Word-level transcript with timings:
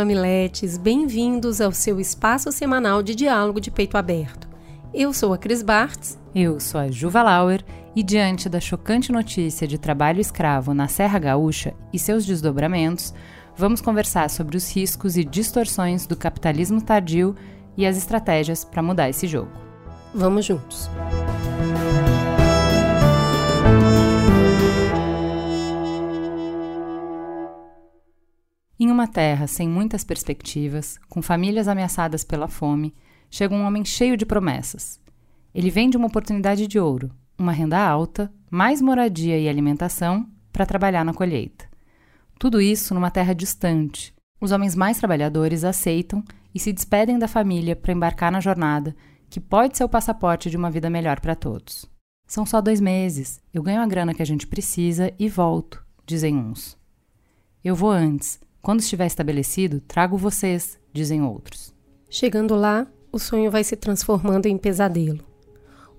mamiletes, 0.00 0.78
bem-vindos 0.78 1.60
ao 1.60 1.72
seu 1.72 2.00
espaço 2.00 2.50
semanal 2.50 3.02
de 3.02 3.14
diálogo 3.14 3.60
de 3.60 3.70
peito 3.70 3.98
aberto. 3.98 4.48
Eu 4.94 5.12
sou 5.12 5.34
a 5.34 5.38
Cris 5.38 5.62
Bartz. 5.62 6.18
Eu 6.34 6.58
sou 6.58 6.80
a 6.80 6.90
Juva 6.90 7.22
Lauer 7.22 7.62
e 7.94 8.02
diante 8.02 8.48
da 8.48 8.58
chocante 8.60 9.12
notícia 9.12 9.68
de 9.68 9.76
trabalho 9.76 10.18
escravo 10.18 10.72
na 10.72 10.88
Serra 10.88 11.18
Gaúcha 11.18 11.74
e 11.92 11.98
seus 11.98 12.24
desdobramentos, 12.24 13.12
vamos 13.54 13.82
conversar 13.82 14.30
sobre 14.30 14.56
os 14.56 14.74
riscos 14.74 15.18
e 15.18 15.24
distorções 15.24 16.06
do 16.06 16.16
capitalismo 16.16 16.80
tardio 16.80 17.36
e 17.76 17.84
as 17.84 17.98
estratégias 17.98 18.64
para 18.64 18.82
mudar 18.82 19.10
esse 19.10 19.26
jogo. 19.26 19.50
Vamos 20.14 20.46
juntos. 20.46 20.88
Em 28.82 28.90
uma 28.90 29.06
terra 29.06 29.46
sem 29.46 29.68
muitas 29.68 30.02
perspectivas, 30.04 30.98
com 31.06 31.20
famílias 31.20 31.68
ameaçadas 31.68 32.24
pela 32.24 32.48
fome, 32.48 32.94
chega 33.30 33.54
um 33.54 33.66
homem 33.66 33.84
cheio 33.84 34.16
de 34.16 34.24
promessas. 34.24 34.98
Ele 35.54 35.68
vende 35.68 35.98
uma 35.98 36.06
oportunidade 36.06 36.66
de 36.66 36.78
ouro, 36.78 37.10
uma 37.36 37.52
renda 37.52 37.78
alta, 37.78 38.32
mais 38.50 38.80
moradia 38.80 39.38
e 39.38 39.50
alimentação 39.50 40.26
para 40.50 40.64
trabalhar 40.64 41.04
na 41.04 41.12
colheita. 41.12 41.68
Tudo 42.38 42.58
isso 42.58 42.94
numa 42.94 43.10
terra 43.10 43.34
distante. 43.34 44.14
Os 44.40 44.50
homens 44.50 44.74
mais 44.74 44.96
trabalhadores 44.96 45.62
aceitam 45.62 46.24
e 46.54 46.58
se 46.58 46.72
despedem 46.72 47.18
da 47.18 47.28
família 47.28 47.76
para 47.76 47.92
embarcar 47.92 48.32
na 48.32 48.40
jornada 48.40 48.96
que 49.28 49.40
pode 49.40 49.76
ser 49.76 49.84
o 49.84 49.90
passaporte 49.90 50.48
de 50.48 50.56
uma 50.56 50.70
vida 50.70 50.88
melhor 50.88 51.20
para 51.20 51.34
todos. 51.34 51.84
São 52.26 52.46
só 52.46 52.62
dois 52.62 52.80
meses, 52.80 53.42
eu 53.52 53.62
ganho 53.62 53.82
a 53.82 53.86
grana 53.86 54.14
que 54.14 54.22
a 54.22 54.26
gente 54.26 54.46
precisa 54.46 55.12
e 55.18 55.28
volto, 55.28 55.84
dizem 56.06 56.34
uns. 56.34 56.78
Eu 57.62 57.76
vou 57.76 57.90
antes, 57.90 58.40
quando 58.62 58.80
estiver 58.80 59.06
estabelecido, 59.06 59.80
trago 59.80 60.16
vocês, 60.16 60.78
dizem 60.92 61.22
outros. 61.22 61.74
Chegando 62.08 62.54
lá, 62.54 62.86
o 63.12 63.18
sonho 63.18 63.50
vai 63.50 63.64
se 63.64 63.74
transformando 63.74 64.46
em 64.46 64.58
pesadelo. 64.58 65.24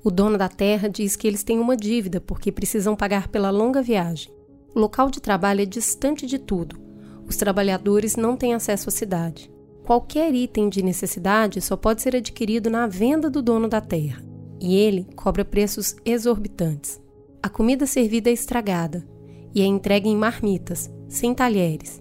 O 0.04 0.10
dono 0.10 0.38
da 0.38 0.50
terra 0.50 0.88
diz 0.88 1.16
que 1.16 1.28
eles 1.28 1.44
têm 1.44 1.60
uma 1.60 1.76
dívida 1.76 2.20
porque 2.20 2.52
precisam 2.52 2.96
pagar 2.96 3.28
pela 3.28 3.50
longa 3.50 3.82
viagem. 3.82 4.32
O 4.74 4.80
local 4.80 5.10
de 5.10 5.20
trabalho 5.20 5.62
é 5.62 5.66
distante 5.66 6.26
de 6.26 6.40
tudo. 6.40 6.80
Os 7.28 7.36
trabalhadores 7.36 8.16
não 8.16 8.36
têm 8.36 8.54
acesso 8.54 8.90
à 8.90 8.92
cidade. 8.92 9.52
Qualquer 9.84 10.34
item 10.34 10.70
de 10.70 10.84
necessidade 10.84 11.62
só 11.62 11.76
pode 11.76 12.02
ser 12.02 12.16
adquirido 12.16 12.70
na 12.70 12.88
venda 12.88 13.30
do 13.30 13.42
dono 13.42 13.68
da 13.68 13.82
terra. 13.82 14.24
E 14.60 14.76
ele 14.76 15.08
cobra 15.16 15.44
preços 15.44 15.96
exorbitantes. 16.06 17.02
A 17.42 17.50
comida 17.50 17.86
servida 17.86 18.30
é 18.30 18.34
estragada 18.34 19.06
e 19.54 19.62
é 19.62 19.66
entregue 19.66 20.08
em 20.08 20.16
marmitas, 20.16 20.92
sem 21.08 21.34
talheres. 21.34 22.01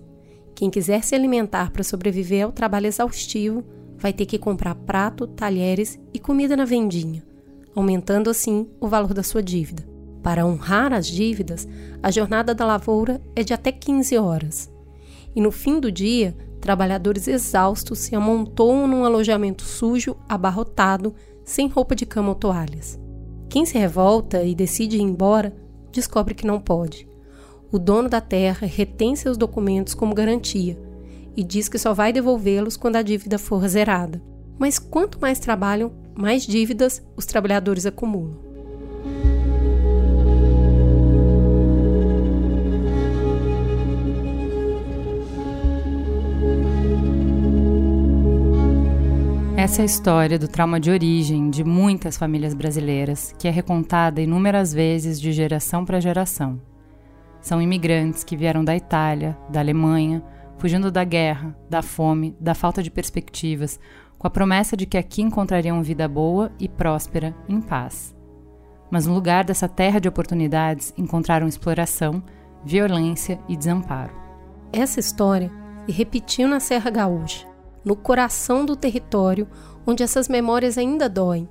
Quem 0.60 0.68
quiser 0.68 1.02
se 1.02 1.14
alimentar 1.14 1.70
para 1.70 1.82
sobreviver 1.82 2.44
ao 2.44 2.52
trabalho 2.52 2.86
exaustivo 2.86 3.64
vai 3.96 4.12
ter 4.12 4.26
que 4.26 4.36
comprar 4.36 4.74
prato, 4.74 5.26
talheres 5.26 5.98
e 6.12 6.18
comida 6.18 6.54
na 6.54 6.66
vendinha, 6.66 7.24
aumentando 7.74 8.28
assim 8.28 8.68
o 8.78 8.86
valor 8.86 9.14
da 9.14 9.22
sua 9.22 9.42
dívida. 9.42 9.88
Para 10.22 10.44
honrar 10.44 10.92
as 10.92 11.06
dívidas, 11.06 11.66
a 12.02 12.10
jornada 12.10 12.54
da 12.54 12.66
lavoura 12.66 13.22
é 13.34 13.42
de 13.42 13.54
até 13.54 13.72
15 13.72 14.18
horas. 14.18 14.70
E 15.34 15.40
no 15.40 15.50
fim 15.50 15.80
do 15.80 15.90
dia, 15.90 16.36
trabalhadores 16.60 17.26
exaustos 17.26 17.98
se 18.00 18.14
amontoam 18.14 18.86
num 18.86 19.06
alojamento 19.06 19.62
sujo, 19.62 20.14
abarrotado, 20.28 21.14
sem 21.42 21.68
roupa 21.68 21.96
de 21.96 22.04
cama 22.04 22.28
ou 22.28 22.34
toalhas. 22.34 23.00
Quem 23.48 23.64
se 23.64 23.78
revolta 23.78 24.42
e 24.42 24.54
decide 24.54 24.98
ir 24.98 25.00
embora 25.00 25.56
descobre 25.90 26.34
que 26.34 26.46
não 26.46 26.60
pode 26.60 27.08
o 27.72 27.78
dono 27.78 28.08
da 28.08 28.20
terra 28.20 28.66
retém 28.66 29.14
seus 29.14 29.36
documentos 29.36 29.94
como 29.94 30.14
garantia 30.14 30.78
e 31.36 31.44
diz 31.44 31.68
que 31.68 31.78
só 31.78 31.94
vai 31.94 32.12
devolvê-los 32.12 32.76
quando 32.76 32.96
a 32.96 33.02
dívida 33.02 33.38
for 33.38 33.66
zerada. 33.68 34.20
Mas 34.58 34.78
quanto 34.78 35.20
mais 35.20 35.38
trabalham, 35.38 35.92
mais 36.14 36.46
dívidas 36.46 37.02
os 37.16 37.24
trabalhadores 37.24 37.86
acumulam. 37.86 38.50
Essa 49.56 49.82
é 49.82 49.82
a 49.82 49.86
história 49.86 50.38
do 50.38 50.48
trauma 50.48 50.80
de 50.80 50.90
origem 50.90 51.50
de 51.50 51.62
muitas 51.62 52.16
famílias 52.16 52.54
brasileiras, 52.54 53.34
que 53.38 53.46
é 53.46 53.50
recontada 53.50 54.20
inúmeras 54.20 54.72
vezes 54.72 55.20
de 55.20 55.32
geração 55.32 55.84
para 55.84 56.00
geração. 56.00 56.58
São 57.40 57.60
imigrantes 57.60 58.22
que 58.22 58.36
vieram 58.36 58.64
da 58.64 58.76
Itália, 58.76 59.36
da 59.48 59.60
Alemanha, 59.60 60.22
fugindo 60.58 60.90
da 60.90 61.04
guerra, 61.04 61.56
da 61.68 61.80
fome, 61.80 62.36
da 62.38 62.54
falta 62.54 62.82
de 62.82 62.90
perspectivas, 62.90 63.80
com 64.18 64.26
a 64.26 64.30
promessa 64.30 64.76
de 64.76 64.84
que 64.84 64.98
aqui 64.98 65.22
encontrariam 65.22 65.82
vida 65.82 66.06
boa 66.06 66.52
e 66.58 66.68
próspera 66.68 67.34
em 67.48 67.60
paz. 67.60 68.14
Mas 68.90 69.06
no 69.06 69.14
lugar 69.14 69.44
dessa 69.44 69.68
terra 69.68 69.98
de 69.98 70.08
oportunidades 70.08 70.92
encontraram 70.98 71.48
exploração, 71.48 72.22
violência 72.62 73.40
e 73.48 73.56
desamparo. 73.56 74.12
Essa 74.72 75.00
história 75.00 75.50
se 75.86 75.92
repetiu 75.92 76.46
na 76.46 76.60
Serra 76.60 76.90
Gaúcha, 76.90 77.46
no 77.82 77.96
coração 77.96 78.66
do 78.66 78.76
território 78.76 79.48
onde 79.86 80.02
essas 80.02 80.28
memórias 80.28 80.76
ainda 80.76 81.08
doem. 81.08 81.48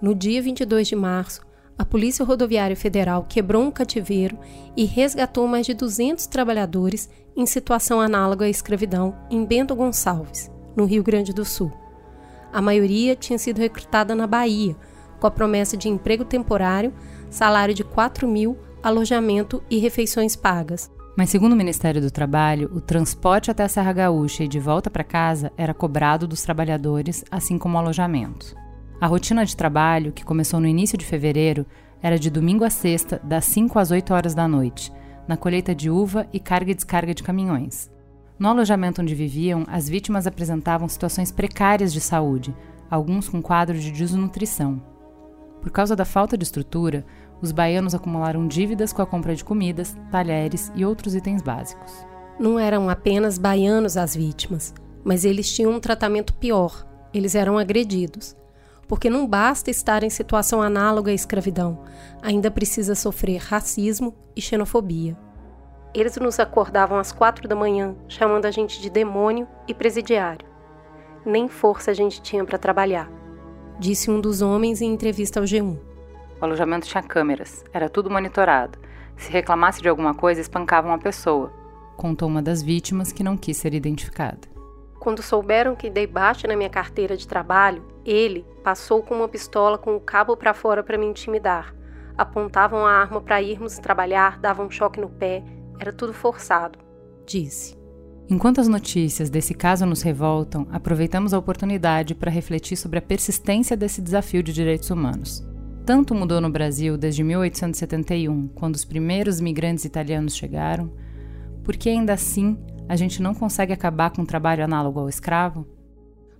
No 0.00 0.14
dia 0.14 0.42
22 0.42 0.88
de 0.88 0.96
março, 0.96 1.42
a 1.82 1.84
Polícia 1.84 2.24
Rodoviária 2.24 2.76
Federal 2.76 3.26
quebrou 3.28 3.60
um 3.60 3.70
cativeiro 3.70 4.38
e 4.76 4.84
resgatou 4.84 5.48
mais 5.48 5.66
de 5.66 5.74
200 5.74 6.28
trabalhadores 6.28 7.10
em 7.36 7.44
situação 7.44 8.00
análoga 8.00 8.44
à 8.44 8.48
escravidão 8.48 9.16
em 9.28 9.44
Bento 9.44 9.74
Gonçalves, 9.74 10.48
no 10.76 10.84
Rio 10.84 11.02
Grande 11.02 11.32
do 11.32 11.44
Sul. 11.44 11.72
A 12.52 12.62
maioria 12.62 13.16
tinha 13.16 13.36
sido 13.36 13.58
recrutada 13.58 14.14
na 14.14 14.28
Bahia, 14.28 14.76
com 15.18 15.26
a 15.26 15.30
promessa 15.30 15.76
de 15.76 15.88
emprego 15.88 16.24
temporário, 16.24 16.94
salário 17.28 17.74
de 17.74 17.82
4 17.82 18.28
mil, 18.28 18.56
alojamento 18.80 19.60
e 19.68 19.78
refeições 19.78 20.36
pagas. 20.36 20.88
Mas, 21.16 21.30
segundo 21.30 21.54
o 21.54 21.56
Ministério 21.56 22.00
do 22.00 22.12
Trabalho, 22.12 22.70
o 22.72 22.80
transporte 22.80 23.50
até 23.50 23.64
a 23.64 23.68
Serra 23.68 23.92
Gaúcha 23.92 24.44
e 24.44 24.48
de 24.48 24.60
volta 24.60 24.88
para 24.88 25.02
casa 25.02 25.50
era 25.56 25.74
cobrado 25.74 26.28
dos 26.28 26.42
trabalhadores, 26.42 27.24
assim 27.28 27.58
como 27.58 27.74
o 27.74 27.80
alojamento. 27.80 28.61
A 29.02 29.08
rotina 29.08 29.44
de 29.44 29.56
trabalho, 29.56 30.12
que 30.12 30.24
começou 30.24 30.60
no 30.60 30.66
início 30.68 30.96
de 30.96 31.04
fevereiro, 31.04 31.66
era 32.00 32.16
de 32.16 32.30
domingo 32.30 32.62
a 32.62 32.70
sexta, 32.70 33.20
das 33.24 33.44
5 33.46 33.76
às 33.76 33.90
8 33.90 34.14
horas 34.14 34.32
da 34.32 34.46
noite, 34.46 34.92
na 35.26 35.36
colheita 35.36 35.74
de 35.74 35.90
uva 35.90 36.28
e 36.32 36.38
carga 36.38 36.70
e 36.70 36.74
descarga 36.74 37.12
de 37.12 37.20
caminhões. 37.20 37.90
No 38.38 38.48
alojamento 38.48 39.02
onde 39.02 39.12
viviam, 39.12 39.64
as 39.66 39.88
vítimas 39.88 40.24
apresentavam 40.24 40.88
situações 40.88 41.32
precárias 41.32 41.92
de 41.92 42.00
saúde, 42.00 42.54
alguns 42.88 43.28
com 43.28 43.42
quadro 43.42 43.76
de 43.76 43.90
desnutrição. 43.90 44.80
Por 45.60 45.72
causa 45.72 45.96
da 45.96 46.04
falta 46.04 46.38
de 46.38 46.44
estrutura, 46.44 47.04
os 47.40 47.50
baianos 47.50 47.96
acumularam 47.96 48.46
dívidas 48.46 48.92
com 48.92 49.02
a 49.02 49.06
compra 49.06 49.34
de 49.34 49.42
comidas, 49.42 49.96
talheres 50.12 50.70
e 50.76 50.84
outros 50.84 51.16
itens 51.16 51.42
básicos. 51.42 51.92
Não 52.38 52.56
eram 52.56 52.88
apenas 52.88 53.36
baianos 53.36 53.96
as 53.96 54.14
vítimas, 54.14 54.72
mas 55.04 55.24
eles 55.24 55.52
tinham 55.52 55.72
um 55.72 55.80
tratamento 55.80 56.32
pior. 56.34 56.86
Eles 57.12 57.34
eram 57.34 57.58
agredidos 57.58 58.40
porque 58.92 59.08
não 59.08 59.26
basta 59.26 59.70
estar 59.70 60.02
em 60.02 60.10
situação 60.10 60.60
análoga 60.60 61.10
à 61.10 61.14
escravidão, 61.14 61.82
ainda 62.20 62.50
precisa 62.50 62.94
sofrer 62.94 63.38
racismo 63.38 64.14
e 64.36 64.40
xenofobia. 64.42 65.16
Eles 65.94 66.14
nos 66.18 66.38
acordavam 66.38 66.98
às 66.98 67.10
quatro 67.10 67.48
da 67.48 67.56
manhã, 67.56 67.96
chamando 68.06 68.44
a 68.44 68.50
gente 68.50 68.82
de 68.82 68.90
demônio 68.90 69.48
e 69.66 69.72
presidiário. 69.72 70.46
Nem 71.24 71.48
força 71.48 71.90
a 71.90 71.94
gente 71.94 72.20
tinha 72.20 72.44
para 72.44 72.58
trabalhar, 72.58 73.10
disse 73.78 74.10
um 74.10 74.20
dos 74.20 74.42
homens 74.42 74.82
em 74.82 74.92
entrevista 74.92 75.40
ao 75.40 75.46
G1. 75.46 75.78
O 76.38 76.44
alojamento 76.44 76.86
tinha 76.86 77.02
câmeras, 77.02 77.64
era 77.72 77.88
tudo 77.88 78.10
monitorado. 78.10 78.78
Se 79.16 79.32
reclamasse 79.32 79.80
de 79.80 79.88
alguma 79.88 80.12
coisa, 80.12 80.38
espancavam 80.38 80.92
a 80.92 80.98
pessoa, 80.98 81.50
contou 81.96 82.28
uma 82.28 82.42
das 82.42 82.62
vítimas 82.62 83.10
que 83.10 83.24
não 83.24 83.38
quis 83.38 83.56
ser 83.56 83.72
identificada. 83.72 84.51
Quando 85.02 85.20
souberam 85.20 85.74
que 85.74 85.90
dei 85.90 86.06
baixa 86.06 86.46
na 86.46 86.54
minha 86.54 86.70
carteira 86.70 87.16
de 87.16 87.26
trabalho, 87.26 87.84
ele 88.06 88.46
passou 88.62 89.02
com 89.02 89.16
uma 89.16 89.26
pistola 89.26 89.76
com 89.76 89.96
o 89.96 90.00
cabo 90.00 90.36
para 90.36 90.54
fora 90.54 90.80
para 90.80 90.96
me 90.96 91.04
intimidar. 91.04 91.74
Apontavam 92.16 92.86
a 92.86 92.92
arma 92.92 93.20
para 93.20 93.42
irmos 93.42 93.80
trabalhar, 93.80 94.38
davam 94.38 94.66
um 94.66 94.70
choque 94.70 95.00
no 95.00 95.10
pé, 95.10 95.42
era 95.80 95.92
tudo 95.92 96.12
forçado, 96.12 96.78
disse. 97.26 97.76
Enquanto 98.30 98.60
as 98.60 98.68
notícias 98.68 99.28
desse 99.28 99.54
caso 99.54 99.84
nos 99.84 100.02
revoltam, 100.02 100.68
aproveitamos 100.70 101.34
a 101.34 101.38
oportunidade 101.38 102.14
para 102.14 102.30
refletir 102.30 102.76
sobre 102.76 103.00
a 103.00 103.02
persistência 103.02 103.76
desse 103.76 104.00
desafio 104.00 104.40
de 104.40 104.52
direitos 104.52 104.88
humanos. 104.88 105.44
Tanto 105.84 106.14
mudou 106.14 106.40
no 106.40 106.48
Brasil 106.48 106.96
desde 106.96 107.24
1871, 107.24 108.50
quando 108.54 108.76
os 108.76 108.84
primeiros 108.84 109.40
imigrantes 109.40 109.84
italianos 109.84 110.36
chegaram, 110.36 110.92
porque 111.64 111.88
ainda 111.88 112.12
assim 112.12 112.56
a 112.92 112.96
gente 112.96 113.22
não 113.22 113.32
consegue 113.32 113.72
acabar 113.72 114.10
com 114.10 114.20
o 114.20 114.26
trabalho 114.26 114.62
análogo 114.62 115.00
ao 115.00 115.08
escravo? 115.08 115.66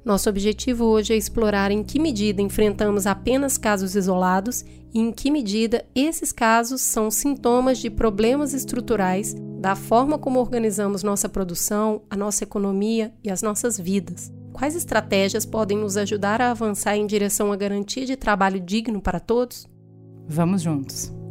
Nosso 0.05 0.29
objetivo 0.29 0.85
hoje 0.85 1.15
é 1.15 1.17
explorar 1.17 1.71
em 1.71 1.83
que 1.83 1.99
medida 1.99 2.43
enfrentamos 2.43 3.07
apenas 3.07 3.57
casos 3.57 3.97
isolados 3.97 4.63
e 4.93 5.01
em 5.01 5.11
que 5.11 5.31
medida 5.31 5.83
esses 5.95 6.31
casos 6.31 6.83
são 6.83 7.11
sintomas 7.11 7.79
de 7.79 7.89
problemas 7.89 8.53
estruturais 8.53 9.35
da 9.63 9.75
forma 9.75 10.19
como 10.19 10.41
organizamos 10.41 11.03
nossa 11.03 11.27
produção, 11.27 12.03
a 12.11 12.17
nossa 12.19 12.45
economia 12.45 13.15
e 13.25 13.31
as 13.31 13.41
nossas 13.41 13.81
vidas. 13.81 14.31
Quais 14.53 14.77
estratégias 14.77 15.47
podem 15.47 15.79
nos 15.79 15.97
ajudar 15.97 16.43
a 16.43 16.51
avançar 16.51 16.99
em 16.99 17.07
direção 17.07 17.51
à 17.51 17.57
garantia 17.57 18.05
de 18.05 18.15
trabalho 18.15 18.61
digno 18.61 19.01
para 19.01 19.19
todos? 19.19 19.67
Vamos 20.29 20.61
juntos! 20.61 21.22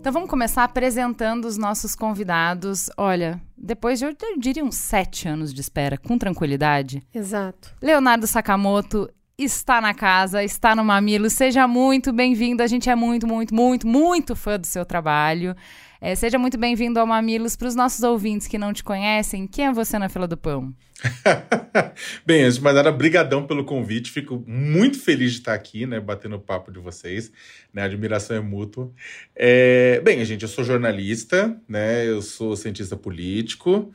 Então 0.00 0.14
vamos 0.14 0.30
começar 0.30 0.64
apresentando 0.64 1.44
os 1.44 1.58
nossos 1.58 1.94
convidados. 1.94 2.88
Olha, 2.96 3.38
depois 3.54 3.98
de 3.98 4.06
eu, 4.06 4.16
diria 4.38 4.64
uns 4.64 4.76
sete 4.76 5.28
anos 5.28 5.52
de 5.52 5.60
espera, 5.60 5.98
com 5.98 6.16
tranquilidade. 6.16 7.02
Exato. 7.14 7.74
Leonardo 7.82 8.26
Sakamoto 8.26 9.10
está 9.36 9.78
na 9.78 9.92
casa, 9.92 10.42
está 10.42 10.74
no 10.74 10.82
Mamilo. 10.82 11.28
Seja 11.28 11.68
muito 11.68 12.14
bem-vindo. 12.14 12.62
A 12.62 12.66
gente 12.66 12.88
é 12.88 12.94
muito, 12.96 13.26
muito, 13.26 13.54
muito, 13.54 13.86
muito 13.86 14.34
fã 14.34 14.58
do 14.58 14.66
seu 14.66 14.86
trabalho. 14.86 15.54
É, 16.02 16.14
seja 16.14 16.38
muito 16.38 16.56
bem-vindo 16.56 16.98
ao 16.98 17.06
Mamilos. 17.06 17.56
Para 17.56 17.68
os 17.68 17.74
nossos 17.74 18.02
ouvintes 18.02 18.48
que 18.48 18.56
não 18.56 18.72
te 18.72 18.82
conhecem, 18.82 19.46
quem 19.46 19.66
é 19.66 19.72
você 19.72 19.98
na 19.98 20.08
fila 20.08 20.26
do 20.26 20.34
pão? 20.34 20.74
Bem, 22.24 22.44
antes 22.44 22.56
de 22.56 22.62
mais 22.62 22.74
nada, 22.74 22.90
brigadão 22.90 23.46
pelo 23.46 23.64
convite. 23.64 24.10
Fico 24.10 24.42
muito 24.46 24.98
feliz 24.98 25.32
de 25.32 25.38
estar 25.40 25.52
aqui, 25.52 25.84
né, 25.84 26.00
batendo 26.00 26.36
o 26.36 26.40
papo 26.40 26.72
de 26.72 26.78
vocês. 26.78 27.30
Né, 27.70 27.82
a 27.82 27.84
admiração 27.84 28.34
é 28.34 28.40
mútua. 28.40 28.90
É, 29.36 30.00
bem, 30.00 30.24
gente, 30.24 30.42
eu 30.42 30.48
sou 30.48 30.64
jornalista, 30.64 31.54
né, 31.68 32.06
eu 32.08 32.22
sou 32.22 32.56
cientista 32.56 32.96
político. 32.96 33.92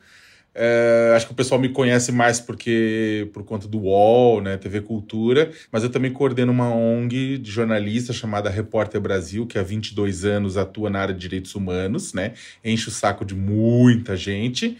É, 0.58 1.12
acho 1.14 1.26
que 1.26 1.32
o 1.32 1.36
pessoal 1.36 1.60
me 1.60 1.68
conhece 1.68 2.10
mais 2.10 2.40
porque 2.40 3.28
por 3.34 3.44
conta 3.44 3.68
do 3.68 3.78
UOL, 3.78 4.40
né, 4.40 4.56
TV 4.56 4.80
Cultura, 4.80 5.50
mas 5.70 5.84
eu 5.84 5.90
também 5.90 6.10
coordeno 6.10 6.50
uma 6.50 6.74
ONG 6.74 7.36
de 7.36 7.50
jornalistas 7.50 8.16
chamada 8.16 8.48
Repórter 8.48 8.98
Brasil, 8.98 9.46
que 9.46 9.58
há 9.58 9.62
22 9.62 10.24
anos 10.24 10.56
atua 10.56 10.88
na 10.88 11.00
área 11.00 11.12
de 11.12 11.20
direitos 11.20 11.54
humanos, 11.54 12.14
né, 12.14 12.32
enche 12.64 12.88
o 12.88 12.90
saco 12.90 13.22
de 13.22 13.34
muita 13.34 14.16
gente. 14.16 14.78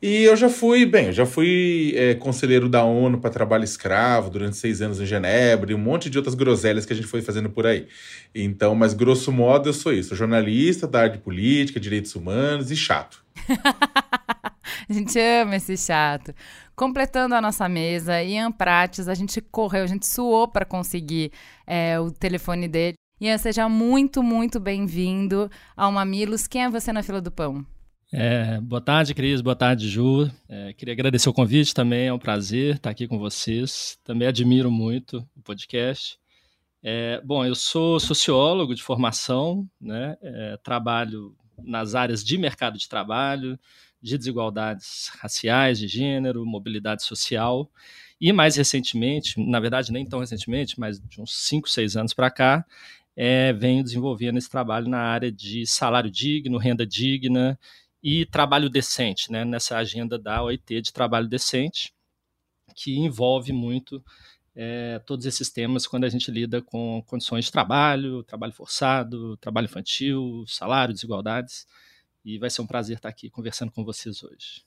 E 0.00 0.22
eu 0.22 0.34
já 0.34 0.48
fui, 0.48 0.86
bem, 0.86 1.08
eu 1.08 1.12
já 1.12 1.26
fui 1.26 1.92
é, 1.94 2.14
conselheiro 2.14 2.66
da 2.66 2.82
ONU 2.82 3.18
para 3.18 3.28
trabalho 3.28 3.64
escravo 3.64 4.30
durante 4.30 4.56
seis 4.56 4.80
anos 4.80 4.98
em 4.98 5.04
Genebra 5.04 5.70
e 5.70 5.74
um 5.74 5.78
monte 5.78 6.08
de 6.08 6.16
outras 6.16 6.34
groselhas 6.34 6.86
que 6.86 6.94
a 6.94 6.96
gente 6.96 7.06
foi 7.06 7.20
fazendo 7.20 7.50
por 7.50 7.66
aí. 7.66 7.86
Então, 8.34 8.74
mas 8.74 8.94
grosso 8.94 9.30
modo 9.30 9.68
eu 9.68 9.74
sou 9.74 9.92
isso, 9.92 10.16
jornalista 10.16 10.86
da 10.86 11.00
área 11.00 11.12
de 11.12 11.18
política, 11.18 11.78
direitos 11.78 12.14
humanos 12.14 12.70
e 12.70 12.76
chato. 12.76 13.22
a 14.92 14.92
gente 14.92 15.18
ama 15.18 15.56
esse 15.56 15.76
chato. 15.76 16.34
Completando 16.74 17.34
a 17.36 17.40
nossa 17.40 17.68
mesa, 17.68 18.22
Ian 18.22 18.50
Prates, 18.50 19.06
a 19.06 19.14
gente 19.14 19.40
correu, 19.40 19.84
a 19.84 19.86
gente 19.86 20.06
suou 20.06 20.48
para 20.48 20.64
conseguir 20.64 21.30
é, 21.64 21.98
o 22.00 22.10
telefone 22.10 22.66
dele. 22.66 22.94
Ian, 23.20 23.38
seja 23.38 23.68
muito, 23.68 24.22
muito 24.22 24.58
bem-vindo 24.58 25.48
ao 25.76 25.92
Mamilos. 25.92 26.48
Quem 26.48 26.64
é 26.64 26.70
você 26.70 26.92
na 26.92 27.02
fila 27.02 27.20
do 27.20 27.30
pão? 27.30 27.64
É, 28.12 28.60
boa 28.60 28.80
tarde, 28.80 29.14
Cris. 29.14 29.40
Boa 29.40 29.54
tarde, 29.54 29.88
Ju. 29.88 30.28
É, 30.48 30.72
queria 30.72 30.94
agradecer 30.94 31.28
o 31.28 31.34
convite 31.34 31.72
também. 31.72 32.08
É 32.08 32.12
um 32.12 32.18
prazer 32.18 32.76
estar 32.76 32.90
aqui 32.90 33.06
com 33.06 33.18
vocês. 33.18 33.96
Também 34.02 34.26
admiro 34.26 34.70
muito 34.70 35.18
o 35.36 35.42
podcast. 35.42 36.18
É, 36.82 37.20
bom, 37.22 37.44
eu 37.44 37.54
sou 37.54 38.00
sociólogo 38.00 38.74
de 38.74 38.82
formação, 38.82 39.68
né? 39.80 40.16
É, 40.20 40.56
trabalho 40.64 41.36
nas 41.62 41.94
áreas 41.94 42.24
de 42.24 42.38
mercado 42.38 42.78
de 42.78 42.88
trabalho, 42.88 43.58
de 44.02 44.16
desigualdades 44.16 45.10
raciais, 45.18 45.78
de 45.78 45.86
gênero, 45.86 46.44
mobilidade 46.46 47.02
social. 47.02 47.70
E 48.20 48.32
mais 48.32 48.56
recentemente, 48.56 49.40
na 49.40 49.60
verdade, 49.60 49.92
nem 49.92 50.04
tão 50.04 50.20
recentemente, 50.20 50.78
mas 50.78 51.00
de 51.00 51.20
uns 51.20 51.34
5, 51.46 51.68
6 51.68 51.96
anos 51.96 52.14
para 52.14 52.30
cá, 52.30 52.64
é, 53.16 53.52
venho 53.52 53.82
desenvolvendo 53.82 54.38
esse 54.38 54.48
trabalho 54.48 54.88
na 54.88 55.00
área 55.00 55.30
de 55.30 55.66
salário 55.66 56.10
digno, 56.10 56.58
renda 56.58 56.86
digna 56.86 57.58
e 58.02 58.24
trabalho 58.26 58.70
decente, 58.70 59.30
né, 59.30 59.44
nessa 59.44 59.76
agenda 59.76 60.18
da 60.18 60.42
OIT 60.42 60.80
de 60.80 60.92
trabalho 60.92 61.28
decente, 61.28 61.92
que 62.74 62.96
envolve 62.96 63.52
muito 63.52 64.02
é, 64.54 64.98
todos 65.00 65.26
esses 65.26 65.50
temas 65.50 65.86
quando 65.86 66.04
a 66.04 66.08
gente 66.08 66.30
lida 66.30 66.62
com 66.62 67.02
condições 67.06 67.46
de 67.46 67.52
trabalho, 67.52 68.22
trabalho 68.24 68.52
forçado, 68.52 69.36
trabalho 69.36 69.66
infantil, 69.66 70.44
salário, 70.46 70.94
desigualdades. 70.94 71.66
E 72.24 72.38
vai 72.38 72.50
ser 72.50 72.62
um 72.62 72.66
prazer 72.66 72.96
estar 72.96 73.08
aqui 73.08 73.30
conversando 73.30 73.72
com 73.72 73.84
vocês 73.84 74.22
hoje. 74.22 74.62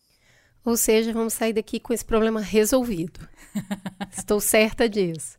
Ou 0.66 0.78
seja, 0.78 1.12
vamos 1.12 1.34
sair 1.34 1.54
daqui 1.54 1.80
com 1.80 1.94
esse 1.94 2.06
problema 2.06 2.40
resolvido. 2.40 3.28
Estou 4.16 4.40
certa 4.40 4.88
disso. 4.88 5.38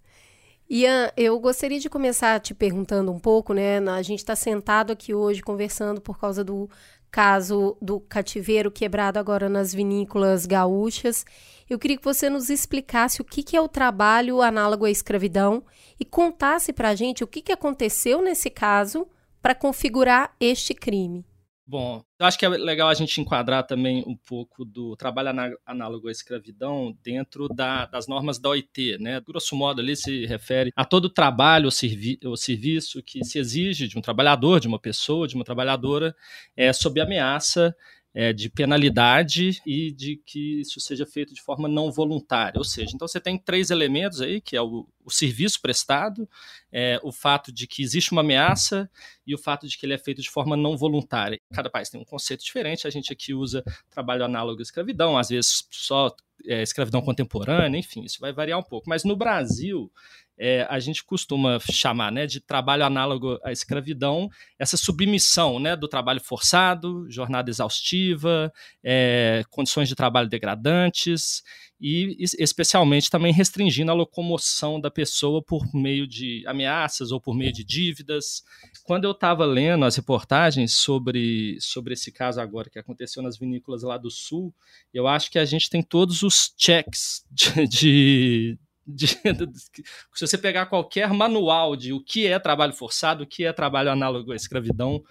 Ian, 0.69 1.11
eu 1.17 1.39
gostaria 1.39 1.79
de 1.79 1.91
começar 1.91 2.41
te 2.41 2.55
perguntando 2.55 3.13
um 3.13 3.19
pouco, 3.19 3.53
né? 3.53 3.79
A 3.79 4.03
gente 4.03 4.21
está 4.21 4.35
sentado 4.35 4.93
aqui 4.93 5.15
hoje 5.15 5.43
conversando 5.43 6.01
por 6.01 6.19
causa 6.19 6.43
do 6.43 6.69
caso 7.11 7.77
do 7.81 8.01
cativeiro 8.01 8.71
quebrado 8.71 9.19
agora 9.19 9.49
nas 9.49 9.73
vinícolas 9.73 10.47
gaúchas. 10.47 11.25
Eu 11.69 11.79
queria 11.79 11.97
que 11.97 12.05
você 12.05 12.29
nos 12.29 12.51
explicasse 12.51 13.21
o 13.21 13.25
que, 13.25 13.43
que 13.43 13.57
é 13.57 13.61
o 13.61 13.69
trabalho 13.69 14.43
análogo 14.43 14.85
à 14.85 14.91
escravidão 14.91 15.63
e 15.99 16.05
contasse 16.05 16.73
para 16.73 16.89
a 16.89 16.95
gente 16.95 17.23
o 17.23 17.27
que, 17.27 17.41
que 17.41 17.53
aconteceu 17.53 18.21
nesse 18.21 18.51
caso 18.51 19.07
para 19.41 19.55
configurar 19.55 20.35
este 20.41 20.75
crime. 20.75 21.25
Bom, 21.67 22.05
eu 22.19 22.27
acho 22.27 22.39
que 22.39 22.45
é 22.45 22.49
legal 22.51 22.91
a 22.91 22.95
gente 22.95 23.23
enquadrar 23.23 23.67
também 23.67 24.05
um 24.07 24.15
pouco 24.15 24.67
do 24.67 24.95
trabalho 24.97 25.57
análogo 25.65 26.09
à 26.09 26.13
escravidão 26.13 26.95
dentro 27.03 27.49
da, 27.49 27.87
das 27.87 28.07
normas 28.07 28.39
da 28.39 28.51
OIT, 28.51 28.99
né? 28.99 29.19
Grosso 29.21 29.57
modo, 29.57 29.81
ali 29.81 29.97
se 29.97 30.27
refere 30.27 30.71
a 30.77 30.85
todo 30.85 31.09
trabalho 31.09 31.65
ou, 31.65 31.71
servi 31.71 32.19
serviço 32.37 33.03
que 33.03 33.25
se 33.25 33.39
exige 33.39 33.89
de 33.89 33.99
um 33.99 34.03
trabalhador, 34.03 34.61
de 34.61 34.69
uma 34.69 34.79
pessoa, 34.79 35.27
de 35.27 35.37
uma 35.37 35.45
trabalhadora, 35.45 36.15
é, 36.55 36.71
sob 36.71 37.01
ameaça 37.01 37.75
é, 38.15 38.33
de 38.33 38.49
penalidade 38.49 39.61
e 39.67 39.91
de 39.91 40.17
que 40.25 40.61
isso 40.61 40.79
seja 40.79 41.05
feito 41.05 41.35
de 41.35 41.43
forma 41.43 41.67
não 41.67 41.91
voluntária. 41.91 42.59
Ou 42.59 42.65
seja, 42.65 42.93
então 42.95 43.09
você 43.09 43.21
tem 43.21 43.37
três 43.37 43.71
elementos 43.71 44.21
aí, 44.21 44.41
que 44.41 44.57
é 44.57 44.63
o, 44.63 44.87
o 45.05 45.11
serviço 45.11 45.61
prestado, 45.61 46.29
é, 46.71 47.01
o 47.03 47.11
fato 47.11 47.53
de 47.53 47.67
que 47.67 47.83
existe 47.83 48.13
uma 48.13 48.21
ameaça 48.21 48.89
e 49.27 49.35
o 49.35 49.39
fato 49.39 49.67
de 49.67 49.77
que 49.77 49.85
ele 49.85 49.95
é 49.95 49.99
feito 49.99 50.23
de 50.23 50.31
forma 50.31 50.57
não 50.57 50.77
voluntária. 50.77 51.41
Cada 51.53 51.69
país 51.69 51.91
tem 51.91 52.01
um 52.01 52.05
conceito 52.05 52.45
diferente, 52.45 52.87
a 52.87 52.91
gente 52.91 53.13
aqui 53.13 53.35
usa 53.35 53.65
trabalho 53.91 54.25
análogo 54.25 54.61
à 54.61 54.63
escravidão, 54.63 55.19
às 55.19 55.31
vezes 55.31 55.67
só 55.71 56.15
é, 56.47 56.63
escravidão 56.63 57.01
contemporânea, 57.03 57.79
enfim, 57.79 58.03
isso 58.05 58.19
vai 58.21 58.33
variar 58.33 58.59
um 58.59 58.63
pouco. 58.63 58.89
Mas 58.89 59.05
no 59.05 59.17
Brasil, 59.17 59.91
é, 60.39 60.67
a 60.69 60.79
gente 60.79 61.05
costuma 61.05 61.59
chamar 61.61 62.11
né, 62.11 62.27
de 62.27 62.41
trabalho 62.41 62.85
análogo 62.85 63.39
à 63.45 63.53
escravidão, 63.53 64.29
essa 64.59 64.77
submissão 64.77 65.59
né, 65.59 65.77
do 65.77 65.89
trabalho 65.89 66.21
forçado, 66.21 67.07
jornada 67.09 67.51
exaustiva, 67.51 68.53
é, 68.83 69.45
condições 69.51 69.89
de 69.89 69.95
trabalho 69.95 70.29
degradantes 70.29 71.43
e 71.81 72.17
especialmente 72.39 73.11
também 73.11 73.33
restringindo 73.33 73.91
a 73.91 73.95
locomoção 73.95 74.81
da 74.81 74.91
pessoa 74.91 75.43
por 75.43 75.67
meio 75.75 76.07
de 76.07 76.43
ameaças 76.47 77.11
ou 77.11 77.21
por 77.21 77.35
meio 77.35 77.53
de 77.53 77.65
dívidas. 77.65 78.43
Quando 78.85 79.05
eu 79.05 79.11
estava 79.11 79.45
lendo 79.45 79.85
as 79.85 79.97
reportagens 79.97 80.75
sobre, 80.75 81.59
sobre 81.61 81.95
esse 81.95 82.13
caso 82.13 82.41
agora 82.41 82.71
que 82.71 82.79
aconteceu 82.79 83.23
nas 83.23 83.37
vinícolas 83.37 83.83
lá 83.83 83.99
do 83.99 84.11
Sul, 84.11 84.55
eu 84.93 85.07
acho 85.09 85.31
que 85.31 85.39
a 85.39 85.45
gente 85.45 85.69
tem 85.69 85.83
todos 85.83 86.23
os 86.23 86.55
checks 86.57 87.25
de, 87.31 87.67
de 87.69 88.59
de, 88.87 89.07
se 90.15 90.27
você 90.27 90.37
pegar 90.37 90.67
qualquer 90.67 91.11
manual 91.11 91.75
de 91.75 91.93
o 91.95 92.05
que 92.05 92.27
é 92.27 92.39
trabalho 92.39 92.75
forçado, 92.75 93.25
o 93.25 93.27
que 93.27 93.45
é 93.45 93.53
trabalho 93.53 93.91
análogo 93.91 94.33
à 94.33 94.37
escravidão, 94.37 95.03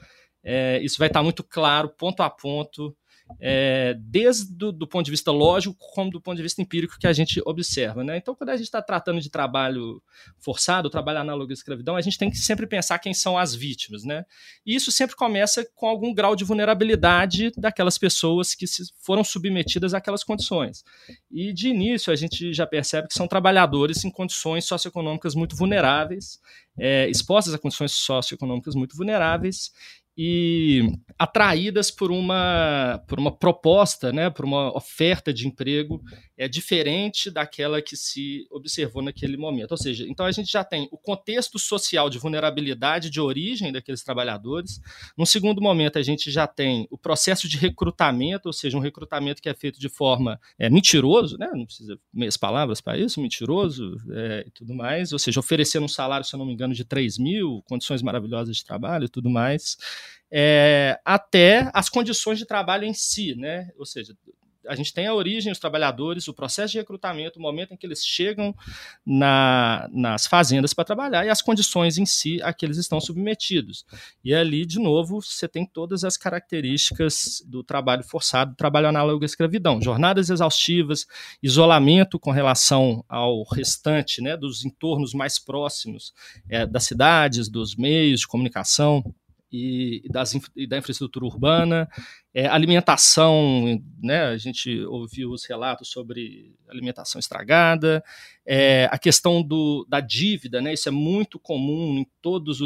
é, 0.44 0.80
isso 0.84 1.00
vai 1.00 1.08
estar 1.08 1.24
muito 1.24 1.44
claro, 1.44 1.90
ponto 1.90 2.22
a 2.22 2.30
ponto, 2.30 2.96
é, 3.40 3.96
desde 4.00 4.54
do, 4.54 4.72
do, 4.72 4.88
ponto 4.88 5.06
de 5.06 5.12
vista 5.12 5.32
lógico 5.32 5.76
como 5.94 6.10
do 6.10 6.22
ponto 6.22 6.38
de 6.38 6.44
vista 6.44 6.62
empírico 6.62 6.98
que 7.00 7.08
a 7.08 7.14
gente 7.14 7.42
observa. 7.46 8.04
Né? 8.04 8.18
Então, 8.18 8.36
quando 8.36 8.50
a 8.50 8.58
gente 8.58 8.66
está 8.66 8.82
tratando 8.82 9.20
de 9.20 9.30
trabalho 9.30 10.02
forçado, 10.40 10.90
trabalho 10.90 11.20
análogo 11.20 11.52
à 11.52 11.54
escravidão, 11.54 11.96
a 11.96 12.02
gente 12.02 12.18
tem 12.18 12.30
que 12.30 12.38
sempre 12.38 12.68
pensar 12.68 13.00
quem 13.00 13.14
são 13.14 13.38
as 13.38 13.54
vítimas. 13.54 14.04
Né? 14.04 14.26
E 14.66 14.76
isso 14.76 14.92
sempre 14.92 15.16
começa 15.16 15.66
com 15.76 15.88
algum 15.88 16.14
grau 16.14 16.36
de 16.36 16.44
vulnerabilidade 16.44 17.52
daquelas 17.58 17.98
pessoas 17.98 18.56
que 18.56 18.66
foram 19.02 19.24
submetidas 19.24 19.94
àquelas 19.94 20.24
condições. 20.24 20.84
E 21.32 21.54
de 21.54 21.70
início 21.70 22.12
a 22.12 22.16
gente 22.16 22.54
já 22.54 22.66
percebe 22.66 23.08
que 23.08 23.14
são 23.14 23.28
trabalhadores 23.28 24.04
em 24.04 24.12
condições 24.12 24.66
socioeconômicas 24.66 25.36
muito 25.36 25.56
vulneráveis, 25.56 26.40
é, 26.78 27.08
expostas 27.10 27.54
a 27.54 27.60
condições 27.60 27.92
socioeconômicas 27.92 28.76
muito 28.76 28.96
vulneráveis 28.96 29.72
e 30.18 30.92
atraídas 31.18 31.90
por 31.90 32.12
uma, 32.12 33.04
por 33.08 33.20
uma 33.20 33.32
proposta, 33.32 34.12
né, 34.12 34.30
por 34.30 34.46
uma 34.46 34.76
oferta 34.76 35.34
de 35.34 35.48
emprego 35.48 36.02
é 36.44 36.48
diferente 36.48 37.32
daquela 37.32 37.82
que 37.82 37.96
se 37.96 38.46
observou 38.52 39.02
naquele 39.02 39.38
momento. 39.38 39.72
Ou 39.72 39.78
seja, 39.78 40.06
então 40.08 40.26
a 40.26 40.32
gente 40.32 40.52
já 40.52 40.64
tem 40.64 40.90
o 40.92 40.98
contexto 40.98 41.58
social 41.58 42.10
de 42.10 42.18
vulnerabilidade 42.18 43.10
de 43.10 43.22
origem 43.22 43.72
daqueles 43.72 44.04
trabalhadores. 44.04 44.82
Num 45.18 45.26
segundo 45.26 45.62
momento, 45.62 45.98
a 45.98 46.02
gente 46.02 46.30
já 46.30 46.46
tem 46.46 46.86
o 46.92 46.98
processo 46.98 47.48
de 47.48 47.58
recrutamento, 47.58 48.48
ou 48.48 48.54
seja, 48.54 48.78
um 48.78 48.82
recrutamento 48.82 49.42
que 49.42 49.48
é 49.48 49.54
feito 49.54 49.80
de 49.80 49.88
forma 49.88 50.40
é, 50.60 50.70
mentiroso, 50.70 51.38
né, 51.38 51.50
não 51.54 51.66
precisa 51.66 51.98
meias 52.14 52.36
palavras 52.36 52.82
para 52.82 52.98
isso, 52.98 53.22
mentiroso 53.22 53.98
é, 54.12 54.44
e 54.46 54.52
tudo 54.52 54.74
mais, 54.74 55.14
ou 55.14 55.20
seja, 55.20 55.40
oferecendo 55.40 55.86
um 55.86 55.90
salário, 55.90 56.26
se 56.26 56.36
eu 56.36 56.40
não 56.40 56.46
me 56.46 56.54
engano, 56.54 56.74
de 56.74 56.84
3 56.84 57.18
mil, 57.18 57.64
condições 57.68 58.02
maravilhosas 58.02 58.58
de 58.58 58.66
trabalho 58.66 59.06
e 59.06 59.10
tudo 59.10 59.30
mais 59.30 59.78
é, 60.36 61.00
até 61.06 61.70
as 61.76 61.90
condições 61.90 62.40
de 62.40 62.46
trabalho 62.46 62.86
em 62.86 62.94
si, 62.94 63.36
né? 63.36 63.70
Ou 63.78 63.86
seja, 63.86 64.18
a 64.68 64.76
gente 64.76 64.94
tem 64.94 65.08
a 65.08 65.14
origem, 65.14 65.52
os 65.52 65.60
trabalhadores, 65.60 66.28
o 66.28 66.34
processo 66.34 66.74
de 66.74 66.78
recrutamento, 66.78 67.40
o 67.40 67.42
momento 67.42 67.74
em 67.74 67.78
que 67.78 67.86
eles 67.86 68.06
chegam 68.06 68.56
na, 69.06 69.88
nas 69.92 70.28
fazendas 70.28 70.74
para 70.74 70.84
trabalhar 70.84 71.26
e 71.26 71.30
as 71.30 71.42
condições 71.42 71.98
em 71.98 72.06
si 72.06 72.42
a 72.42 72.54
que 72.54 72.66
eles 72.66 72.78
estão 72.78 73.00
submetidos. 73.00 73.86
E 74.24 74.34
ali, 74.34 74.66
de 74.66 74.80
novo, 74.80 75.22
você 75.22 75.48
tem 75.48 75.66
todas 75.66 76.04
as 76.04 76.18
características 76.18 77.44
do 77.46 77.64
trabalho 77.64 78.04
forçado, 78.04 78.52
do 78.52 78.58
trabalho 78.58 78.88
análogo 78.88 79.24
à 79.24 79.26
escravidão. 79.26 79.82
Jornadas 79.82 80.30
exaustivas, 80.30 81.06
isolamento 81.42 82.20
com 82.20 82.32
relação 82.32 83.04
ao 83.08 83.44
restante, 83.44 84.22
né, 84.22 84.38
dos 84.38 84.66
entornos 84.66 85.14
mais 85.14 85.38
próximos 85.38 86.14
é, 86.50 86.66
das 86.66 86.86
cidades, 86.86 87.50
dos 87.50 87.76
meios 87.76 88.22
de 88.22 88.28
comunicação 88.28 89.04
e, 89.54 90.02
das, 90.10 90.34
e 90.56 90.66
da 90.66 90.80
infraestrutura 90.80 91.26
urbana, 91.26 91.88
é, 92.34 92.48
alimentação, 92.48 93.80
né, 94.02 94.24
a 94.26 94.38
gente 94.38 94.84
ouviu 94.86 95.30
os 95.30 95.46
relatos 95.46 95.90
sobre 95.90 96.56
alimentação 96.68 97.20
estragada, 97.20 98.04
é, 98.44 98.90
a 98.92 98.98
questão 98.98 99.44
do, 99.44 99.86
da 99.88 100.00
dívida, 100.00 100.60
né, 100.60 100.74
isso 100.74 100.90
é 100.90 100.92
muito 100.92 101.38
comum 101.38 102.00
em 102.00 102.08
todas 102.20 102.58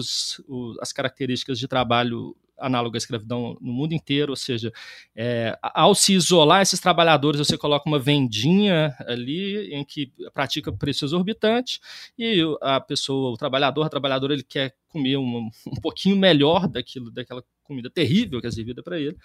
as 0.81 0.93
características 0.93 1.59
de 1.59 1.67
trabalho 1.67 2.33
análogo 2.57 2.95
à 2.95 2.97
escravidão 2.97 3.57
no 3.61 3.73
mundo 3.73 3.93
inteiro, 3.93 4.31
ou 4.31 4.35
seja, 4.35 4.71
é, 5.15 5.57
ao 5.61 5.93
se 5.93 6.13
isolar 6.13 6.61
esses 6.61 6.79
trabalhadores, 6.79 7.39
você 7.39 7.57
coloca 7.57 7.87
uma 7.87 7.99
vendinha 7.99 8.95
ali 9.01 9.73
em 9.73 9.83
que 9.83 10.11
pratica 10.33 10.71
preço 10.71 11.05
exorbitante 11.05 11.79
e 12.17 12.41
a 12.61 12.79
pessoa, 12.79 13.31
o 13.31 13.37
trabalhador, 13.37 13.83
a 13.83 13.89
trabalhadora, 13.89 14.33
ele 14.33 14.43
quer 14.43 14.75
comer 14.87 15.17
um, 15.17 15.49
um 15.67 15.81
pouquinho 15.81 16.15
melhor 16.15 16.67
daquilo, 16.67 17.11
daquela 17.11 17.43
comida 17.63 17.89
terrível 17.89 18.39
que 18.39 18.47
é 18.47 18.51
servida 18.51 18.81
para 18.81 18.97
ele, 18.97 19.17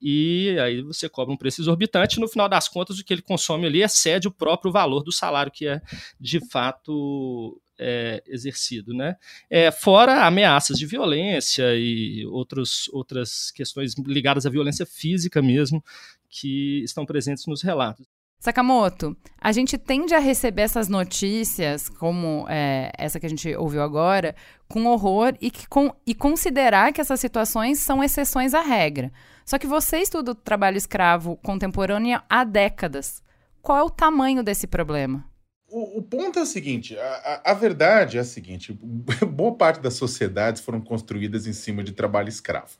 e 0.00 0.54
aí 0.60 0.82
você 0.82 1.08
cobra 1.08 1.32
um 1.32 1.36
preço 1.36 1.62
exorbitante, 1.62 2.18
e 2.18 2.20
no 2.20 2.28
final 2.28 2.48
das 2.48 2.68
contas 2.68 2.98
o 2.98 3.04
que 3.04 3.14
ele 3.14 3.22
consome 3.22 3.66
ali 3.66 3.82
excede 3.82 4.28
o 4.28 4.30
próprio 4.30 4.70
valor 4.70 5.02
do 5.02 5.10
salário 5.10 5.50
que 5.50 5.66
é 5.66 5.80
de 6.20 6.46
fato 6.50 7.58
é, 7.78 8.22
exercido, 8.26 8.94
né? 8.94 9.16
É, 9.50 9.70
fora 9.70 10.26
ameaças 10.26 10.78
de 10.78 10.86
violência 10.86 11.74
e 11.76 12.24
outros, 12.26 12.88
outras 12.92 13.50
questões 13.50 13.94
ligadas 13.94 14.46
à 14.46 14.50
violência 14.50 14.86
física 14.86 15.42
mesmo 15.42 15.82
que 16.28 16.82
estão 16.82 17.06
presentes 17.06 17.46
nos 17.46 17.62
relatos. 17.62 18.06
Sakamoto, 18.38 19.16
a 19.40 19.50
gente 19.50 19.78
tende 19.78 20.14
a 20.14 20.18
receber 20.18 20.62
essas 20.62 20.88
notícias, 20.88 21.88
como 21.88 22.46
é, 22.48 22.92
essa 22.96 23.18
que 23.18 23.26
a 23.26 23.28
gente 23.28 23.54
ouviu 23.56 23.82
agora, 23.82 24.36
com 24.68 24.84
horror 24.86 25.34
e, 25.40 25.50
que, 25.50 25.66
com, 25.66 25.92
e 26.06 26.14
considerar 26.14 26.92
que 26.92 27.00
essas 27.00 27.18
situações 27.18 27.78
são 27.78 28.04
exceções 28.04 28.52
à 28.52 28.60
regra. 28.60 29.10
Só 29.44 29.58
que 29.58 29.66
você 29.66 29.98
estuda 29.98 30.32
o 30.32 30.34
trabalho 30.34 30.76
escravo 30.76 31.36
contemporâneo 31.36 32.20
há 32.28 32.44
décadas. 32.44 33.22
Qual 33.62 33.78
é 33.78 33.82
o 33.82 33.90
tamanho 33.90 34.42
desse 34.42 34.66
problema? 34.66 35.24
O, 35.68 35.98
o, 35.98 36.02
ponto 36.02 36.38
é 36.38 36.42
o 36.42 36.46
seguinte: 36.46 36.96
a, 36.98 37.42
a, 37.44 37.50
a, 37.50 37.54
verdade 37.54 38.18
é 38.18 38.20
a 38.20 38.24
seguinte: 38.24 38.72
boa 39.28 39.54
parte 39.54 39.80
das 39.80 39.94
sociedades 39.94 40.62
foram 40.62 40.80
construídas 40.80 41.46
em 41.46 41.52
cima 41.52 41.82
de 41.82 41.92
trabalho 41.92 42.28
escravo. 42.28 42.78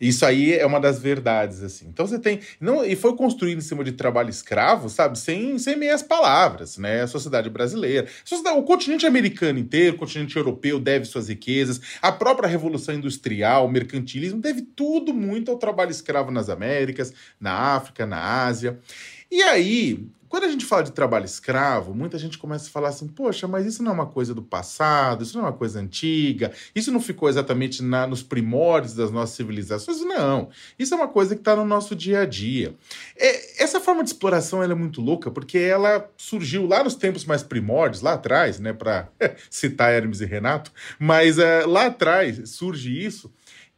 Isso 0.00 0.26
aí 0.26 0.52
é 0.52 0.66
uma 0.66 0.80
das 0.80 0.98
verdades, 0.98 1.62
assim. 1.62 1.86
Então 1.86 2.04
você 2.04 2.18
tem. 2.18 2.40
não 2.60 2.84
E 2.84 2.96
foi 2.96 3.14
construído 3.14 3.58
em 3.58 3.62
cima 3.62 3.84
de 3.84 3.92
trabalho 3.92 4.30
escravo, 4.30 4.88
sabe? 4.88 5.16
Sem, 5.16 5.56
sem 5.58 5.76
meias 5.76 6.02
palavras, 6.02 6.76
né? 6.76 7.02
A 7.02 7.06
sociedade 7.06 7.48
brasileira. 7.48 8.08
A 8.08 8.28
sociedade, 8.28 8.58
o 8.58 8.64
continente 8.64 9.06
americano 9.06 9.60
inteiro, 9.60 9.94
o 9.94 9.98
continente 9.98 10.36
europeu 10.36 10.80
deve 10.80 11.04
suas 11.04 11.28
riquezas, 11.28 11.80
a 12.02 12.10
própria 12.10 12.48
Revolução 12.48 12.96
Industrial, 12.96 13.64
o 13.64 13.70
mercantilismo, 13.70 14.40
deve 14.40 14.62
tudo 14.62 15.14
muito 15.14 15.52
ao 15.52 15.56
trabalho 15.56 15.92
escravo 15.92 16.32
nas 16.32 16.48
Américas, 16.48 17.14
na 17.38 17.52
África, 17.52 18.04
na 18.04 18.44
Ásia. 18.44 18.80
E 19.30 19.40
aí, 19.42 20.04
quando 20.32 20.44
a 20.44 20.48
gente 20.48 20.64
fala 20.64 20.82
de 20.82 20.92
trabalho 20.92 21.26
escravo, 21.26 21.92
muita 21.94 22.16
gente 22.16 22.38
começa 22.38 22.66
a 22.66 22.70
falar 22.70 22.88
assim: 22.88 23.06
poxa, 23.06 23.46
mas 23.46 23.66
isso 23.66 23.82
não 23.82 23.90
é 23.90 23.94
uma 23.94 24.06
coisa 24.06 24.32
do 24.32 24.40
passado, 24.40 25.22
isso 25.22 25.36
não 25.36 25.44
é 25.44 25.48
uma 25.50 25.52
coisa 25.52 25.78
antiga, 25.78 26.52
isso 26.74 26.90
não 26.90 27.02
ficou 27.02 27.28
exatamente 27.28 27.82
na, 27.82 28.06
nos 28.06 28.22
primórdios 28.22 28.94
das 28.94 29.10
nossas 29.10 29.36
civilizações. 29.36 30.00
Não, 30.00 30.48
isso 30.78 30.94
é 30.94 30.96
uma 30.96 31.08
coisa 31.08 31.34
que 31.34 31.42
está 31.42 31.54
no 31.54 31.66
nosso 31.66 31.94
dia 31.94 32.20
a 32.20 32.24
dia. 32.24 32.74
É, 33.14 33.62
essa 33.62 33.78
forma 33.78 34.02
de 34.02 34.08
exploração 34.08 34.62
é 34.62 34.74
muito 34.74 35.02
louca 35.02 35.30
porque 35.30 35.58
ela 35.58 36.10
surgiu 36.16 36.66
lá 36.66 36.82
nos 36.82 36.94
tempos 36.94 37.26
mais 37.26 37.42
primórdios, 37.42 38.00
lá 38.00 38.14
atrás, 38.14 38.58
né, 38.58 38.72
para 38.72 39.10
citar 39.50 39.92
Hermes 39.92 40.22
e 40.22 40.24
Renato, 40.24 40.72
mas 40.98 41.38
é, 41.38 41.66
lá 41.66 41.88
atrás 41.88 42.48
surge 42.48 43.04
isso. 43.04 43.30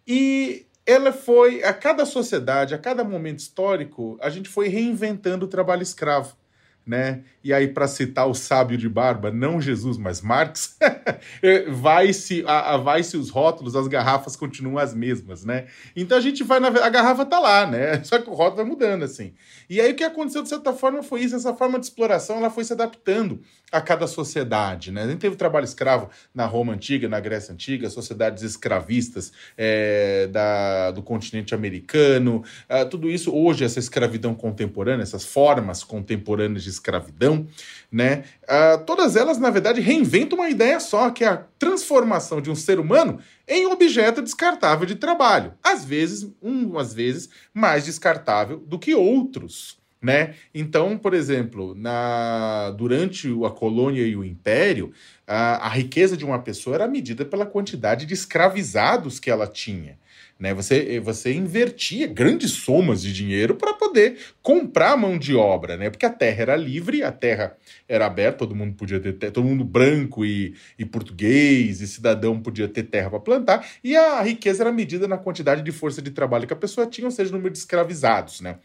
E 0.07 0.67
ela 0.87 1.13
foi, 1.13 1.65
a 1.65 1.75
cada 1.75 2.07
sociedade, 2.07 2.77
a 2.77 2.79
cada 2.79 3.03
momento 3.03 3.41
histórico, 3.41 4.17
a 4.21 4.31
gente 4.31 4.49
foi 4.49 4.69
reinventando 4.69 5.47
o 5.47 5.49
trabalho 5.49 5.83
escravo 5.83 6.37
né? 6.87 7.23
E 7.43 7.53
aí, 7.53 7.69
para 7.69 7.87
citar 7.87 8.29
o 8.29 8.35
sábio 8.35 8.77
de 8.77 8.89
barba, 8.89 9.31
não 9.31 9.61
Jesus, 9.61 9.97
mas 9.97 10.21
Marx, 10.21 10.77
vai-se 11.69 12.43
vai 12.83 13.03
-se 13.03 13.17
os 13.17 13.31
rótulos, 13.31 13.77
as 13.77 13.87
garrafas 13.89 14.37
continuam 14.37 14.79
as 14.79 14.95
mesmas, 14.95 15.45
né? 15.45 15.67
Então 15.95 16.17
a 16.17 16.21
gente 16.21 16.43
vai 16.43 16.61
na. 16.61 16.69
A 16.69 16.89
garrafa 16.89 17.25
tá 17.25 17.39
lá, 17.39 17.67
né? 17.67 18.03
Só 18.05 18.19
que 18.19 18.29
o 18.29 18.35
rótulo 18.35 18.57
vai 18.57 18.65
mudando, 18.65 19.03
assim. 19.03 19.33
E 19.69 19.81
aí 19.81 19.93
o 19.93 19.95
que 19.95 20.05
aconteceu, 20.05 20.43
de 20.43 20.49
certa 20.49 20.73
forma, 20.73 21.03
foi 21.03 21.21
isso. 21.23 21.37
Essa 21.37 21.55
forma 21.55 21.79
de 21.79 21.87
exploração 21.87 22.37
ela 22.37 22.51
foi 22.51 22.65
se 22.65 22.73
adaptando 22.73 23.41
a 23.73 23.81
cada 23.81 24.07
sociedade, 24.07 24.93
né? 24.93 25.03
A 25.03 25.09
gente 25.09 25.19
teve 25.19 25.37
trabalho 25.37 25.65
escravo 25.65 26.09
na 26.35 26.47
Roma 26.47 26.73
Antiga, 26.73 27.09
na 27.09 27.19
Grécia 27.19 27.53
Antiga, 27.53 27.91
sociedades 27.91 28.43
escravistas 28.43 29.33
é, 29.57 30.29
da, 30.29 30.93
do 30.93 31.03
continente 31.03 31.55
americano, 31.55 32.45
uh, 32.71 32.89
tudo 32.89 33.11
isso. 33.11 33.35
Hoje, 33.35 33.65
essa 33.65 33.79
escravidão 33.79 34.35
contemporânea, 34.35 35.03
essas 35.03 35.25
formas 35.25 35.83
contemporâneas 35.83 36.63
de 36.63 36.71
escravidão, 36.75 37.47
né? 37.91 38.25
Uh, 38.43 38.85
todas 38.85 39.17
elas, 39.17 39.39
na 39.39 39.51
verdade, 39.51 39.81
reinventam 39.81 40.39
uma 40.39 40.51
ideia 40.51 40.79
só, 40.79 41.11
que 41.11 41.25
é 41.25 41.29
a 41.29 41.45
transformação 41.59 42.41
de 42.41 42.51
um 42.51 42.55
ser 42.55 42.79
humano 42.79 43.19
em 43.49 43.67
objeto 43.67 44.21
descartável 44.21 44.87
de 44.87 44.97
trabalho. 44.97 45.55
Às 45.63 45.85
vezes, 45.85 46.29
um, 46.43 46.79
às 46.79 46.93
vezes, 46.93 47.29
mais 47.53 47.85
descartável 47.85 48.59
do 48.59 48.79
que 48.79 48.95
outros. 48.95 49.79
Né? 50.03 50.35
Então, 50.55 50.99
por 50.99 51.15
exemplo, 51.15 51.75
na, 51.75 52.71
durante 52.77 53.27
a 53.43 53.49
colônia 53.49 54.03
e 54.03 54.15
o 54.15 54.23
império, 54.23 54.93
a, 55.27 55.67
a 55.67 55.69
riqueza 55.71 56.15
de 56.15 56.27
uma 56.27 56.39
pessoa 56.39 56.75
era 56.75 56.87
medida 56.87 57.25
pela 57.25 57.47
quantidade 57.47 58.05
de 58.05 58.13
escravizados 58.13 59.19
que 59.19 59.31
ela 59.31 59.47
tinha. 59.47 59.99
Né? 60.39 60.53
Você, 60.53 60.99
você 61.01 61.33
invertia 61.33 62.07
grandes 62.07 62.51
somas 62.51 63.03
de 63.03 63.13
dinheiro 63.13 63.55
para 63.55 63.75
poder 63.75 64.19
comprar 64.43 64.97
mão 64.97 65.17
de 65.17 65.35
obra, 65.35 65.77
né? 65.77 65.91
porque 65.91 66.05
a 66.05 66.11
terra 66.11 66.43
era 66.43 66.57
livre, 66.57 67.03
a 67.03 67.13
terra 67.13 67.57
era 67.89 68.07
aberta, 68.07 68.39
todo 68.39 68.55
mundo 68.55 68.75
podia 68.75 68.99
ter 68.99 69.13
terra, 69.13 69.33
todo 69.33 69.47
mundo 69.47 69.65
branco 69.65 70.25
e, 70.25 70.55
e 70.79 70.85
português 70.85 71.81
e 71.81 71.87
cidadão 71.87 72.41
podia 72.41 72.69
ter 72.69 72.83
terra 72.85 73.11
para 73.11 73.21
plantar, 73.21 73.67
e 73.83 73.97
a 73.97 74.21
riqueza 74.23 74.63
era 74.65 74.73
medida 74.73 75.07
na 75.07 75.17
quantidade 75.17 75.63
de 75.63 75.73
força 75.73 76.03
de 76.03 76.11
trabalho 76.11 76.47
que 76.47 76.53
a 76.53 76.57
pessoa 76.57 76.87
tinha, 76.87 77.07
ou 77.07 77.13
seja, 77.13 77.31
o 77.31 77.35
número 77.35 77.53
de 77.53 77.59
escravizados. 77.59 78.41
Né? 78.41 78.57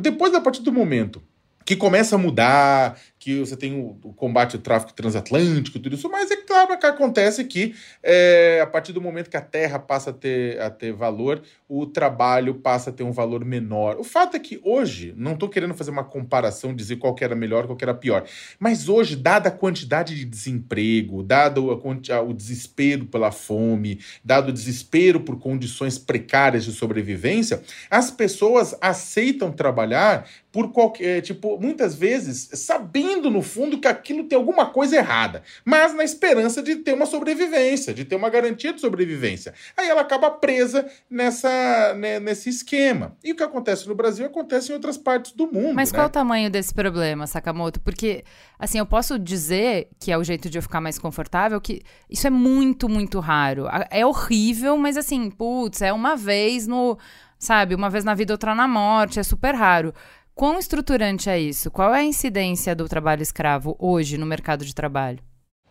depois, 0.00 0.34
a 0.34 0.40
partir 0.40 0.62
do 0.62 0.72
momento 0.72 1.22
que 1.64 1.76
começa 1.76 2.16
a 2.16 2.18
mudar, 2.18 2.98
que 3.24 3.40
você 3.40 3.56
tem 3.56 3.72
o, 3.72 3.96
o 4.04 4.12
combate 4.12 4.54
ao 4.54 4.60
tráfico 4.60 4.92
transatlântico, 4.92 5.78
tudo 5.78 5.94
isso, 5.94 6.10
mas 6.10 6.30
é 6.30 6.36
claro 6.36 6.78
que 6.78 6.84
acontece 6.84 7.42
que 7.44 7.74
é, 8.02 8.60
a 8.62 8.66
partir 8.66 8.92
do 8.92 9.00
momento 9.00 9.30
que 9.30 9.36
a 9.38 9.40
terra 9.40 9.78
passa 9.78 10.10
a 10.10 10.12
ter, 10.12 10.60
a 10.60 10.68
ter 10.68 10.92
valor, 10.92 11.40
o 11.66 11.86
trabalho 11.86 12.56
passa 12.56 12.90
a 12.90 12.92
ter 12.92 13.02
um 13.02 13.12
valor 13.12 13.42
menor. 13.42 13.96
O 13.98 14.04
fato 14.04 14.36
é 14.36 14.38
que 14.38 14.60
hoje, 14.62 15.14
não 15.16 15.32
estou 15.32 15.48
querendo 15.48 15.72
fazer 15.72 15.90
uma 15.90 16.04
comparação, 16.04 16.74
dizer 16.74 16.96
qual 16.96 17.16
era 17.18 17.34
melhor, 17.34 17.66
qual 17.66 17.78
era 17.80 17.94
pior, 17.94 18.26
mas 18.58 18.90
hoje, 18.90 19.16
dada 19.16 19.48
a 19.48 19.52
quantidade 19.52 20.14
de 20.14 20.26
desemprego, 20.26 21.22
dado 21.22 21.70
a, 21.70 22.20
o 22.20 22.34
desespero 22.34 23.06
pela 23.06 23.32
fome, 23.32 24.00
dado 24.22 24.50
o 24.50 24.52
desespero 24.52 25.20
por 25.20 25.38
condições 25.38 25.96
precárias 25.98 26.66
de 26.66 26.72
sobrevivência, 26.72 27.62
as 27.90 28.10
pessoas 28.10 28.76
aceitam 28.82 29.50
trabalhar 29.50 30.28
por 30.54 30.70
qualquer, 30.70 31.20
tipo, 31.20 31.58
muitas 31.58 31.96
vezes 31.96 32.48
sabendo 32.52 33.28
no 33.28 33.42
fundo 33.42 33.80
que 33.80 33.88
aquilo 33.88 34.22
tem 34.22 34.38
alguma 34.38 34.66
coisa 34.66 34.94
errada, 34.94 35.42
mas 35.64 35.92
na 35.92 36.04
esperança 36.04 36.62
de 36.62 36.76
ter 36.76 36.94
uma 36.94 37.06
sobrevivência, 37.06 37.92
de 37.92 38.04
ter 38.04 38.14
uma 38.14 38.30
garantia 38.30 38.72
de 38.72 38.80
sobrevivência. 38.80 39.52
Aí 39.76 39.88
ela 39.88 40.02
acaba 40.02 40.30
presa 40.30 40.88
nessa, 41.10 41.92
né, 41.94 42.20
nesse 42.20 42.50
esquema. 42.50 43.16
E 43.24 43.32
o 43.32 43.34
que 43.36 43.42
acontece 43.42 43.88
no 43.88 43.96
Brasil 43.96 44.26
acontece 44.26 44.70
em 44.70 44.76
outras 44.76 44.96
partes 44.96 45.32
do 45.32 45.48
mundo. 45.48 45.74
Mas 45.74 45.90
né? 45.90 45.98
qual 45.98 46.06
o 46.06 46.10
tamanho 46.10 46.48
desse 46.48 46.72
problema, 46.72 47.26
Sakamoto? 47.26 47.80
Porque, 47.80 48.22
assim, 48.56 48.78
eu 48.78 48.86
posso 48.86 49.18
dizer 49.18 49.88
que 49.98 50.12
é 50.12 50.16
o 50.16 50.22
jeito 50.22 50.48
de 50.48 50.56
eu 50.56 50.62
ficar 50.62 50.80
mais 50.80 51.00
confortável, 51.00 51.60
que 51.60 51.82
isso 52.08 52.28
é 52.28 52.30
muito, 52.30 52.88
muito 52.88 53.18
raro. 53.18 53.66
É 53.90 54.06
horrível, 54.06 54.76
mas 54.76 54.96
assim, 54.96 55.32
putz, 55.32 55.82
é 55.82 55.92
uma 55.92 56.14
vez 56.14 56.68
no. 56.68 56.96
Sabe, 57.36 57.74
uma 57.74 57.90
vez 57.90 58.04
na 58.04 58.14
vida, 58.14 58.32
outra 58.32 58.54
na 58.54 58.66
morte, 58.66 59.18
é 59.18 59.22
super 59.22 59.54
raro. 59.54 59.92
Quão 60.34 60.58
estruturante 60.58 61.30
é 61.30 61.38
isso? 61.38 61.70
Qual 61.70 61.94
é 61.94 62.00
a 62.00 62.04
incidência 62.04 62.74
do 62.74 62.88
trabalho 62.88 63.22
escravo 63.22 63.76
hoje 63.78 64.18
no 64.18 64.26
mercado 64.26 64.64
de 64.64 64.74
trabalho? 64.74 65.20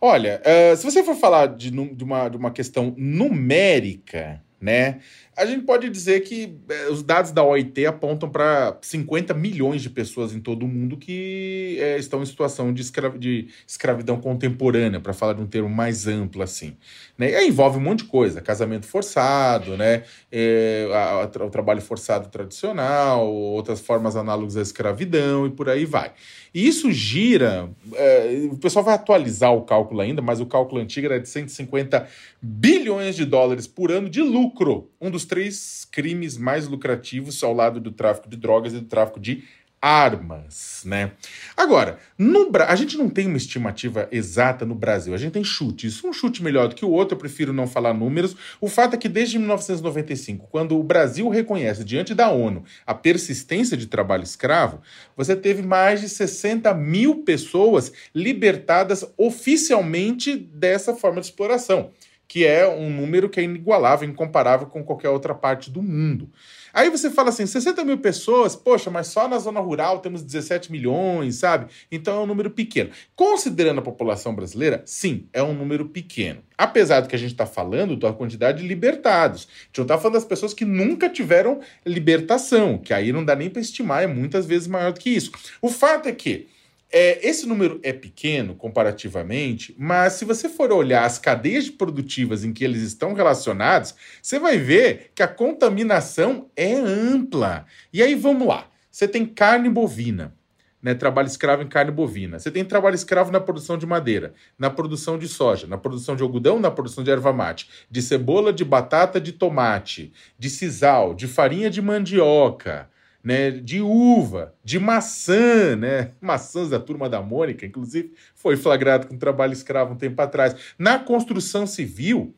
Olha, 0.00 0.40
uh, 0.40 0.74
se 0.74 0.82
você 0.82 1.04
for 1.04 1.14
falar 1.14 1.48
de, 1.48 1.70
de, 1.70 2.04
uma, 2.04 2.28
de 2.30 2.36
uma 2.38 2.50
questão 2.50 2.94
numérica, 2.96 4.42
né? 4.64 5.00
A 5.36 5.44
gente 5.44 5.64
pode 5.64 5.90
dizer 5.90 6.20
que 6.20 6.56
eh, 6.68 6.88
os 6.88 7.02
dados 7.02 7.32
da 7.32 7.42
OIT 7.42 7.84
apontam 7.84 8.30
para 8.30 8.78
50 8.80 9.34
milhões 9.34 9.82
de 9.82 9.90
pessoas 9.90 10.32
em 10.32 10.40
todo 10.40 10.64
o 10.64 10.68
mundo 10.68 10.96
que 10.96 11.76
eh, 11.80 11.98
estão 11.98 12.22
em 12.22 12.26
situação 12.26 12.72
de, 12.72 12.82
de 13.18 13.48
escravidão 13.66 14.20
contemporânea, 14.20 15.00
para 15.00 15.12
falar 15.12 15.34
de 15.34 15.42
um 15.42 15.46
termo 15.46 15.68
mais 15.68 16.06
amplo 16.06 16.40
assim. 16.40 16.76
Né? 17.18 17.32
E 17.32 17.34
aí 17.34 17.48
envolve 17.48 17.78
um 17.78 17.80
monte 17.82 18.04
de 18.04 18.04
coisa: 18.04 18.40
casamento 18.40 18.86
forçado, 18.86 19.76
né? 19.76 20.04
É, 20.32 20.88
a, 20.92 21.10
a, 21.22 21.44
o 21.44 21.50
trabalho 21.50 21.82
forçado 21.82 22.28
tradicional, 22.28 23.30
outras 23.30 23.80
formas 23.80 24.16
análogas 24.16 24.56
à 24.56 24.62
escravidão 24.62 25.46
e 25.46 25.50
por 25.50 25.68
aí 25.68 25.84
vai. 25.84 26.12
E 26.54 26.68
isso 26.68 26.92
gira. 26.92 27.68
É, 27.94 28.48
o 28.48 28.56
pessoal 28.56 28.84
vai 28.84 28.94
atualizar 28.94 29.52
o 29.52 29.62
cálculo 29.62 30.00
ainda, 30.00 30.22
mas 30.22 30.40
o 30.40 30.46
cálculo 30.46 30.80
antigo 30.80 31.06
era 31.06 31.18
de 31.18 31.28
150 31.28 32.08
bilhões 32.40 33.16
de 33.16 33.24
dólares 33.24 33.66
por 33.66 33.90
ano 33.90 34.08
de 34.08 34.22
lucro. 34.22 34.88
Um 35.00 35.10
dos 35.10 35.24
três 35.24 35.84
crimes 35.90 36.38
mais 36.38 36.68
lucrativos 36.68 37.42
ao 37.42 37.52
lado 37.52 37.80
do 37.80 37.90
tráfico 37.90 38.28
de 38.28 38.36
drogas 38.36 38.72
e 38.72 38.78
do 38.78 38.86
tráfico 38.86 39.18
de 39.18 39.42
armas, 39.84 40.80
né? 40.86 41.12
Agora, 41.54 41.98
no, 42.16 42.50
a 42.66 42.74
gente 42.74 42.96
não 42.96 43.10
tem 43.10 43.26
uma 43.26 43.36
estimativa 43.36 44.08
exata 44.10 44.64
no 44.64 44.74
Brasil, 44.74 45.12
a 45.12 45.18
gente 45.18 45.34
tem 45.34 45.44
chutes. 45.44 46.02
Um 46.02 46.10
chute 46.10 46.42
melhor 46.42 46.68
do 46.68 46.74
que 46.74 46.86
o 46.86 46.90
outro, 46.90 47.14
eu 47.14 47.18
prefiro 47.18 47.52
não 47.52 47.66
falar 47.66 47.92
números. 47.92 48.34
O 48.62 48.66
fato 48.66 48.94
é 48.94 48.96
que 48.96 49.10
desde 49.10 49.38
1995, 49.38 50.48
quando 50.50 50.78
o 50.78 50.82
Brasil 50.82 51.28
reconhece 51.28 51.84
diante 51.84 52.14
da 52.14 52.30
ONU 52.30 52.64
a 52.86 52.94
persistência 52.94 53.76
de 53.76 53.86
trabalho 53.86 54.22
escravo, 54.22 54.80
você 55.14 55.36
teve 55.36 55.60
mais 55.60 56.00
de 56.00 56.08
60 56.08 56.72
mil 56.72 57.22
pessoas 57.22 57.92
libertadas 58.14 59.04
oficialmente 59.18 60.34
dessa 60.34 60.94
forma 60.94 61.20
de 61.20 61.26
exploração, 61.26 61.90
que 62.26 62.46
é 62.46 62.66
um 62.66 62.88
número 62.88 63.28
que 63.28 63.38
é 63.38 63.42
inigualável, 63.42 64.08
incomparável 64.08 64.66
com 64.66 64.82
qualquer 64.82 65.10
outra 65.10 65.34
parte 65.34 65.70
do 65.70 65.82
mundo. 65.82 66.30
Aí 66.74 66.90
você 66.90 67.08
fala 67.08 67.28
assim, 67.28 67.46
60 67.46 67.84
mil 67.84 67.98
pessoas, 67.98 68.56
poxa, 68.56 68.90
mas 68.90 69.06
só 69.06 69.28
na 69.28 69.38
zona 69.38 69.60
rural 69.60 70.00
temos 70.00 70.22
17 70.22 70.72
milhões, 70.72 71.36
sabe? 71.36 71.72
Então 71.90 72.18
é 72.18 72.20
um 72.20 72.26
número 72.26 72.50
pequeno. 72.50 72.90
Considerando 73.14 73.78
a 73.78 73.82
população 73.82 74.34
brasileira, 74.34 74.82
sim, 74.84 75.28
é 75.32 75.40
um 75.40 75.54
número 75.54 75.88
pequeno. 75.88 76.42
Apesar 76.58 77.00
do 77.00 77.08
que 77.08 77.14
a 77.14 77.18
gente 77.18 77.30
está 77.30 77.46
falando 77.46 77.96
da 77.96 78.12
quantidade 78.12 78.60
de 78.60 78.66
libertados. 78.66 79.46
A 79.48 79.66
gente 79.66 79.78
não 79.78 79.84
está 79.84 79.98
falando 79.98 80.14
das 80.14 80.24
pessoas 80.24 80.52
que 80.52 80.64
nunca 80.64 81.08
tiveram 81.08 81.60
libertação, 81.86 82.76
que 82.76 82.92
aí 82.92 83.12
não 83.12 83.24
dá 83.24 83.36
nem 83.36 83.48
para 83.48 83.60
estimar, 83.60 84.02
é 84.02 84.06
muitas 84.08 84.44
vezes 84.44 84.66
maior 84.66 84.92
do 84.92 84.98
que 84.98 85.10
isso. 85.10 85.30
O 85.62 85.68
fato 85.68 86.08
é 86.08 86.12
que 86.12 86.48
é, 86.96 87.18
esse 87.28 87.44
número 87.44 87.80
é 87.82 87.92
pequeno 87.92 88.54
comparativamente, 88.54 89.74
mas 89.76 90.12
se 90.12 90.24
você 90.24 90.48
for 90.48 90.70
olhar 90.70 91.04
as 91.04 91.18
cadeias 91.18 91.68
produtivas 91.68 92.44
em 92.44 92.52
que 92.52 92.62
eles 92.62 92.82
estão 92.82 93.14
relacionados, 93.14 93.96
você 94.22 94.38
vai 94.38 94.58
ver 94.58 95.10
que 95.12 95.20
a 95.20 95.26
contaminação 95.26 96.48
é 96.54 96.72
ampla. 96.72 97.66
E 97.92 98.00
aí 98.00 98.14
vamos 98.14 98.46
lá: 98.46 98.68
você 98.88 99.08
tem 99.08 99.26
carne 99.26 99.68
bovina. 99.68 100.32
Né, 100.80 100.92
trabalho 100.92 101.26
escravo 101.26 101.62
em 101.62 101.66
carne 101.66 101.90
bovina. 101.90 102.38
Você 102.38 102.50
tem 102.50 102.62
trabalho 102.62 102.94
escravo 102.94 103.32
na 103.32 103.40
produção 103.40 103.78
de 103.78 103.86
madeira, 103.86 104.34
na 104.58 104.68
produção 104.68 105.18
de 105.18 105.26
soja, 105.26 105.66
na 105.66 105.78
produção 105.78 106.14
de 106.14 106.22
algodão, 106.22 106.60
na 106.60 106.70
produção 106.70 107.02
de 107.02 107.10
erva 107.10 107.32
mate, 107.32 107.70
de 107.90 108.02
cebola, 108.02 108.52
de 108.52 108.66
batata, 108.66 109.18
de 109.18 109.32
tomate, 109.32 110.12
de 110.38 110.50
sisal, 110.50 111.14
de 111.14 111.26
farinha 111.26 111.70
de 111.70 111.80
mandioca, 111.80 112.90
né, 113.24 113.50
de 113.50 113.80
uva, 113.80 114.54
de 114.62 114.78
maçã, 114.78 115.74
né? 115.74 116.10
Maçãs 116.20 116.68
da 116.68 116.78
turma 116.78 117.08
da 117.08 117.22
Mônica, 117.22 117.64
inclusive, 117.64 118.12
foi 118.34 118.54
flagrado 118.54 119.06
com 119.06 119.16
trabalho 119.16 119.54
escravo 119.54 119.94
um 119.94 119.96
tempo 119.96 120.20
atrás. 120.20 120.54
Na 120.78 120.98
construção 120.98 121.66
civil, 121.66 122.34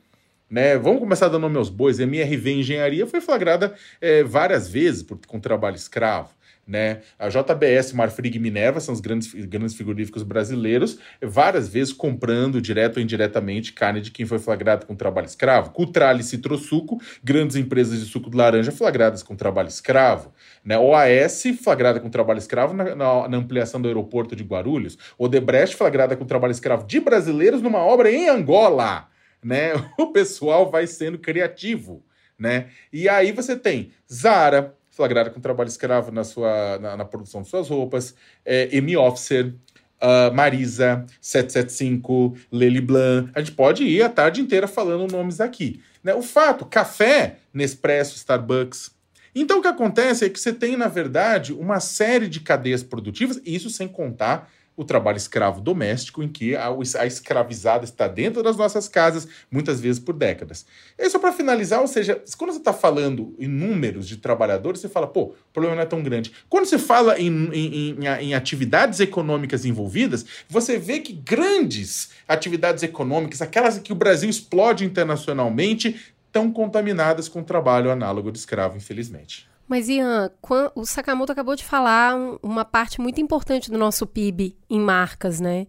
né? 0.49 0.79
Vamos 0.79 1.01
começar 1.01 1.27
dando 1.27 1.43
nome 1.43 1.59
aos 1.59 1.69
bois. 1.69 1.99
MRV 1.99 2.53
Engenharia 2.53 3.07
foi 3.07 3.21
flagrada 3.21 3.75
é, 4.01 4.23
várias 4.23 4.69
vezes 4.69 5.03
por, 5.03 5.19
com 5.27 5.41
trabalho 5.41 5.75
escravo 5.75 6.36
né? 6.67 7.03
A 7.17 7.29
JBS, 7.29 7.93
Marfrig 7.93 8.37
e 8.37 8.41
Minerva 8.41 8.81
são 8.81 8.93
os 8.93 9.01
grandes, 9.01 9.33
grandes 9.33 9.75
frigoríficos 9.75 10.25
brasileiros, 10.25 10.99
várias 11.23 11.69
vezes 11.69 11.93
comprando 11.93 12.61
direto 12.61 12.97
ou 12.97 13.03
indiretamente 13.03 13.73
carne 13.73 14.01
de 14.01 14.11
quem 14.11 14.27
foi 14.27 14.41
flagrado 14.41 14.85
com 14.85 14.97
trabalho 14.97 15.27
escravo. 15.27 15.71
Cutrale 15.71 16.25
Citrosuco, 16.25 17.01
grandes 17.23 17.55
empresas 17.55 18.01
de 18.01 18.07
suco 18.07 18.29
de 18.29 18.37
laranja 18.37 18.73
flagradas 18.73 19.23
com 19.23 19.37
trabalho 19.37 19.69
escravo. 19.69 20.33
Né? 20.65 20.77
OAS, 20.77 21.45
flagrada 21.63 22.01
com 22.01 22.11
trabalho 22.11 22.39
escravo 22.39 22.75
na, 22.75 22.97
na, 22.97 23.29
na 23.29 23.37
ampliação 23.37 23.81
do 23.81 23.87
aeroporto 23.87 24.35
de 24.35 24.43
Guarulhos. 24.43 24.99
Odebrecht, 25.17 25.77
flagrada 25.77 26.17
com 26.17 26.25
trabalho 26.25 26.51
escravo 26.51 26.85
de 26.85 26.99
brasileiros 26.99 27.63
numa 27.63 27.79
obra 27.79 28.11
em 28.11 28.29
Angola. 28.29 29.09
Né? 29.43 29.73
O 29.99 30.09
pessoal 30.09 30.69
vai 30.69 30.87
sendo 30.87 31.19
criativo. 31.19 32.05
Né? 32.39 32.69
E 32.93 33.09
aí 33.09 33.33
você 33.33 33.57
tem 33.57 33.93
Zara, 34.13 34.76
flagrada 34.97 35.29
com 35.29 35.39
trabalho 35.39 35.69
escravo 35.69 36.11
na, 36.11 36.25
sua, 36.25 36.79
na, 36.79 36.97
na 36.97 37.05
produção 37.05 37.43
de 37.43 37.49
suas 37.49 37.69
roupas, 37.69 38.15
é, 38.47 38.71
Officer, 38.99 39.53
uh, 40.01 40.35
Marisa, 40.35 41.05
775, 41.21 42.35
Lely 42.51 42.81
Blanc. 42.81 43.31
A 43.35 43.41
gente 43.41 43.53
pode 43.53 43.85
ir 43.85 44.03
a 44.03 44.09
tarde 44.09 44.41
inteira 44.41 44.67
falando 44.67 45.13
nomes 45.13 45.39
aqui. 45.39 45.83
Né? 46.03 46.15
O 46.15 46.23
fato, 46.23 46.65
café, 46.65 47.37
Nespresso, 47.53 48.17
Starbucks. 48.17 48.91
Então 49.35 49.59
o 49.59 49.63
que 49.63 49.69
acontece 49.69 50.25
é 50.25 50.31
que 50.31 50.41
você 50.41 50.51
tem, 50.51 50.79
na 50.79 50.89
verdade, 50.89 51.53
uma 51.53 51.79
série 51.79 52.27
de 52.27 52.41
cadeias 52.41 52.83
produtivas, 52.83 53.39
isso 53.45 53.69
sem 53.69 53.87
contar 53.87 54.51
o 54.77 54.85
trabalho 54.85 55.17
escravo 55.17 55.61
doméstico, 55.61 56.23
em 56.23 56.29
que 56.29 56.55
a, 56.55 56.69
a 56.99 57.07
escravizada 57.07 57.85
está 57.85 58.07
dentro 58.07 58.43
das 58.43 58.57
nossas 58.57 58.89
casas, 58.89 59.27
muitas 59.51 59.81
vezes 59.81 59.99
por 59.99 60.15
décadas. 60.15 60.67
E 60.99 61.09
só 61.09 61.19
para 61.19 61.33
finalizar, 61.33 61.81
ou 61.81 61.87
seja, 61.87 62.23
quando 62.37 62.53
você 62.53 62.59
está 62.59 62.73
falando 62.73 63.35
em 63.39 63.49
números 63.49 64.07
de 64.07 64.19
trabalhadores, 64.19 64.81
você 64.81 64.89
fala, 64.89 65.07
pô, 65.07 65.23
o 65.23 65.35
problema 65.53 65.77
não 65.77 65.83
é 65.83 65.87
tão 65.87 66.03
grande. 66.03 66.31
Quando 66.49 66.67
você 66.67 66.79
fala 66.79 67.19
em, 67.19 67.29
em, 67.53 67.97
em, 68.01 68.07
em 68.07 68.35
atividades 68.35 69.01
econômicas 69.01 69.65
envolvidas, 69.65 70.27
você 70.49 70.79
vê 70.79 71.01
que 71.01 71.15
grandes 71.15 72.11
atividades 72.29 72.83
econômicas, 72.83 73.41
aquelas 73.41 73.79
que 73.79 73.93
o 73.93 73.97
Brasil 73.97 74.29
explode 74.29 74.85
internacionalmente, 74.85 75.97
estão 76.27 76.53
contaminadas 76.53 77.29
com 77.29 77.43
trabalho 77.43 77.91
análogo 77.91 78.31
de 78.31 78.39
escravo, 78.39 78.77
infelizmente. 78.77 79.49
Mas, 79.69 79.89
Ian, 79.89 80.31
o 80.75 80.87
Sakamoto 80.87 81.33
acabou 81.33 81.57
de 81.57 81.65
falar 81.65 82.15
uma 82.43 82.65
parte 82.65 83.01
muito 83.01 83.21
importante 83.21 83.71
do 83.71 83.77
nosso 83.77 84.07
PIB 84.07 84.57
em 84.71 84.79
marcas, 84.79 85.41
né? 85.41 85.67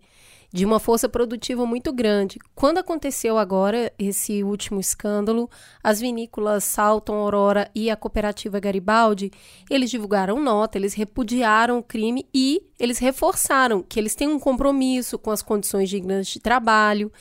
De 0.54 0.66
uma 0.66 0.80
força 0.80 1.10
produtiva 1.10 1.66
muito 1.66 1.92
grande. 1.92 2.40
Quando 2.56 2.78
aconteceu 2.78 3.38
agora 3.38 3.92
esse 4.00 4.44
último 4.44 4.80
escândalo, 4.80 5.50
as 5.84 6.00
vinícolas 6.00 6.64
Salton, 6.64 7.16
Aurora 7.16 7.70
e 7.76 7.90
a 7.90 7.98
cooperativa 7.98 8.60
Garibaldi, 8.60 9.30
eles 9.70 9.90
divulgaram 9.90 10.42
nota, 10.42 10.78
eles 10.78 10.94
repudiaram 10.94 11.80
o 11.80 11.84
crime 11.84 12.26
e 12.34 12.62
eles 12.80 13.00
reforçaram 13.00 13.84
que 13.84 14.00
eles 14.00 14.16
têm 14.16 14.30
um 14.30 14.40
compromisso 14.40 15.20
com 15.20 15.32
as 15.32 15.42
condições 15.42 15.90
dignas 15.90 16.28
de 16.28 16.40
trabalho. 16.40 17.12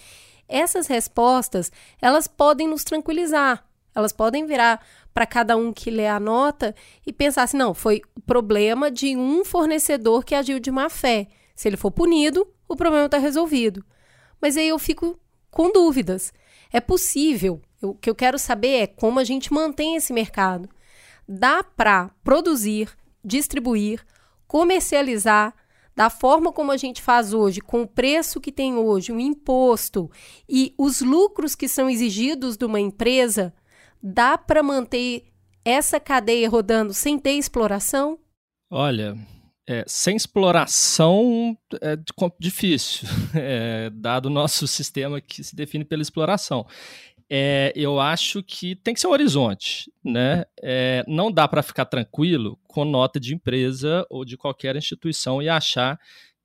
Essas 0.49 0.87
respostas, 0.87 1.73
elas 2.01 2.29
podem 2.29 2.69
nos 2.69 2.85
tranquilizar, 2.85 3.66
elas 3.97 4.13
podem 4.13 4.45
virar 4.45 4.85
para 5.15 5.27
cada 5.27 5.57
um 5.57 5.73
que 5.73 5.91
lê 5.91 6.07
a 6.07 6.21
nota 6.21 6.75
e 7.07 7.13
pensar 7.13 7.45
assim: 7.45 7.57
não, 7.57 7.73
foi 7.73 8.03
problema 8.27 8.91
de 8.91 9.17
um 9.17 9.43
fornecedor 9.43 10.23
que 10.23 10.35
agiu 10.35 10.61
de 10.61 10.71
má 10.71 10.91
fé. 10.91 11.29
Se 11.55 11.67
ele 11.67 11.79
for 11.79 11.91
punido, 11.91 12.47
o 12.69 12.77
problema 12.77 13.07
está 13.07 13.17
resolvido. 13.17 13.83
Mas 14.39 14.59
aí 14.59 14.69
eu 14.69 14.79
fico 14.79 15.19
com 15.51 15.73
dúvidas. 15.73 16.31
É 16.71 16.79
possível. 16.79 17.63
O 17.81 17.95
que 17.95 18.11
eu 18.11 18.15
quero 18.15 18.39
saber 18.39 18.83
é 18.83 18.87
como 18.87 19.19
a 19.19 19.25
gente 19.25 19.53
mantém 19.53 19.97
esse 19.97 20.13
mercado. 20.13 20.69
Dá 21.27 21.65
para 21.65 22.11
produzir, 22.23 22.91
distribuir, 23.25 24.05
comercializar 24.47 25.55
da 25.95 26.11
forma 26.11 26.53
como 26.53 26.71
a 26.71 26.77
gente 26.77 27.01
faz 27.01 27.33
hoje, 27.33 27.63
com 27.63 27.83
o 27.83 27.89
preço 27.89 28.39
que 28.39 28.53
tem 28.53 28.77
hoje, 28.77 29.11
o 29.13 29.19
imposto 29.19 30.11
e 30.47 30.75
os 30.77 31.01
lucros 31.01 31.55
que 31.55 31.67
são 31.67 31.89
exigidos 31.89 32.59
de 32.59 32.67
uma 32.67 32.79
empresa, 32.79 33.55
dá 34.07 34.39
para 34.39 34.63
manter 34.63 35.25
essa 35.65 35.99
cadeia 35.99 36.49
rodando 36.49 36.95
sem 36.95 37.19
ter 37.19 37.33
exploração? 37.33 38.19
Olha, 38.71 39.17
é, 39.69 39.85
sem 39.87 40.15
exploração 40.17 41.59
é 41.81 41.99
difícil, 42.39 43.09
é, 43.35 43.91
dado 43.91 44.27
o 44.27 44.31
nosso 44.31 44.67
sistema 44.69 45.21
que 45.21 45.43
se 45.43 45.57
define 45.57 45.85
pela 45.85 46.03
exploração. 46.03 46.65
É, 47.29 47.73
eu 47.75 47.99
acho 47.99 48.41
que 48.45 48.77
tem 48.77 48.95
que 48.95 49.01
ser 49.01 49.09
um 49.09 49.13
horizonte, 49.13 49.93
né? 50.05 50.45
É, 50.63 51.05
não 51.09 51.33
dá 51.33 51.49
para 51.49 51.61
ficar 51.61 51.85
tranquilo 51.87 52.57
com 52.69 52.85
nota 52.85 53.19
de 53.19 53.35
empresa 53.35 54.07
ou 54.09 54.25
de 54.25 54.37
qualquer 54.37 54.77
instituição 54.77 55.43
e 55.43 55.49
achar 55.49 55.99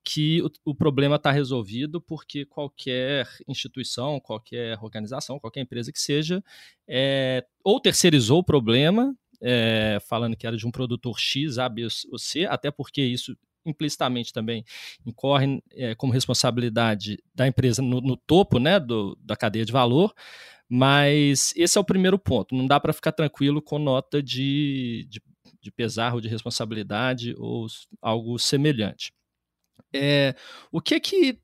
que 0.04 0.42
o, 0.42 0.72
o 0.72 0.76
problema 0.76 1.16
está 1.16 1.32
resolvido 1.32 2.02
porque 2.02 2.46
qualquer 2.46 3.28
instituição, 3.48 4.20
qualquer 4.20 4.78
organização, 4.82 5.40
qualquer 5.40 5.62
empresa 5.62 5.92
que 5.92 6.00
seja, 6.00 6.44
é, 6.88 7.46
ou 7.64 7.80
terceirizou 7.80 8.40
o 8.40 8.44
problema, 8.44 9.16
é, 9.42 10.00
falando 10.08 10.36
que 10.36 10.46
era 10.46 10.58
de 10.58 10.68
um 10.68 10.72
produtor 10.72 11.20
X, 11.20 11.58
A, 11.58 11.68
B 11.68 11.88
ou 12.12 12.20
C, 12.20 12.46
até 12.46 12.72
porque 12.72 13.02
isso 13.02 13.36
implicitamente 13.66 14.34
também 14.34 14.66
incorre 15.06 15.62
é, 15.74 15.94
como 15.96 16.14
responsabilidade 16.14 17.20
da 17.34 17.48
empresa 17.48 17.82
no, 17.82 18.02
no 18.02 18.18
topo 18.18 18.60
né, 18.60 18.80
do, 18.80 19.18
da 19.22 19.36
cadeia 19.36 19.66
de 19.66 19.72
valor, 19.72 20.14
mas 20.68 21.54
esse 21.56 21.78
é 21.78 21.82
o 21.82 21.86
primeiro 21.86 22.18
ponto. 22.18 22.56
Não 22.56 22.66
dá 22.66 22.80
para 22.80 22.94
ficar 22.94 23.12
tranquilo 23.12 23.62
com 23.62 23.78
nota 23.78 24.22
de, 24.22 25.06
de, 25.10 25.22
de, 25.62 25.72
pesar 25.72 26.14
ou 26.14 26.22
de 26.22 26.28
responsabilidade 26.28 27.36
ou 27.38 27.68
algo 28.02 28.40
semelhante. 28.40 29.14
É, 29.93 30.36
o 30.71 30.82
que 30.82 30.99
que 30.99 31.41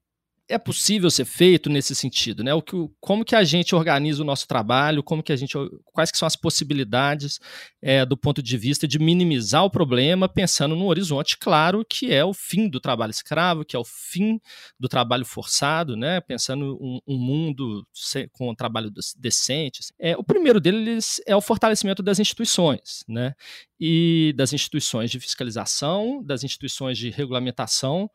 é 0.50 0.58
possível 0.58 1.12
ser 1.12 1.26
feito 1.26 1.70
nesse 1.70 1.94
sentido, 1.94 2.44
né? 2.44 2.54
O 2.54 2.62
que, 2.62 2.76
como 3.02 3.26
que 3.26 3.36
a 3.36 3.44
gente 3.44 3.76
organiza 3.76 4.24
o 4.24 4.26
nosso 4.26 4.48
trabalho, 4.48 5.04
como 5.04 5.22
que 5.22 5.34
a 5.34 5.36
gente, 5.36 5.58
quais 5.86 6.10
que 6.10 6.18
são 6.18 6.26
as 6.26 6.36
possibilidades 6.36 7.40
é, 7.82 8.06
do 8.06 8.16
ponto 8.16 8.42
de 8.42 8.58
vista 8.58 8.88
de 8.88 8.98
minimizar 8.98 9.66
o 9.66 9.70
problema, 9.70 10.30
pensando 10.30 10.76
num 10.76 10.86
horizonte 10.86 11.38
claro 11.38 11.86
que 11.88 12.14
é 12.14 12.24
o 12.24 12.34
fim 12.34 12.70
do 12.70 12.80
trabalho 12.80 13.12
escravo, 13.12 13.66
que 13.66 13.76
é 13.76 13.80
o 13.80 13.84
fim 13.84 14.40
do 14.80 14.88
trabalho 14.88 15.26
forçado, 15.26 15.98
né? 15.98 16.22
Pensando 16.22 16.78
um, 16.82 17.00
um 17.06 17.18
mundo 17.18 17.86
com 18.32 18.56
trabalho 18.56 18.92
decente. 19.18 19.82
É, 20.00 20.16
o 20.16 20.24
primeiro 20.24 20.62
deles 20.62 21.22
é 21.28 21.36
o 21.36 21.42
fortalecimento 21.42 22.02
das 22.02 22.20
instituições, 22.20 23.04
né? 23.08 23.34
E 23.80 24.34
das 24.36 24.54
instituições 24.54 25.12
de 25.12 25.20
fiscalização, 25.20 26.24
das 26.24 26.44
instituições 26.44 26.98
de 26.98 27.10
regulamentação 27.10 28.10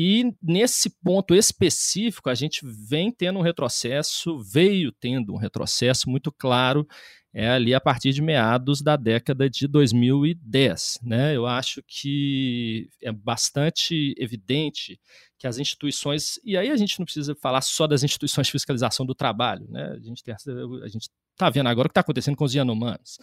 e 0.00 0.32
nesse 0.40 0.90
ponto 1.02 1.34
específico, 1.34 2.30
a 2.30 2.34
gente 2.36 2.60
vem 2.64 3.10
tendo 3.10 3.40
um 3.40 3.42
retrocesso, 3.42 4.38
veio 4.38 4.92
tendo 4.92 5.34
um 5.34 5.36
retrocesso 5.36 6.08
muito 6.08 6.30
claro 6.30 6.86
é, 7.34 7.48
ali 7.48 7.74
a 7.74 7.80
partir 7.80 8.12
de 8.12 8.22
meados 8.22 8.80
da 8.80 8.94
década 8.94 9.50
de 9.50 9.66
2010. 9.66 11.00
Né? 11.02 11.34
Eu 11.34 11.48
acho 11.48 11.82
que 11.84 12.88
é 13.02 13.10
bastante 13.10 14.14
evidente 14.16 15.00
que 15.36 15.48
as 15.48 15.58
instituições, 15.58 16.38
e 16.44 16.56
aí 16.56 16.70
a 16.70 16.76
gente 16.76 16.96
não 17.00 17.04
precisa 17.04 17.34
falar 17.34 17.62
só 17.62 17.88
das 17.88 18.04
instituições 18.04 18.46
de 18.46 18.52
fiscalização 18.52 19.04
do 19.04 19.16
trabalho, 19.16 19.66
né? 19.68 19.96
a 19.96 19.98
gente 19.98 20.22
tem 20.22 20.32
a 20.32 20.86
gente 20.86 21.10
está 21.38 21.48
vendo 21.48 21.68
agora 21.68 21.86
o 21.86 21.88
que 21.88 21.92
está 21.92 22.00
acontecendo 22.00 22.36
com 22.36 22.44
os 22.44 22.54
Yanomamis. 22.54 23.18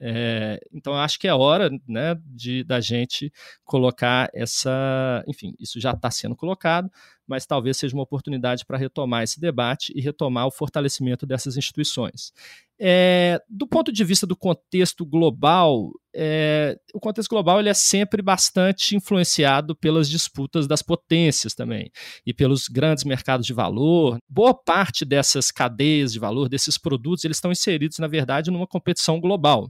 É, 0.00 0.58
então, 0.72 0.94
acho 0.94 1.18
que 1.18 1.28
é 1.28 1.34
hora 1.34 1.70
né, 1.86 2.16
de, 2.24 2.64
da 2.64 2.80
gente 2.80 3.32
colocar 3.64 4.30
essa. 4.32 5.22
Enfim, 5.28 5.54
isso 5.60 5.78
já 5.78 5.92
está 5.92 6.10
sendo 6.10 6.34
colocado, 6.34 6.90
mas 7.28 7.46
talvez 7.46 7.76
seja 7.76 7.94
uma 7.94 8.02
oportunidade 8.02 8.64
para 8.64 8.78
retomar 8.78 9.22
esse 9.22 9.38
debate 9.38 9.92
e 9.94 10.00
retomar 10.00 10.46
o 10.46 10.50
fortalecimento 10.50 11.26
dessas 11.26 11.56
instituições. 11.56 12.32
É, 12.80 13.40
do 13.48 13.66
ponto 13.66 13.92
de 13.92 14.04
vista 14.04 14.26
do 14.26 14.36
contexto 14.36 15.04
global, 15.04 15.90
é, 16.14 16.78
o 16.94 17.00
contexto 17.00 17.28
global 17.28 17.58
ele 17.58 17.68
é 17.68 17.74
sempre 17.74 18.22
bastante 18.22 18.96
influenciado 18.96 19.74
pelas 19.74 20.08
disputas 20.08 20.66
das 20.66 20.80
potências 20.80 21.54
também 21.54 21.90
e 22.24 22.32
pelos 22.32 22.68
grandes 22.68 23.04
mercados 23.04 23.46
de 23.46 23.52
valor. 23.52 24.18
Boa 24.28 24.54
parte 24.54 25.04
dessas 25.04 25.50
cadeias 25.50 26.12
de 26.12 26.18
valor, 26.18 26.48
desses 26.48 26.78
produtos, 26.78 27.24
eles 27.24 27.36
estão 27.36 27.52
inseridos, 27.52 27.98
na 27.98 28.06
verdade, 28.06 28.50
numa 28.50 28.66
competição 28.66 29.20
global. 29.20 29.68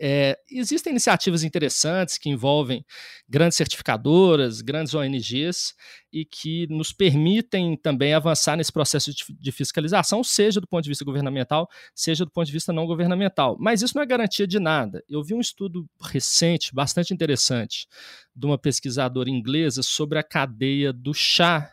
É, 0.00 0.36
existem 0.50 0.92
iniciativas 0.92 1.44
interessantes 1.44 2.18
que 2.18 2.28
envolvem 2.28 2.84
grandes 3.28 3.56
certificadoras, 3.56 4.60
grandes 4.60 4.94
ONGs 4.94 5.74
e 6.12 6.24
que 6.24 6.66
nos 6.68 6.92
permitem 6.92 7.76
também 7.76 8.14
avançar 8.14 8.56
nesse 8.56 8.72
processo 8.72 9.12
de, 9.12 9.24
de, 9.28 9.52
fiscalização, 9.52 10.22
seja 10.22 10.60
do 10.60 10.66
ponto 10.66 10.82
de 10.84 10.90
vista 10.90 11.04
governamental, 11.04 11.68
seja 11.94 12.24
do 12.24 12.30
ponto 12.30 12.46
de 12.46 12.52
vista 12.52 12.72
não 12.72 12.86
governamental. 12.86 13.56
Mas 13.58 13.82
isso 13.82 13.96
não 13.96 14.02
é 14.02 14.06
garantia 14.06 14.46
de 14.46 14.58
nada. 14.58 15.02
Eu 15.08 15.22
vi 15.22 15.34
um 15.34 15.40
estudo 15.40 15.88
recente, 16.00 16.74
bastante 16.74 17.14
interessante, 17.14 17.86
de 18.34 18.46
uma 18.46 18.58
pesquisadora 18.58 19.30
inglesa 19.30 19.82
sobre 19.82 20.18
a 20.18 20.22
cadeia 20.22 20.92
do 20.92 21.14
chá 21.14 21.72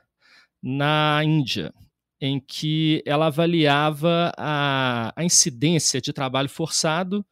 na 0.61 1.21
Índia 1.23 1.73
em 2.21 2.39
que 2.39 3.01
ela 3.05 3.27
avaliava 3.27 4.31
a, 4.37 5.13
a 5.15 5.23
incidência 5.23 6.01
de 6.01 6.11
trabalho 6.11 6.49
forçado 6.49 7.25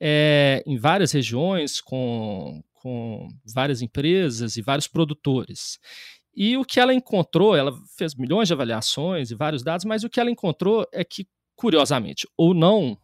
é, 0.00 0.62
em 0.66 0.76
várias 0.76 1.12
regiões, 1.12 1.80
com, 1.80 2.62
com 2.74 3.28
várias 3.54 3.82
empresas 3.82 4.56
e 4.56 4.62
vários 4.62 4.86
produtores. 4.86 5.78
E 6.34 6.56
o 6.56 6.64
que 6.64 6.78
ela 6.78 6.94
encontrou, 6.94 7.56
ela 7.56 7.72
fez 7.96 8.14
milhões 8.14 8.48
de 8.48 8.54
avaliações 8.54 9.30
e 9.30 9.34
vários 9.34 9.62
dados, 9.62 9.84
mas 9.84 10.04
o 10.04 10.08
que 10.08 10.20
ela 10.20 10.30
encontrou 10.30 10.86
é 10.92 11.02
que, 11.02 11.26
curiosamente, 11.56 12.28
ou 12.36 12.54
não, 12.54 12.96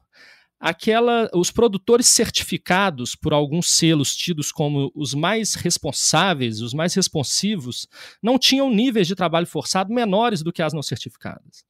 aquela, 0.60 1.28
os 1.34 1.50
produtores 1.50 2.06
certificados 2.06 3.14
por 3.14 3.32
alguns 3.32 3.70
selos 3.76 4.14
tidos 4.14 4.52
como 4.52 4.90
os 4.94 5.12
mais 5.14 5.54
responsáveis, 5.54 6.60
os 6.60 6.72
mais 6.72 6.94
responsivos, 6.94 7.86
não 8.22 8.38
tinham 8.38 8.70
níveis 8.70 9.06
de 9.06 9.14
trabalho 9.14 9.46
forçado 9.46 9.92
menores 9.92 10.42
do 10.42 10.52
que 10.52 10.62
as 10.62 10.72
não 10.72 10.82
certificadas. 10.82 11.64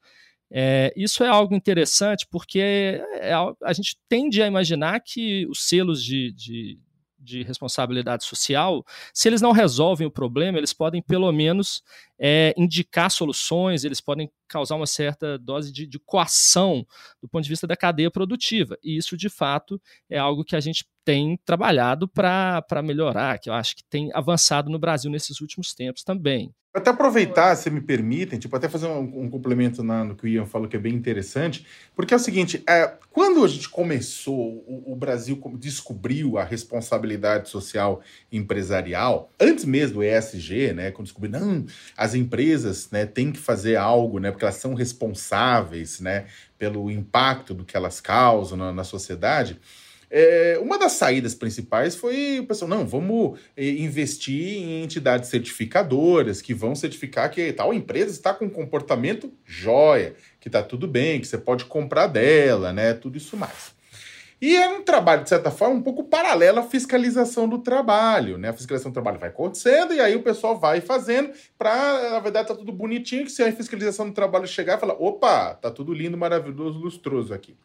É, 0.57 0.93
isso 0.97 1.25
é 1.25 1.29
algo 1.29 1.53
interessante 1.53 2.29
porque 2.31 2.61
é, 2.61 3.33
a 3.35 3.73
gente 3.73 3.99
tende 4.09 4.41
a 4.41 4.47
imaginar 4.47 5.01
que 5.01 5.45
os 5.49 5.67
selos 5.67 6.01
de, 6.01 6.31
de, 6.31 6.79
de, 7.19 7.43
responsabilidade 7.43 8.25
social, 8.25 8.87
se 9.13 9.29
eles 9.29 9.43
não 9.43 9.51
resolvem 9.51 10.07
o 10.07 10.13
problema, 10.13 10.57
eles 10.57 10.73
podem 10.73 11.03
pelo 11.03 11.33
menos 11.33 11.83
é, 12.17 12.55
indicar 12.57 13.11
soluções, 13.11 13.83
eles 13.83 14.01
podem 14.01 14.31
causar 14.47 14.77
uma 14.77 14.87
certa 14.87 15.37
dose 15.37 15.73
de, 15.73 15.89
de 15.89 15.99
coação 15.99 16.87
do 17.21 17.29
ponto 17.29 17.43
de 17.43 17.51
vista 17.51 17.67
da 17.67 17.77
cadeia 17.77 18.09
produtiva. 18.09 18.79
E 18.81 18.97
isso, 18.97 19.17
de 19.17 19.29
fato, 19.29 19.83
é 20.09 20.19
algo 20.19 20.45
que 20.45 20.55
a 20.55 20.61
gente 20.61 20.85
tem 21.05 21.39
trabalhado 21.45 22.09
para 22.09 22.83
melhorar, 22.83 23.39
que 23.39 23.51
eu 23.51 23.55
acho 23.55 23.77
que 23.77 23.85
tem 23.85 24.11
avançado 24.15 24.71
no 24.71 24.79
Brasil 24.79 25.11
nesses 25.11 25.41
últimos 25.41 25.75
tempos 25.75 26.03
também. 26.03 26.51
Até 26.75 26.91
aproveitar, 26.91 27.55
se 27.55 27.71
me 27.71 27.81
permitem, 27.81 28.37
tipo, 28.37 28.57
até 28.57 28.69
fazer 28.69 28.89
um, 28.89 29.27
um 29.27 29.31
complemento 29.31 29.81
na, 29.85 30.03
no 30.03 30.17
que 30.17 30.25
o 30.25 30.29
Ian 30.29 30.45
falou, 30.45 30.67
que 30.67 30.75
é 30.75 30.81
bem 30.81 30.93
interessante, 30.93 31.65
porque 31.95 32.13
é 32.13 32.17
o 32.17 32.21
seguinte, 32.21 32.65
é, 32.69 32.93
quando 33.13 33.45
a 33.45 33.47
gente 33.47 33.69
começou, 33.69 34.65
o, 34.67 34.93
o, 34.93 34.97
Brasil 34.97 35.41
descobriu 35.57 36.37
a 36.37 36.43
responsabilidade 36.43 37.49
social 37.49 38.03
empresarial, 38.33 39.31
antes 39.39 39.65
mesmo 39.65 39.99
do 39.99 40.03
ESG, 40.03 40.73
né, 40.73 40.91
quando 40.91 41.07
descobriu, 41.07 41.31
não, 41.31 41.65
as 41.97 42.13
empresas, 42.17 42.91
né, 42.91 43.07
têm 43.07 43.31
que 43.31 43.39
fazer 43.39 43.77
algo, 43.77 44.19
né, 44.19 44.33
porque 44.33 44.45
elas 44.45 44.57
são 44.57 44.75
responsáveis, 44.75 46.01
né, 46.01 46.27
pelo 46.59 46.91
impacto 46.91 47.55
do 47.55 47.65
que 47.65 47.77
elas 47.77 48.01
causam 48.01 48.59
na, 48.59 48.73
na 48.73 48.83
sociedade, 48.83 49.61
é, 50.17 50.57
uma 50.61 50.79
das 50.79 50.93
saídas 50.93 51.35
principais 51.35 51.97
foi 51.97 52.39
o 52.39 52.47
pessoal, 52.47 52.69
não, 52.69 52.87
vamos 52.87 53.37
eh, 53.57 53.69
investir 53.69 54.59
em 54.59 54.85
entidades 54.85 55.29
certificadoras 55.29 56.41
que 56.41 56.55
vão 56.55 56.73
certificar 56.77 57.29
que 57.29 57.53
tal 57.53 57.75
empresa 57.75 58.13
está 58.13 58.33
com 58.33 58.49
comportamento 58.49 59.33
jóia, 59.45 60.15
que 60.39 60.49
está 60.49 60.63
tudo 60.63 60.87
bem, 60.87 61.21
que 61.21 61.27
você 61.27 61.37
pode 61.37 61.65
comprar 61.65 62.07
dela, 62.07 62.73
né? 62.73 62.95
Tudo 62.95 63.19
isso 63.19 63.37
mais. 63.37 63.74
E 64.41 64.57
é 64.57 64.69
um 64.69 64.83
trabalho, 64.83 65.23
de 65.23 65.29
certa 65.29 65.51
forma, 65.51 65.77
um 65.77 65.83
pouco 65.83 66.05
paralelo 66.05 66.59
à 66.59 66.63
fiscalização 66.63 67.49
do 67.49 67.59
trabalho. 67.59 68.37
Né? 68.37 68.49
A 68.49 68.53
fiscalização 68.53 68.91
do 68.91 68.95
trabalho 68.95 69.19
vai 69.19 69.29
acontecendo 69.29 69.95
e 69.95 70.01
aí 70.01 70.15
o 70.17 70.23
pessoal 70.23 70.59
vai 70.59 70.81
fazendo 70.81 71.31
para, 71.59 72.11
na 72.11 72.21
verdade, 72.21 72.49
tá 72.49 72.55
tudo 72.55 72.73
bonitinho, 72.73 73.25
que 73.25 73.33
se 73.33 73.43
a 73.43 73.53
fiscalização 73.53 74.09
do 74.09 74.15
trabalho 74.15 74.47
chegar, 74.47 74.79
fala, 74.79 74.95
opa, 74.99 75.55
tá 75.55 75.71
tudo 75.71 75.93
lindo, 75.93 76.17
maravilhoso, 76.17 76.79
lustroso 76.79 77.33
aqui. 77.33 77.57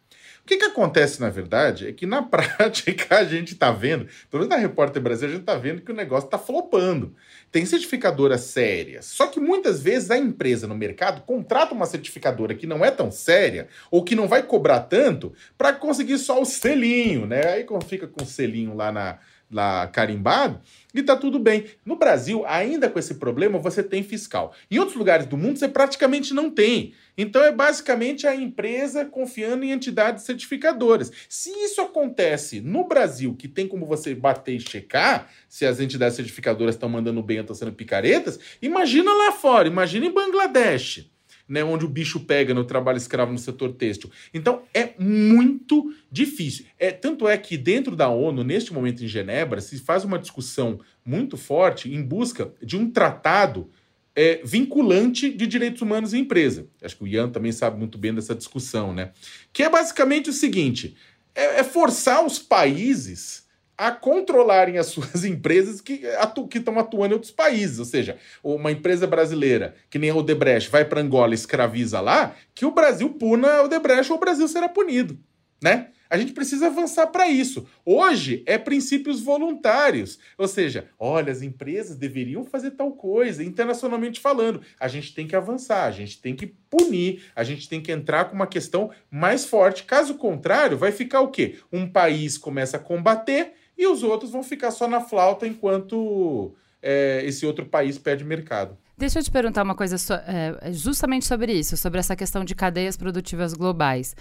O 0.44 0.48
que, 0.50 0.58
que 0.58 0.66
acontece, 0.66 1.22
na 1.22 1.30
verdade, 1.30 1.88
é 1.88 1.92
que 1.92 2.06
na 2.06 2.24
prática 2.24 3.18
a 3.18 3.24
gente 3.24 3.54
está 3.54 3.72
vendo, 3.72 4.08
pelo 4.30 4.44
menos 4.44 4.50
na 4.50 4.56
Repórter 4.56 5.02
Brasil, 5.02 5.28
a 5.28 5.32
gente 5.32 5.42
está 5.42 5.56
vendo 5.56 5.82
que 5.82 5.92
o 5.92 5.96
negócio 5.96 6.26
está 6.26 6.38
flopando. 6.40 7.16
Tem 7.52 7.66
certificadoras 7.66 8.42
sérias, 8.42 9.06
só 9.06 9.28
que 9.28 9.40
muitas 9.40 9.82
vezes 9.82 10.12
a 10.12 10.18
empresa 10.18 10.68
no 10.68 10.76
mercado 10.76 11.22
contrata 11.22 11.74
uma 11.74 11.86
certificadora 11.86 12.54
que 12.54 12.68
não 12.68 12.86
é 12.86 12.92
tão 12.92 13.12
séria 13.12 13.68
ou 13.90 14.04
que 14.04 14.16
não 14.16 14.28
vai 14.28 14.44
cobrar 14.44 14.82
tanto 14.82 15.34
para 15.58 15.74
conseguir 15.74 16.18
só 16.18 16.40
o 16.42 16.46
selinho, 16.60 17.26
né? 17.26 17.54
Aí 17.54 17.66
fica 17.88 18.08
com 18.08 18.24
o 18.24 18.28
selinho 18.28 18.76
lá 18.76 18.92
na, 18.92 19.20
lá 19.52 19.88
carimbado, 19.88 20.62
e 20.94 21.02
tá 21.02 21.16
tudo 21.16 21.40
bem. 21.40 21.66
No 21.84 21.96
Brasil, 21.96 22.46
ainda 22.46 22.90
com 22.90 23.00
esse 23.00 23.16
problema, 23.16 23.58
você 23.58 23.82
tem 23.82 24.04
fiscal. 24.04 24.54
Em 24.70 24.78
outros 24.78 24.98
lugares 24.98 25.26
do 25.26 25.38
mundo, 25.38 25.58
você 25.58 25.68
praticamente 25.68 26.34
não 26.34 26.50
tem. 26.50 26.94
Então 27.18 27.44
é 27.44 27.52
basicamente 27.52 28.26
a 28.28 28.36
empresa 28.36 29.06
confiando 29.06 29.66
em 29.66 29.72
entidades 29.72 30.24
certificadoras. 30.24 31.12
Se 31.28 31.50
isso 31.50 31.82
acontece 31.82 32.62
no 32.62 32.88
Brasil, 32.88 33.36
que 33.36 33.48
tem 33.48 33.68
como 33.68 33.86
você 33.86 34.16
bater 34.16 34.56
e 34.56 34.60
checar 34.60 35.30
se 35.48 35.66
as 35.66 35.80
entidades 35.80 36.16
certificadoras 36.16 36.76
estão 36.76 36.88
mandando 36.88 37.22
bem 37.22 37.38
ou 37.38 37.42
estão 37.42 37.56
sendo 37.56 37.74
picaretas, 37.74 38.40
imagina 38.62 39.12
lá 39.12 39.32
fora, 39.32 39.68
imagina 39.68 40.06
em 40.06 40.14
Bangladesh 40.14 41.10
né, 41.50 41.64
onde 41.64 41.84
o 41.84 41.90
bicho 41.90 42.20
pega 42.20 42.54
no 42.54 42.64
trabalho 42.64 42.98
escravo 42.98 43.32
no 43.32 43.40
setor 43.40 43.74
têxtil. 43.74 44.12
Então 44.32 44.62
é 44.72 44.94
muito 45.00 45.92
difícil. 46.12 46.66
É, 46.78 46.92
tanto 46.92 47.28
é 47.28 47.36
que 47.38 47.58
dentro 47.58 47.96
da 47.96 48.08
ONU, 48.08 48.44
neste 48.44 48.72
momento 48.72 49.04
em 49.04 49.08
Genebra, 49.08 49.60
se 49.60 49.80
faz 49.80 50.06
uma 50.06 50.20
discussão 50.20 50.80
muito 51.04 51.36
forte 51.36 51.92
em 51.92 52.04
busca 52.04 52.54
de 52.62 52.78
um 52.78 52.92
tratado 52.92 53.70
é, 54.16 54.42
vinculante 54.44 55.32
de 55.32 55.48
direitos 55.48 55.82
humanos 55.82 56.14
em 56.14 56.20
empresa. 56.20 56.68
Acho 56.84 56.98
que 56.98 57.04
o 57.04 57.08
Ian 57.08 57.30
também 57.30 57.52
sabe 57.52 57.80
muito 57.80 57.98
bem 57.98 58.14
dessa 58.14 58.36
discussão, 58.36 58.94
né? 58.94 59.12
Que 59.52 59.64
é 59.64 59.70
basicamente 59.70 60.30
o 60.30 60.34
seguinte: 60.34 60.96
é, 61.34 61.60
é 61.60 61.64
forçar 61.64 62.24
os 62.26 62.38
países 62.38 63.48
a 63.80 63.92
controlarem 63.92 64.78
as 64.78 64.88
suas 64.92 65.24
empresas 65.24 65.80
que 65.80 66.06
atu 66.18 66.50
estão 66.54 66.78
atuando 66.78 67.14
em 67.14 67.16
outros 67.16 67.32
países. 67.32 67.80
Ou 67.80 67.86
seja, 67.86 68.18
uma 68.44 68.72
empresa 68.74 69.08
brasileira, 69.08 69.74
que 69.90 69.98
nem 69.98 70.10
a 70.10 70.16
Odebrecht, 70.16 70.70
vai 70.70 70.84
para 70.84 71.00
Angola 71.00 71.32
e 71.32 71.36
escraviza 71.36 72.02
lá, 72.02 72.36
que 72.54 72.66
o 72.66 72.72
Brasil 72.72 73.10
puna 73.12 73.50
a 73.50 73.64
Odebrecht 73.64 74.12
ou 74.12 74.18
o 74.18 74.20
Brasil 74.20 74.48
será 74.50 74.68
punido. 74.68 75.18
Né? 75.64 75.88
A 76.10 76.18
gente 76.18 76.34
precisa 76.34 76.68
avançar 76.68 77.08
para 77.08 77.30
isso. 77.30 77.68
Hoje 77.86 78.44
é 78.46 78.58
princípios 78.58 79.22
voluntários. 79.22 80.20
Ou 80.38 80.48
seja, 80.48 80.90
olha, 80.98 81.32
as 81.32 81.42
empresas 81.42 81.96
deveriam 81.96 82.44
fazer 82.44 82.72
tal 82.72 82.94
coisa, 82.94 83.44
internacionalmente 83.44 84.20
falando. 84.20 84.62
A 84.80 84.88
gente 84.88 85.14
tem 85.14 85.28
que 85.28 85.36
avançar, 85.36 85.86
a 85.86 85.92
gente 85.92 86.20
tem 86.20 86.36
que 86.36 86.48
punir, 86.48 87.24
a 87.36 87.44
gente 87.44 87.70
tem 87.70 87.80
que 87.80 87.92
entrar 87.92 88.26
com 88.26 88.36
uma 88.36 88.48
questão 88.48 88.90
mais 89.12 89.46
forte. 89.46 89.84
Caso 89.84 90.16
contrário, 90.16 90.78
vai 90.78 90.92
ficar 90.92 91.22
o 91.22 91.30
quê? 91.30 91.60
Um 91.72 91.88
país 91.88 92.38
começa 92.38 92.78
a 92.78 92.80
combater 92.80 93.54
e 93.80 93.88
os 93.88 94.04
outros 94.04 94.30
vão 94.30 94.44
ficar 94.44 94.72
só 94.72 94.90
na 94.90 95.00
flauta 95.00 95.48
enquanto 95.48 96.54
é, 96.82 97.22
esse 97.24 97.46
outro 97.46 97.66
país 97.66 97.98
perde 97.98 98.26
mercado. 98.26 98.78
Deixa 98.98 99.20
eu 99.20 99.24
te 99.24 99.32
perguntar 99.32 99.64
uma 99.64 99.74
coisa 99.74 99.98
so, 99.98 100.14
é, 100.14 100.74
justamente 100.74 101.26
sobre 101.26 101.54
isso, 101.54 101.78
sobre 101.78 102.02
essa 102.02 102.14
questão 102.14 102.44
de 102.44 102.54
cadeias 102.54 102.98
produtivas 102.98 103.54
globais. 103.54 104.14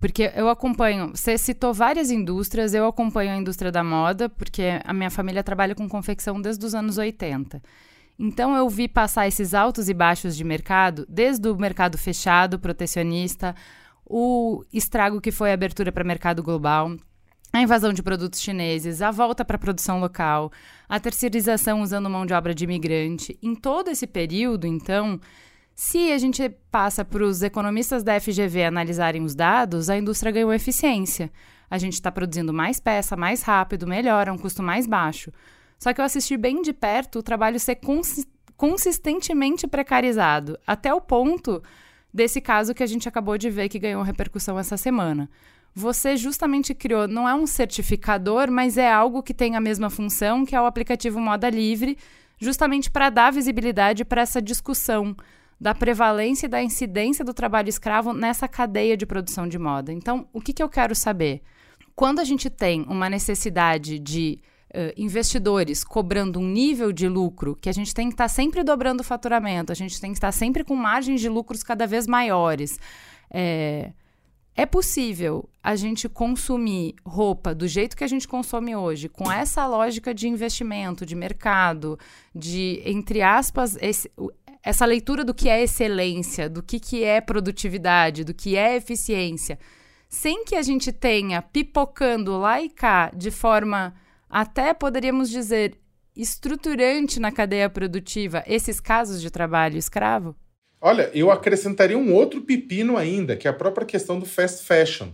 Porque 0.00 0.32
eu 0.34 0.48
acompanho, 0.48 1.12
você 1.14 1.36
citou 1.36 1.74
várias 1.74 2.10
indústrias, 2.10 2.72
eu 2.72 2.86
acompanho 2.86 3.32
a 3.32 3.36
indústria 3.36 3.70
da 3.70 3.84
moda, 3.84 4.30
porque 4.30 4.80
a 4.82 4.94
minha 4.94 5.10
família 5.10 5.44
trabalha 5.44 5.74
com 5.74 5.86
confecção 5.86 6.40
desde 6.40 6.64
os 6.64 6.74
anos 6.74 6.96
80. 6.96 7.62
Então 8.18 8.56
eu 8.56 8.66
vi 8.70 8.88
passar 8.88 9.28
esses 9.28 9.52
altos 9.52 9.90
e 9.90 9.94
baixos 9.94 10.34
de 10.34 10.44
mercado, 10.44 11.04
desde 11.08 11.46
o 11.46 11.56
mercado 11.56 11.98
fechado, 11.98 12.58
protecionista, 12.58 13.54
o 14.06 14.64
estrago 14.72 15.20
que 15.20 15.30
foi 15.30 15.50
a 15.50 15.54
abertura 15.54 15.92
para 15.92 16.04
mercado 16.04 16.42
global, 16.42 16.96
a 17.54 17.62
invasão 17.62 17.92
de 17.92 18.02
produtos 18.02 18.40
chineses, 18.40 19.00
a 19.00 19.12
volta 19.12 19.44
para 19.44 19.54
a 19.54 19.60
produção 19.60 20.00
local, 20.00 20.50
a 20.88 20.98
terceirização 20.98 21.82
usando 21.82 22.10
mão 22.10 22.26
de 22.26 22.34
obra 22.34 22.52
de 22.52 22.64
imigrante. 22.64 23.38
Em 23.40 23.54
todo 23.54 23.90
esse 23.90 24.08
período, 24.08 24.66
então, 24.66 25.20
se 25.72 26.10
a 26.10 26.18
gente 26.18 26.48
passa 26.68 27.04
para 27.04 27.22
os 27.22 27.44
economistas 27.44 28.02
da 28.02 28.18
FGV 28.18 28.64
analisarem 28.64 29.22
os 29.22 29.36
dados, 29.36 29.88
a 29.88 29.96
indústria 29.96 30.32
ganhou 30.32 30.52
eficiência. 30.52 31.30
A 31.70 31.78
gente 31.78 31.92
está 31.92 32.10
produzindo 32.10 32.52
mais 32.52 32.80
peça, 32.80 33.16
mais 33.16 33.42
rápido, 33.42 33.86
melhor, 33.86 34.28
a 34.28 34.32
um 34.32 34.38
custo 34.38 34.60
mais 34.60 34.84
baixo. 34.84 35.30
Só 35.78 35.92
que 35.92 36.00
eu 36.00 36.04
assisti 36.04 36.36
bem 36.36 36.60
de 36.60 36.72
perto 36.72 37.20
o 37.20 37.22
trabalho 37.22 37.60
ser 37.60 37.76
cons 37.76 38.26
consistentemente 38.56 39.68
precarizado, 39.68 40.58
até 40.66 40.92
o 40.92 41.00
ponto 41.00 41.62
desse 42.12 42.40
caso 42.40 42.74
que 42.74 42.82
a 42.82 42.86
gente 42.86 43.08
acabou 43.08 43.38
de 43.38 43.48
ver 43.48 43.68
que 43.68 43.78
ganhou 43.78 44.02
repercussão 44.02 44.58
essa 44.58 44.76
semana 44.76 45.28
você 45.74 46.16
justamente 46.16 46.72
criou, 46.72 47.08
não 47.08 47.28
é 47.28 47.34
um 47.34 47.46
certificador, 47.46 48.50
mas 48.50 48.78
é 48.78 48.90
algo 48.90 49.22
que 49.22 49.34
tem 49.34 49.56
a 49.56 49.60
mesma 49.60 49.90
função, 49.90 50.44
que 50.44 50.54
é 50.54 50.60
o 50.60 50.66
aplicativo 50.66 51.18
Moda 51.18 51.50
Livre, 51.50 51.98
justamente 52.38 52.90
para 52.90 53.10
dar 53.10 53.32
visibilidade 53.32 54.04
para 54.04 54.22
essa 54.22 54.40
discussão 54.40 55.16
da 55.60 55.74
prevalência 55.74 56.46
e 56.46 56.48
da 56.48 56.62
incidência 56.62 57.24
do 57.24 57.34
trabalho 57.34 57.68
escravo 57.68 58.12
nessa 58.12 58.46
cadeia 58.46 58.96
de 58.96 59.06
produção 59.06 59.48
de 59.48 59.58
moda. 59.58 59.92
Então, 59.92 60.28
o 60.32 60.40
que, 60.40 60.52
que 60.52 60.62
eu 60.62 60.68
quero 60.68 60.94
saber? 60.94 61.42
Quando 61.96 62.20
a 62.20 62.24
gente 62.24 62.50
tem 62.50 62.82
uma 62.82 63.08
necessidade 63.08 63.98
de 63.98 64.40
uh, 64.70 64.92
investidores 64.96 65.82
cobrando 65.82 66.38
um 66.38 66.46
nível 66.48 66.92
de 66.92 67.08
lucro 67.08 67.56
que 67.60 67.68
a 67.68 67.72
gente 67.72 67.94
tem 67.94 68.08
que 68.08 68.14
estar 68.14 68.24
tá 68.24 68.28
sempre 68.28 68.62
dobrando 68.62 69.00
o 69.00 69.04
faturamento, 69.04 69.72
a 69.72 69.74
gente 69.74 70.00
tem 70.00 70.10
que 70.10 70.18
estar 70.18 70.32
sempre 70.32 70.64
com 70.64 70.74
margens 70.74 71.20
de 71.20 71.28
lucros 71.28 71.62
cada 71.62 71.86
vez 71.86 72.06
maiores. 72.06 72.78
É, 73.30 73.92
é 74.56 74.64
possível 74.64 75.48
a 75.62 75.74
gente 75.74 76.08
consumir 76.08 76.94
roupa 77.04 77.54
do 77.54 77.66
jeito 77.66 77.96
que 77.96 78.04
a 78.04 78.08
gente 78.08 78.28
consome 78.28 78.76
hoje, 78.76 79.08
com 79.08 79.30
essa 79.30 79.66
lógica 79.66 80.14
de 80.14 80.28
investimento, 80.28 81.04
de 81.04 81.16
mercado, 81.16 81.98
de, 82.34 82.80
entre 82.84 83.20
aspas, 83.20 83.76
esse, 83.80 84.10
essa 84.62 84.86
leitura 84.86 85.24
do 85.24 85.34
que 85.34 85.48
é 85.48 85.62
excelência, 85.62 86.48
do 86.48 86.62
que, 86.62 86.78
que 86.78 87.02
é 87.02 87.20
produtividade, 87.20 88.22
do 88.22 88.32
que 88.32 88.56
é 88.56 88.76
eficiência, 88.76 89.58
sem 90.08 90.44
que 90.44 90.54
a 90.54 90.62
gente 90.62 90.92
tenha 90.92 91.42
pipocando 91.42 92.38
lá 92.38 92.62
e 92.62 92.68
cá 92.68 93.10
de 93.14 93.32
forma 93.32 93.94
até 94.30 94.72
poderíamos 94.72 95.28
dizer 95.28 95.76
estruturante 96.14 97.18
na 97.18 97.32
cadeia 97.32 97.68
produtiva 97.68 98.44
esses 98.46 98.78
casos 98.78 99.20
de 99.20 99.30
trabalho 99.30 99.76
escravo? 99.76 100.36
Olha, 100.86 101.10
eu 101.14 101.30
acrescentaria 101.30 101.96
um 101.96 102.12
outro 102.12 102.42
pepino 102.42 102.98
ainda, 102.98 103.34
que 103.34 103.48
é 103.48 103.50
a 103.50 103.54
própria 103.54 103.86
questão 103.86 104.20
do 104.20 104.26
fast 104.26 104.66
fashion. 104.66 105.08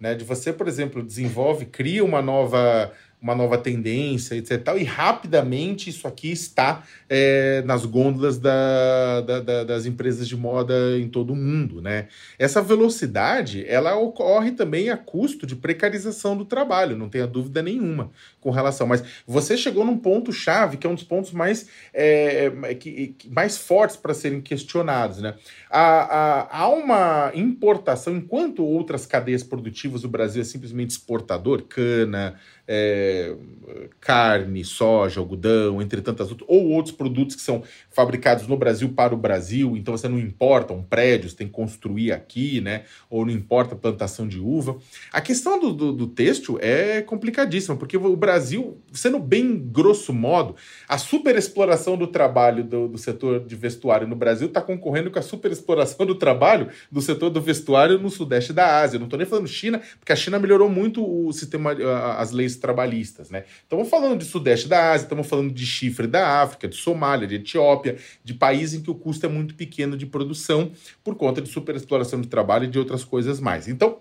Né? 0.00 0.16
De 0.16 0.24
você, 0.24 0.52
por 0.52 0.66
exemplo, 0.66 1.00
desenvolve, 1.00 1.64
cria 1.66 2.04
uma 2.04 2.20
nova 2.20 2.92
uma 3.22 3.36
nova 3.36 3.56
tendência, 3.56 4.34
etc. 4.34 4.60
E 4.76 4.82
rapidamente 4.82 5.88
isso 5.88 6.08
aqui 6.08 6.32
está 6.32 6.82
é, 7.08 7.62
nas 7.64 7.86
gôndolas 7.86 8.36
da, 8.36 9.20
da, 9.20 9.40
da, 9.40 9.64
das 9.64 9.86
empresas 9.86 10.26
de 10.26 10.36
moda 10.36 10.74
em 10.98 11.08
todo 11.08 11.32
o 11.32 11.36
mundo. 11.36 11.80
Né? 11.80 12.08
Essa 12.36 12.60
velocidade 12.60 13.64
ela 13.68 13.94
ocorre 13.94 14.50
também 14.50 14.90
a 14.90 14.96
custo 14.96 15.46
de 15.46 15.54
precarização 15.54 16.36
do 16.36 16.44
trabalho, 16.44 16.96
não 16.96 17.08
tenha 17.08 17.26
dúvida 17.26 17.62
nenhuma 17.62 18.10
com 18.40 18.50
relação. 18.50 18.88
Mas 18.88 19.04
você 19.24 19.56
chegou 19.56 19.84
num 19.84 19.96
ponto-chave 19.96 20.76
que 20.76 20.86
é 20.86 20.90
um 20.90 20.94
dos 20.94 21.04
pontos 21.04 21.30
mais, 21.30 21.68
é, 21.94 22.50
é 22.64 22.74
que, 22.74 23.14
mais 23.30 23.56
fortes 23.56 23.96
para 23.96 24.14
serem 24.14 24.40
questionados. 24.40 25.18
Né? 25.22 25.34
Há, 25.70 26.58
há, 26.58 26.68
uma 26.68 27.30
importação, 27.34 28.16
enquanto 28.16 28.64
outras 28.64 29.06
cadeias 29.06 29.44
produtivas 29.44 30.02
do 30.02 30.08
Brasil 30.08 30.42
é 30.42 30.44
simplesmente 30.44 30.90
exportador, 30.90 31.62
cana, 31.62 32.36
é, 32.66 33.34
carne, 34.00 34.64
soja, 34.64 35.20
algodão, 35.20 35.82
entre 35.82 36.00
tantas 36.00 36.30
outras, 36.30 36.48
ou 36.48 36.68
outros 36.70 36.94
produtos 36.94 37.36
que 37.36 37.42
são 37.42 37.62
fabricados 37.90 38.46
no 38.46 38.56
Brasil 38.56 38.88
para 38.90 39.14
o 39.14 39.16
Brasil, 39.16 39.76
então 39.76 39.96
você 39.96 40.08
não 40.08 40.18
importa 40.18 40.72
um 40.72 40.82
prédio, 40.82 41.28
você 41.28 41.36
tem 41.36 41.46
que 41.46 41.52
construir 41.52 42.12
aqui, 42.12 42.60
né? 42.60 42.84
Ou 43.10 43.24
não 43.26 43.32
importa 43.32 43.74
plantação 43.74 44.26
de 44.26 44.38
uva. 44.38 44.76
A 45.12 45.20
questão 45.20 45.58
do, 45.58 45.72
do, 45.72 45.92
do 45.92 46.06
têxtil 46.06 46.58
é 46.60 47.02
complicadíssima, 47.02 47.76
porque 47.76 47.96
o 47.96 48.16
Brasil, 48.16 48.78
sendo 48.92 49.18
bem 49.18 49.58
grosso 49.58 50.12
modo, 50.12 50.56
a 50.88 50.98
superexploração 50.98 51.96
do 51.96 52.06
trabalho 52.06 52.64
do, 52.64 52.88
do 52.88 52.98
setor 52.98 53.40
de 53.40 53.56
vestuário 53.56 54.06
no 54.06 54.16
Brasil 54.16 54.48
está 54.48 54.60
concorrendo 54.60 55.10
com 55.10 55.18
a 55.18 55.22
superexploração 55.22 56.06
do 56.06 56.14
trabalho 56.14 56.68
do 56.90 57.00
setor 57.00 57.30
do 57.30 57.40
vestuário 57.40 57.98
no 57.98 58.10
sudeste 58.10 58.52
da 58.52 58.80
Ásia. 58.80 58.98
Não 58.98 59.06
estou 59.06 59.18
nem 59.18 59.26
falando 59.26 59.48
China, 59.48 59.80
porque 59.98 60.12
a 60.12 60.16
China 60.16 60.38
melhorou 60.38 60.68
muito 60.68 61.02
o 61.04 61.32
sistema, 61.32 61.72
as 62.18 62.30
leis 62.30 62.51
trabalhistas, 62.56 63.30
né? 63.30 63.44
Estamos 63.62 63.88
falando 63.88 64.18
de 64.18 64.24
sudeste 64.24 64.68
da 64.68 64.92
Ásia, 64.92 65.04
estamos 65.04 65.26
falando 65.26 65.52
de 65.52 65.66
chifre 65.66 66.06
da 66.06 66.42
África, 66.42 66.68
de 66.68 66.76
Somália, 66.76 67.26
de 67.26 67.36
Etiópia, 67.36 67.96
de 68.24 68.34
países 68.34 68.78
em 68.78 68.82
que 68.82 68.90
o 68.90 68.94
custo 68.94 69.26
é 69.26 69.28
muito 69.28 69.54
pequeno 69.54 69.96
de 69.96 70.06
produção 70.06 70.72
por 71.02 71.14
conta 71.14 71.40
de 71.40 71.48
superexploração 71.48 72.20
de 72.20 72.28
trabalho 72.28 72.64
e 72.64 72.68
de 72.68 72.78
outras 72.78 73.04
coisas 73.04 73.40
mais. 73.40 73.68
Então, 73.68 74.00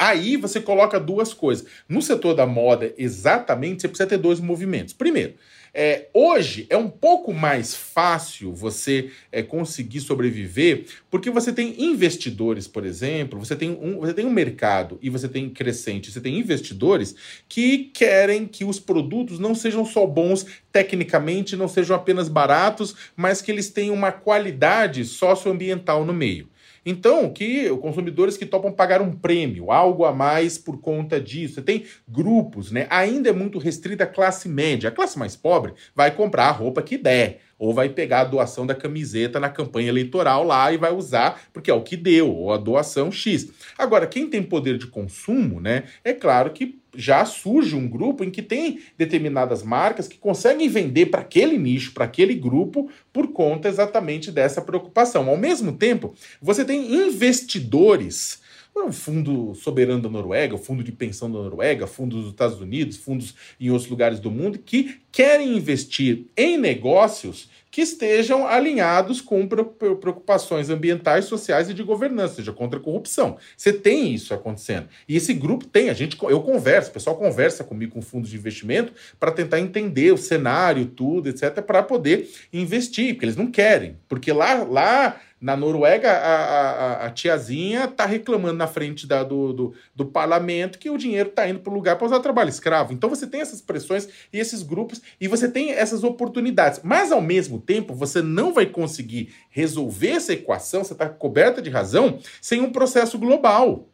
Aí 0.00 0.38
você 0.38 0.62
coloca 0.62 0.98
duas 0.98 1.34
coisas. 1.34 1.66
No 1.86 2.00
setor 2.00 2.34
da 2.34 2.46
moda, 2.46 2.90
exatamente, 2.96 3.82
você 3.82 3.88
precisa 3.88 4.08
ter 4.08 4.16
dois 4.16 4.40
movimentos. 4.40 4.94
Primeiro, 4.94 5.34
é, 5.72 6.08
hoje 6.12 6.66
é 6.68 6.76
um 6.76 6.88
pouco 6.88 7.32
mais 7.32 7.74
fácil 7.74 8.52
você 8.52 9.10
é, 9.30 9.42
conseguir 9.42 10.00
sobreviver, 10.00 10.86
porque 11.10 11.30
você 11.30 11.52
tem 11.52 11.82
investidores, 11.82 12.66
por 12.66 12.84
exemplo, 12.84 13.38
você 13.38 13.54
tem, 13.54 13.70
um, 13.70 14.00
você 14.00 14.12
tem 14.12 14.26
um 14.26 14.30
mercado 14.30 14.98
e 15.00 15.08
você 15.08 15.28
tem 15.28 15.48
crescente, 15.48 16.10
você 16.10 16.20
tem 16.20 16.38
investidores 16.38 17.14
que 17.48 17.90
querem 17.94 18.46
que 18.46 18.64
os 18.64 18.80
produtos 18.80 19.38
não 19.38 19.54
sejam 19.54 19.84
só 19.84 20.06
bons 20.06 20.46
tecnicamente, 20.72 21.56
não 21.56 21.68
sejam 21.68 21.96
apenas 21.96 22.28
baratos, 22.28 22.94
mas 23.16 23.40
que 23.40 23.50
eles 23.50 23.70
tenham 23.70 23.94
uma 23.94 24.12
qualidade 24.12 25.04
socioambiental 25.04 26.04
no 26.04 26.12
meio. 26.12 26.48
Então, 26.84 27.30
que 27.32 27.68
consumidores 27.76 28.36
que 28.36 28.46
topam 28.46 28.72
pagar 28.72 29.02
um 29.02 29.12
prêmio, 29.12 29.70
algo 29.70 30.04
a 30.04 30.12
mais 30.12 30.56
por 30.56 30.80
conta 30.80 31.20
disso. 31.20 31.54
Você 31.54 31.62
tem 31.62 31.84
grupos, 32.08 32.70
né? 32.70 32.86
Ainda 32.90 33.30
é 33.30 33.32
muito 33.32 33.58
restrita 33.58 34.04
a 34.04 34.06
classe 34.06 34.48
média. 34.48 34.88
A 34.88 34.92
classe 34.92 35.18
mais 35.18 35.36
pobre 35.36 35.74
vai 35.94 36.10
comprar 36.10 36.48
a 36.48 36.52
roupa 36.52 36.82
que 36.82 36.96
der 36.96 37.40
ou 37.60 37.74
vai 37.74 37.90
pegar 37.90 38.22
a 38.22 38.24
doação 38.24 38.66
da 38.66 38.74
camiseta 38.74 39.38
na 39.38 39.50
campanha 39.50 39.90
eleitoral 39.90 40.42
lá 40.42 40.72
e 40.72 40.78
vai 40.78 40.90
usar 40.90 41.42
porque 41.52 41.70
é 41.70 41.74
o 41.74 41.82
que 41.82 41.94
deu, 41.94 42.34
ou 42.34 42.52
a 42.54 42.56
doação 42.56 43.12
X. 43.12 43.50
Agora, 43.76 44.06
quem 44.06 44.26
tem 44.26 44.42
poder 44.42 44.78
de 44.78 44.86
consumo, 44.86 45.60
né, 45.60 45.84
é 46.02 46.14
claro 46.14 46.50
que 46.50 46.80
já 46.96 47.24
surge 47.26 47.76
um 47.76 47.86
grupo 47.86 48.24
em 48.24 48.30
que 48.30 48.42
tem 48.42 48.80
determinadas 48.96 49.62
marcas 49.62 50.08
que 50.08 50.16
conseguem 50.16 50.68
vender 50.68 51.06
para 51.06 51.20
aquele 51.20 51.58
nicho, 51.58 51.92
para 51.92 52.06
aquele 52.06 52.34
grupo, 52.34 52.90
por 53.12 53.28
conta 53.28 53.68
exatamente 53.68 54.32
dessa 54.32 54.62
preocupação. 54.62 55.28
Ao 55.28 55.36
mesmo 55.36 55.72
tempo, 55.72 56.14
você 56.40 56.64
tem 56.64 56.94
investidores 56.94 58.40
o 58.74 58.92
Fundo 58.92 59.54
Soberano 59.54 60.02
da 60.02 60.08
Noruega, 60.08 60.54
o 60.54 60.58
Fundo 60.58 60.82
de 60.82 60.92
Pensão 60.92 61.30
da 61.30 61.38
Noruega, 61.38 61.86
fundos 61.86 62.20
dos 62.20 62.30
Estados 62.30 62.60
Unidos, 62.60 62.96
fundos 62.96 63.34
em 63.58 63.70
outros 63.70 63.90
lugares 63.90 64.20
do 64.20 64.30
mundo, 64.30 64.58
que 64.58 65.00
querem 65.12 65.56
investir 65.56 66.26
em 66.36 66.56
negócios 66.56 67.49
que 67.70 67.82
estejam 67.82 68.46
alinhados 68.46 69.20
com 69.20 69.46
preocupações 69.46 70.68
ambientais, 70.70 71.26
sociais 71.26 71.70
e 71.70 71.74
de 71.74 71.82
governança, 71.82 72.36
seja 72.36 72.52
contra 72.52 72.78
a 72.78 72.82
corrupção. 72.82 73.36
Você 73.56 73.72
tem 73.72 74.12
isso 74.12 74.34
acontecendo. 74.34 74.88
E 75.08 75.16
esse 75.16 75.32
grupo 75.32 75.66
tem, 75.66 75.88
a 75.88 75.94
gente, 75.94 76.18
eu 76.22 76.40
converso, 76.42 76.90
o 76.90 76.92
pessoal 76.92 77.16
conversa 77.16 77.62
comigo 77.62 77.92
com 77.92 78.02
fundos 78.02 78.30
de 78.30 78.36
investimento 78.36 78.92
para 79.18 79.30
tentar 79.30 79.60
entender 79.60 80.12
o 80.12 80.18
cenário, 80.18 80.86
tudo, 80.86 81.28
etc, 81.28 81.62
para 81.62 81.82
poder 81.82 82.28
investir, 82.52 83.14
porque 83.14 83.26
eles 83.26 83.36
não 83.36 83.50
querem, 83.50 83.96
porque 84.08 84.32
lá 84.32 84.54
lá 84.64 85.20
na 85.40 85.56
Noruega, 85.56 86.10
a, 86.12 86.36
a, 86.36 87.06
a 87.06 87.10
tiazinha 87.10 87.84
está 87.84 88.04
reclamando 88.04 88.58
na 88.58 88.66
frente 88.66 89.06
da, 89.06 89.24
do, 89.24 89.52
do, 89.52 89.74
do, 89.94 90.04
parlamento 90.04 90.78
que 90.78 90.90
o 90.90 90.98
dinheiro 90.98 91.30
está 91.30 91.48
indo 91.48 91.60
para 91.60 91.70
o 91.70 91.74
lugar 91.74 91.96
para 91.96 92.06
usar 92.06 92.20
trabalho 92.20 92.50
escravo. 92.50 92.92
Então 92.92 93.08
você 93.08 93.26
tem 93.26 93.40
essas 93.40 93.62
pressões 93.62 94.06
e 94.30 94.38
esses 94.38 94.62
grupos 94.62 95.00
e 95.18 95.26
você 95.26 95.48
tem 95.48 95.70
essas 95.70 96.04
oportunidades. 96.04 96.80
Mas 96.82 97.10
ao 97.10 97.22
mesmo 97.22 97.58
tempo, 97.58 97.94
você 97.94 98.20
não 98.20 98.52
vai 98.52 98.66
conseguir 98.66 99.32
resolver 99.48 100.10
essa 100.10 100.34
equação, 100.34 100.84
você 100.84 100.92
está 100.92 101.08
coberta 101.08 101.62
de 101.62 101.70
razão, 101.70 102.18
sem 102.40 102.60
um 102.60 102.70
processo 102.70 103.18
global 103.18 103.88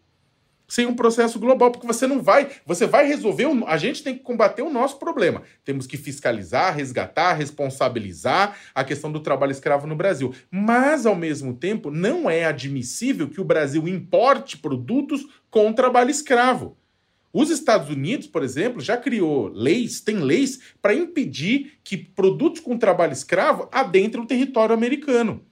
sem 0.69 0.87
um 0.87 0.95
processo 0.95 1.39
global, 1.39 1.71
porque 1.71 1.87
você 1.87 2.07
não 2.07 2.23
vai, 2.23 2.51
você 2.65 2.87
vai 2.87 3.07
resolver, 3.07 3.47
a 3.67 3.77
gente 3.77 4.03
tem 4.03 4.15
que 4.15 4.23
combater 4.23 4.63
o 4.63 4.71
nosso 4.71 4.99
problema. 4.99 5.43
Temos 5.65 5.87
que 5.87 5.97
fiscalizar, 5.97 6.75
resgatar, 6.75 7.35
responsabilizar 7.35 8.57
a 8.75 8.85
questão 8.85 9.11
do 9.11 9.21
trabalho 9.21 9.53
escravo 9.53 9.87
no 9.87 9.97
Brasil. 9.97 10.35
Mas, 10.51 11.07
ao 11.07 11.15
mesmo 11.15 11.55
tempo, 11.55 11.91
não 11.91 12.29
é 12.29 12.45
admissível 12.45 13.29
que 13.29 13.41
o 13.41 13.45
Brasil 13.45 13.87
importe 13.87 14.59
produtos 14.59 15.27
com 15.51 15.73
trabalho 15.73 16.11
escravo. 16.11 16.77
Os 17.33 17.51
Estados 17.51 17.91
Unidos, 17.91 18.27
por 18.27 18.43
exemplo, 18.43 18.81
já 18.81 18.97
criou 18.97 19.49
leis, 19.49 20.01
tem 20.01 20.17
leis 20.17 20.59
para 20.81 20.95
impedir 20.95 21.79
que 21.85 21.95
produtos 21.95 22.61
com 22.63 22.79
trabalho 22.79 23.13
escravo 23.13 23.69
adentrem 23.71 24.25
o 24.25 24.27
território 24.27 24.75
americano. 24.75 25.45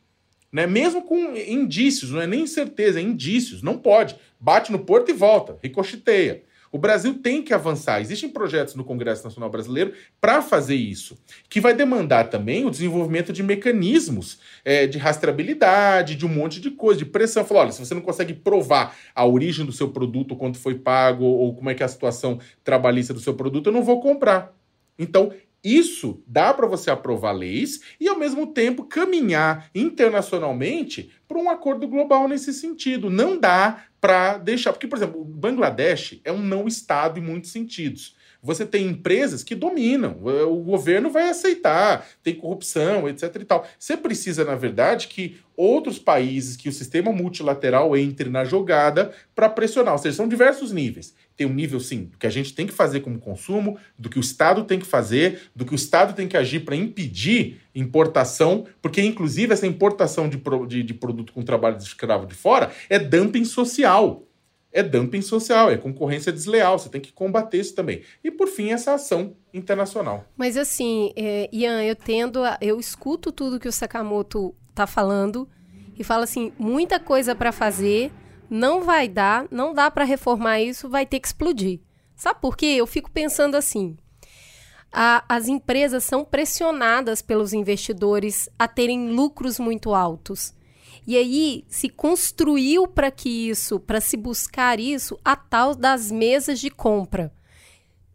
Né? 0.54 0.68
Mesmo 0.68 1.02
com 1.02 1.36
indícios, 1.36 2.12
não 2.12 2.20
é 2.20 2.28
nem 2.28 2.46
certeza, 2.46 3.00
é 3.00 3.02
indícios, 3.02 3.60
não 3.60 3.76
pode 3.76 4.14
bate 4.44 4.70
no 4.70 4.78
porto 4.78 5.10
e 5.10 5.14
volta, 5.14 5.58
ricocheteia. 5.62 6.42
O 6.70 6.76
Brasil 6.76 7.14
tem 7.14 7.40
que 7.40 7.54
avançar. 7.54 8.00
Existem 8.00 8.28
projetos 8.28 8.74
no 8.74 8.84
Congresso 8.84 9.24
Nacional 9.24 9.48
Brasileiro 9.48 9.94
para 10.20 10.42
fazer 10.42 10.74
isso, 10.74 11.16
que 11.48 11.60
vai 11.60 11.72
demandar 11.72 12.24
também 12.24 12.66
o 12.66 12.70
desenvolvimento 12.70 13.32
de 13.32 13.42
mecanismos 13.42 14.40
é, 14.64 14.86
de 14.86 14.98
rastreabilidade, 14.98 16.14
de 16.14 16.26
um 16.26 16.28
monte 16.28 16.60
de 16.60 16.70
coisa, 16.70 16.98
de 16.98 17.06
pressão. 17.06 17.44
Falar, 17.44 17.60
olha, 17.60 17.72
se 17.72 17.84
você 17.84 17.94
não 17.94 18.02
consegue 18.02 18.34
provar 18.34 18.94
a 19.14 19.24
origem 19.24 19.64
do 19.64 19.72
seu 19.72 19.88
produto, 19.88 20.36
quanto 20.36 20.58
foi 20.58 20.74
pago, 20.74 21.24
ou 21.24 21.54
como 21.54 21.70
é 21.70 21.74
que 21.74 21.82
é 21.82 21.86
a 21.86 21.88
situação 21.88 22.38
trabalhista 22.62 23.14
do 23.14 23.20
seu 23.20 23.34
produto, 23.34 23.68
eu 23.68 23.72
não 23.72 23.82
vou 23.82 24.00
comprar. 24.00 24.54
Então, 24.98 25.32
isso 25.64 26.22
dá 26.26 26.52
para 26.52 26.66
você 26.66 26.90
aprovar 26.90 27.32
leis 27.32 27.80
e, 27.98 28.06
ao 28.06 28.18
mesmo 28.18 28.46
tempo, 28.48 28.84
caminhar 28.84 29.70
internacionalmente 29.74 31.10
para 31.26 31.38
um 31.38 31.48
acordo 31.48 31.88
global 31.88 32.28
nesse 32.28 32.52
sentido. 32.52 33.08
Não 33.08 33.40
dá 33.40 33.84
para 33.98 34.36
deixar. 34.36 34.72
Porque, 34.72 34.86
por 34.86 34.98
exemplo, 34.98 35.24
Bangladesh 35.24 36.20
é 36.22 36.30
um 36.30 36.38
não 36.38 36.68
Estado 36.68 37.18
em 37.18 37.22
muitos 37.22 37.50
sentidos. 37.50 38.14
Você 38.42 38.66
tem 38.66 38.88
empresas 38.88 39.42
que 39.42 39.54
dominam, 39.54 40.18
o 40.22 40.56
governo 40.56 41.08
vai 41.08 41.30
aceitar, 41.30 42.06
tem 42.22 42.34
corrupção, 42.34 43.08
etc. 43.08 43.34
e 43.40 43.44
tal. 43.46 43.66
Você 43.78 43.96
precisa, 43.96 44.44
na 44.44 44.54
verdade, 44.54 45.08
que 45.08 45.38
outros 45.56 45.98
países, 45.98 46.54
que 46.54 46.68
o 46.68 46.72
sistema 46.72 47.10
multilateral 47.10 47.96
entre 47.96 48.28
na 48.28 48.44
jogada 48.44 49.12
para 49.34 49.48
pressionar. 49.48 49.94
Ou 49.94 49.98
seja, 49.98 50.16
são 50.16 50.28
diversos 50.28 50.72
níveis 50.72 51.14
tem 51.36 51.46
um 51.46 51.54
nível, 51.54 51.80
sim, 51.80 52.04
do 52.04 52.18
que 52.18 52.26
a 52.26 52.30
gente 52.30 52.54
tem 52.54 52.66
que 52.66 52.72
fazer 52.72 53.00
como 53.00 53.18
consumo, 53.18 53.76
do 53.98 54.08
que 54.08 54.18
o 54.18 54.20
Estado 54.20 54.64
tem 54.64 54.78
que 54.78 54.86
fazer, 54.86 55.50
do 55.54 55.64
que 55.64 55.72
o 55.72 55.74
Estado 55.74 56.14
tem 56.14 56.28
que 56.28 56.36
agir 56.36 56.60
para 56.60 56.76
impedir 56.76 57.60
importação, 57.74 58.66
porque, 58.80 59.02
inclusive, 59.02 59.52
essa 59.52 59.66
importação 59.66 60.28
de, 60.28 60.40
de, 60.68 60.82
de 60.82 60.94
produto 60.94 61.32
com 61.32 61.42
trabalho 61.42 61.76
de 61.76 61.82
escravo 61.84 62.26
de 62.26 62.34
fora 62.34 62.70
é 62.88 62.98
dumping 62.98 63.44
social. 63.44 64.22
É 64.72 64.82
dumping 64.82 65.22
social, 65.22 65.70
é 65.70 65.76
concorrência 65.76 66.32
desleal, 66.32 66.78
você 66.78 66.88
tem 66.88 67.00
que 67.00 67.12
combater 67.12 67.58
isso 67.58 67.74
também. 67.74 68.02
E, 68.22 68.30
por 68.30 68.48
fim, 68.48 68.70
essa 68.70 68.94
ação 68.94 69.36
internacional. 69.52 70.24
Mas, 70.36 70.56
assim, 70.56 71.12
é, 71.14 71.48
Ian, 71.52 71.82
eu 71.84 71.94
tendo 71.94 72.42
a, 72.42 72.58
Eu 72.60 72.80
escuto 72.80 73.30
tudo 73.30 73.60
que 73.60 73.68
o 73.68 73.72
Sakamoto 73.72 74.52
está 74.70 74.84
falando 74.84 75.48
e 75.96 76.02
falo 76.02 76.24
assim: 76.24 76.52
muita 76.58 76.98
coisa 76.98 77.36
para 77.36 77.52
fazer 77.52 78.12
não 78.48 78.82
vai 78.82 79.08
dar, 79.08 79.46
não 79.50 79.74
dá 79.74 79.90
para 79.90 80.04
reformar 80.04 80.60
isso, 80.60 80.88
vai 80.88 81.06
ter 81.06 81.20
que 81.20 81.26
explodir. 81.26 81.80
Sabe 82.16 82.40
por 82.40 82.56
quê? 82.56 82.66
Eu 82.66 82.86
fico 82.86 83.10
pensando 83.10 83.56
assim: 83.56 83.96
a, 84.92 85.24
as 85.28 85.48
empresas 85.48 86.04
são 86.04 86.24
pressionadas 86.24 87.20
pelos 87.20 87.52
investidores 87.52 88.48
a 88.58 88.68
terem 88.68 89.10
lucros 89.10 89.58
muito 89.58 89.92
altos. 89.92 90.54
E 91.06 91.16
aí 91.16 91.64
se 91.68 91.88
construiu 91.88 92.86
para 92.86 93.10
que 93.10 93.28
isso, 93.50 93.78
para 93.78 94.00
se 94.00 94.16
buscar 94.16 94.80
isso, 94.80 95.18
a 95.24 95.36
tal 95.36 95.74
das 95.74 96.10
mesas 96.10 96.58
de 96.60 96.70
compra. 96.70 97.32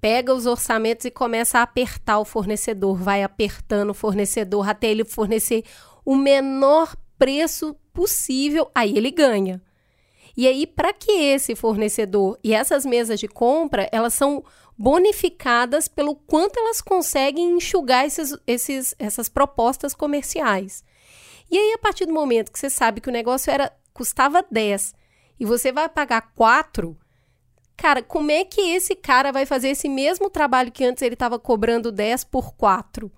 Pega 0.01 0.33
os 0.33 0.45
orçamentos 0.45 1.05
e 1.05 1.11
começa 1.11 1.59
a 1.59 1.63
apertar 1.63 2.19
o 2.19 2.25
fornecedor, 2.25 2.95
vai 2.95 3.21
apertando 3.21 3.89
o 3.89 3.93
fornecedor 3.93 4.67
até 4.67 4.87
ele 4.87 5.03
fornecer 5.03 5.65
o 6.05 6.15
menor 6.15 6.95
preço 7.17 7.75
possível, 7.93 8.71
aí 8.73 8.97
ele 8.97 9.11
ganha. 9.11 9.61
E 10.39 10.47
aí, 10.47 10.65
para 10.65 10.93
que 10.93 11.11
esse 11.11 11.53
fornecedor 11.53 12.39
e 12.41 12.53
essas 12.53 12.85
mesas 12.85 13.19
de 13.19 13.27
compra, 13.27 13.89
elas 13.91 14.13
são 14.13 14.41
bonificadas 14.77 15.89
pelo 15.89 16.15
quanto 16.15 16.57
elas 16.57 16.79
conseguem 16.79 17.57
enxugar 17.57 18.05
esses, 18.05 18.33
esses, 18.47 18.95
essas 18.97 19.27
propostas 19.27 19.93
comerciais. 19.93 20.81
E 21.51 21.57
aí, 21.57 21.73
a 21.73 21.77
partir 21.77 22.05
do 22.05 22.13
momento 22.13 22.53
que 22.53 22.57
você 22.57 22.69
sabe 22.69 23.01
que 23.01 23.09
o 23.09 23.11
negócio 23.11 23.51
era 23.51 23.69
custava 23.93 24.41
10 24.49 24.95
e 25.41 25.45
você 25.45 25.73
vai 25.73 25.89
pagar 25.89 26.31
4, 26.33 26.97
cara, 27.75 28.01
como 28.01 28.31
é 28.31 28.45
que 28.45 28.61
esse 28.61 28.95
cara 28.95 29.33
vai 29.33 29.45
fazer 29.45 29.67
esse 29.67 29.89
mesmo 29.89 30.29
trabalho 30.29 30.71
que 30.71 30.85
antes 30.85 31.03
ele 31.03 31.15
estava 31.15 31.37
cobrando 31.37 31.91
10 31.91 32.23
por 32.23 32.53
4? 32.53 33.11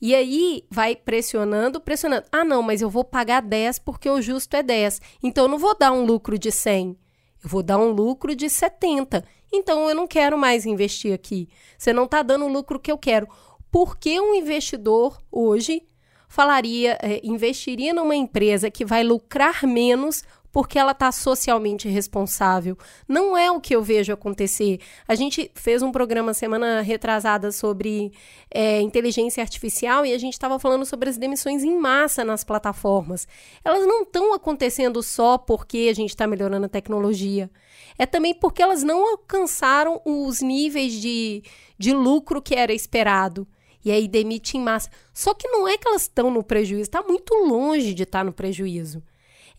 E 0.00 0.14
aí 0.14 0.64
vai 0.70 0.96
pressionando, 0.96 1.80
pressionando. 1.80 2.24
Ah, 2.32 2.44
não, 2.44 2.62
mas 2.62 2.80
eu 2.80 2.88
vou 2.88 3.04
pagar 3.04 3.42
10 3.42 3.80
porque 3.80 4.08
o 4.08 4.22
justo 4.22 4.56
é 4.56 4.62
10. 4.62 5.00
Então 5.22 5.44
eu 5.44 5.48
não 5.48 5.58
vou 5.58 5.76
dar 5.76 5.92
um 5.92 6.04
lucro 6.04 6.38
de 6.38 6.50
100. 6.50 6.96
Eu 7.42 7.48
vou 7.48 7.62
dar 7.62 7.78
um 7.78 7.90
lucro 7.90 8.34
de 8.34 8.48
70. 8.48 9.24
Então 9.52 9.88
eu 9.88 9.94
não 9.94 10.06
quero 10.06 10.38
mais 10.38 10.64
investir 10.64 11.12
aqui. 11.12 11.48
Você 11.76 11.92
não 11.92 12.04
está 12.04 12.22
dando 12.22 12.46
o 12.46 12.52
lucro 12.52 12.80
que 12.80 12.90
eu 12.90 12.96
quero. 12.96 13.28
Por 13.70 13.98
que 13.98 14.18
um 14.20 14.34
investidor 14.34 15.18
hoje 15.30 15.82
falaria, 16.28 16.96
é, 17.02 17.20
investiria 17.24 17.92
numa 17.92 18.14
empresa 18.14 18.70
que 18.70 18.84
vai 18.84 19.02
lucrar 19.02 19.66
menos 19.66 20.22
porque 20.52 20.78
ela 20.78 20.92
está 20.92 21.12
socialmente 21.12 21.88
responsável. 21.88 22.76
Não 23.06 23.36
é 23.36 23.50
o 23.50 23.60
que 23.60 23.74
eu 23.74 23.82
vejo 23.82 24.12
acontecer. 24.12 24.80
A 25.06 25.14
gente 25.14 25.50
fez 25.54 25.82
um 25.82 25.92
programa 25.92 26.34
semana 26.34 26.80
retrasada 26.80 27.52
sobre 27.52 28.12
é, 28.50 28.80
inteligência 28.80 29.42
artificial 29.42 30.04
e 30.04 30.12
a 30.12 30.18
gente 30.18 30.32
estava 30.32 30.58
falando 30.58 30.84
sobre 30.84 31.08
as 31.08 31.16
demissões 31.16 31.62
em 31.62 31.76
massa 31.78 32.24
nas 32.24 32.42
plataformas. 32.42 33.26
Elas 33.64 33.86
não 33.86 34.02
estão 34.02 34.34
acontecendo 34.34 35.02
só 35.02 35.38
porque 35.38 35.88
a 35.90 35.94
gente 35.94 36.10
está 36.10 36.26
melhorando 36.26 36.66
a 36.66 36.70
tecnologia. 36.70 37.50
É 37.98 38.06
também 38.06 38.34
porque 38.34 38.62
elas 38.62 38.82
não 38.82 39.12
alcançaram 39.12 40.00
os 40.04 40.40
níveis 40.40 40.94
de, 40.94 41.42
de 41.78 41.92
lucro 41.92 42.42
que 42.42 42.54
era 42.54 42.72
esperado 42.72 43.46
e 43.84 43.90
aí 43.90 44.08
demite 44.08 44.56
em 44.56 44.60
massa. 44.60 44.90
Só 45.14 45.32
que 45.32 45.48
não 45.48 45.66
é 45.66 45.78
que 45.78 45.88
elas 45.88 46.02
estão 46.02 46.30
no 46.30 46.42
prejuízo, 46.42 46.82
está 46.82 47.02
muito 47.02 47.34
longe 47.34 47.94
de 47.94 48.02
estar 48.02 48.20
tá 48.20 48.24
no 48.24 48.32
prejuízo 48.32 49.02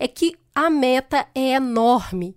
é 0.01 0.07
que 0.07 0.35
a 0.55 0.67
meta 0.67 1.27
é 1.35 1.51
enorme 1.51 2.35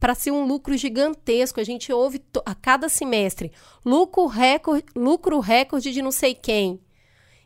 para 0.00 0.14
ser 0.14 0.30
um 0.30 0.46
lucro 0.46 0.74
gigantesco. 0.74 1.60
A 1.60 1.64
gente 1.64 1.92
ouve 1.92 2.22
a 2.46 2.54
cada 2.54 2.88
semestre 2.88 3.52
lucro 3.84 4.26
recorde, 4.26 4.86
lucro 4.96 5.38
recorde 5.38 5.92
de 5.92 6.00
não 6.00 6.10
sei 6.10 6.34
quem. 6.34 6.80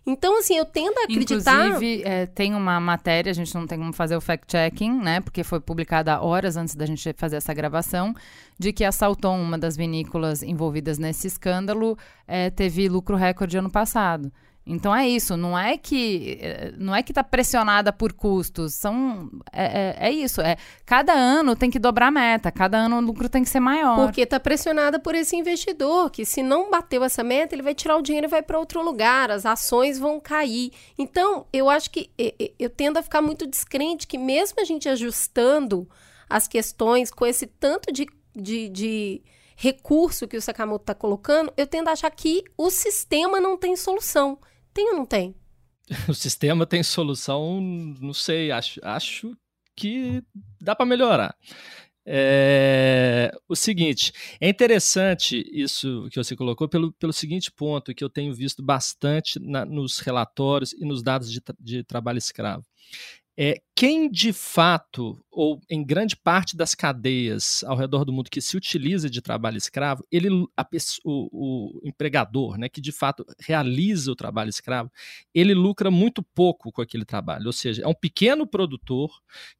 Então, 0.07 0.39
assim, 0.39 0.57
eu 0.57 0.65
tendo 0.65 0.97
a 1.01 1.05
acreditar. 1.05 1.67
Inclusive, 1.67 2.03
é, 2.05 2.25
tem 2.25 2.55
uma 2.55 2.81
matéria, 2.81 3.31
a 3.31 3.35
gente 3.35 3.53
não 3.55 3.67
tem 3.67 3.79
como 3.79 3.93
fazer 3.93 4.17
o 4.17 4.21
fact-checking, 4.21 5.03
né? 5.03 5.21
Porque 5.21 5.43
foi 5.43 5.61
publicada 5.61 6.23
horas 6.23 6.57
antes 6.57 6.75
da 6.75 6.87
gente 6.87 7.13
fazer 7.15 7.37
essa 7.37 7.53
gravação, 7.53 8.15
de 8.59 8.73
que 8.73 8.85
a 8.85 8.93
Salton, 8.93 9.39
uma 9.39 9.59
das 9.59 9.77
vinícolas 9.77 10.43
envolvidas 10.43 10.99
nesse 10.99 11.27
escândalo, 11.27 11.99
é, 12.27 12.49
teve 12.49 12.89
lucro 12.89 13.17
recorde 13.17 13.59
ano 13.59 13.71
passado. 13.71 14.33
Então 14.71 14.95
é 14.95 15.09
isso, 15.09 15.35
não 15.35 15.59
é 15.59 15.79
que 15.79 16.39
eh, 16.43 16.75
não 16.77 16.95
é 16.95 17.03
que 17.03 17.11
está 17.11 17.25
pressionada 17.25 17.91
por 17.91 18.13
custos, 18.13 18.75
são 18.75 19.31
é, 19.51 19.65
é, 19.65 20.09
é, 20.09 20.13
isso, 20.13 20.43
é 20.43 20.59
cada 20.85 21.15
ano 21.15 21.57
tem 21.57 21.71
que 21.71 21.79
dobrar 21.79 22.09
a 22.09 22.11
meta, 22.11 22.53
cada 22.53 22.77
ano 22.77 22.99
o 22.99 23.01
lucro 23.01 23.31
tem 23.31 23.43
que 23.43 23.49
ser 23.49 23.61
maior. 23.61 23.97
Porque 23.97 24.21
está 24.21 24.39
pressionada 24.39 24.99
por 24.99 25.15
esse 25.15 25.35
investidor 25.35 26.11
que 26.11 26.27
se 26.27 26.43
não 26.43 26.71
bateu 26.71 27.03
essa 27.03 27.25
meta 27.25 27.55
ele 27.55 27.63
vai 27.63 27.75
tirar 27.75 27.97
o 27.97 28.03
dinheiro 28.03 28.27
e 28.27 28.29
vai 28.29 28.43
para 28.43 28.59
outro 28.59 28.83
lugar, 28.83 29.31
as 29.31 29.47
ações 29.47 29.99
vão 29.99 30.21
cair. 30.21 30.71
Então 30.99 31.47
eu 31.51 31.71
acho 31.71 31.91
que 31.91 32.11
eu 32.59 32.69
tendo 32.69 32.99
a 32.99 33.03
ficar 33.03 33.23
muito 33.23 33.47
descrente 33.47 34.07
que 34.07 34.19
mesmo 34.19 34.61
a 34.61 34.65
gente 34.65 34.87
ajustando 34.87 35.89
as 36.29 36.47
questões 36.47 37.11
com 37.11 37.25
esse 37.25 37.47
tanto 37.47 37.91
de, 37.91 38.07
de, 38.37 38.69
de 38.69 39.23
recurso 39.57 40.29
que 40.29 40.37
o 40.37 40.43
Sakamoto 40.43 40.83
está 40.83 40.95
colocando, 40.95 41.53
eu 41.57 41.67
tendo 41.67 41.89
a 41.89 41.93
achar 41.93 42.11
que 42.11 42.45
o 42.57 42.69
sistema 42.69 43.41
não 43.41 43.57
tem 43.57 43.75
solução. 43.75 44.39
Tem 44.73 44.91
ou 44.91 44.97
não 44.97 45.07
tem? 45.07 45.35
o 46.09 46.15
sistema 46.15 46.67
tem 46.67 46.83
solução, 46.83 47.61
não 47.61 48.13
sei, 48.13 48.51
acho, 48.51 48.81
acho 48.83 49.37
que 49.75 50.23
dá 50.61 50.75
para 50.75 50.87
melhorar. 50.87 51.37
É, 52.11 53.31
o 53.47 53.55
seguinte, 53.55 54.13
é 54.41 54.49
interessante 54.49 55.45
isso 55.53 56.09
que 56.11 56.17
você 56.17 56.35
colocou 56.35 56.67
pelo, 56.67 56.91
pelo 56.95 57.13
seguinte 57.13 57.53
ponto 57.53 57.95
que 57.95 58.03
eu 58.03 58.09
tenho 58.09 58.35
visto 58.35 58.63
bastante 58.63 59.39
na, 59.39 59.67
nos 59.67 59.99
relatórios 59.99 60.73
e 60.73 60.87
nos 60.87 61.03
dados 61.03 61.31
de, 61.31 61.43
de 61.61 61.85
trabalho 61.85 62.17
escravo. 62.17 62.65
É, 63.41 63.63
quem 63.73 64.11
de 64.11 64.33
fato, 64.33 65.25
ou 65.31 65.61
em 65.71 65.85
grande 65.85 66.17
parte 66.17 66.57
das 66.57 66.75
cadeias 66.75 67.63
ao 67.63 67.77
redor 67.77 68.05
do 68.05 68.13
mundo 68.13 68.29
que 68.29 68.41
se 68.41 68.57
utiliza 68.57 69.09
de 69.09 69.23
trabalho 69.23 69.57
escravo, 69.57 70.05
ele, 70.11 70.29
o, 70.29 70.49
o, 71.05 71.81
empregador, 71.85 72.59
né, 72.59 72.69
que 72.69 72.81
de 72.81 72.91
fato 72.91 73.25
realiza 73.39 74.11
o 74.11 74.17
trabalho 74.17 74.51
escravo, 74.51 74.91
ele 75.33 75.55
lucra 75.55 75.89
muito 75.89 76.21
pouco 76.21 76.73
com 76.73 76.83
aquele 76.83 77.05
trabalho. 77.05 77.47
Ou 77.47 77.53
seja, 77.53 77.85
é 77.85 77.87
um 77.87 77.95
pequeno 77.95 78.45
produtor 78.45 79.09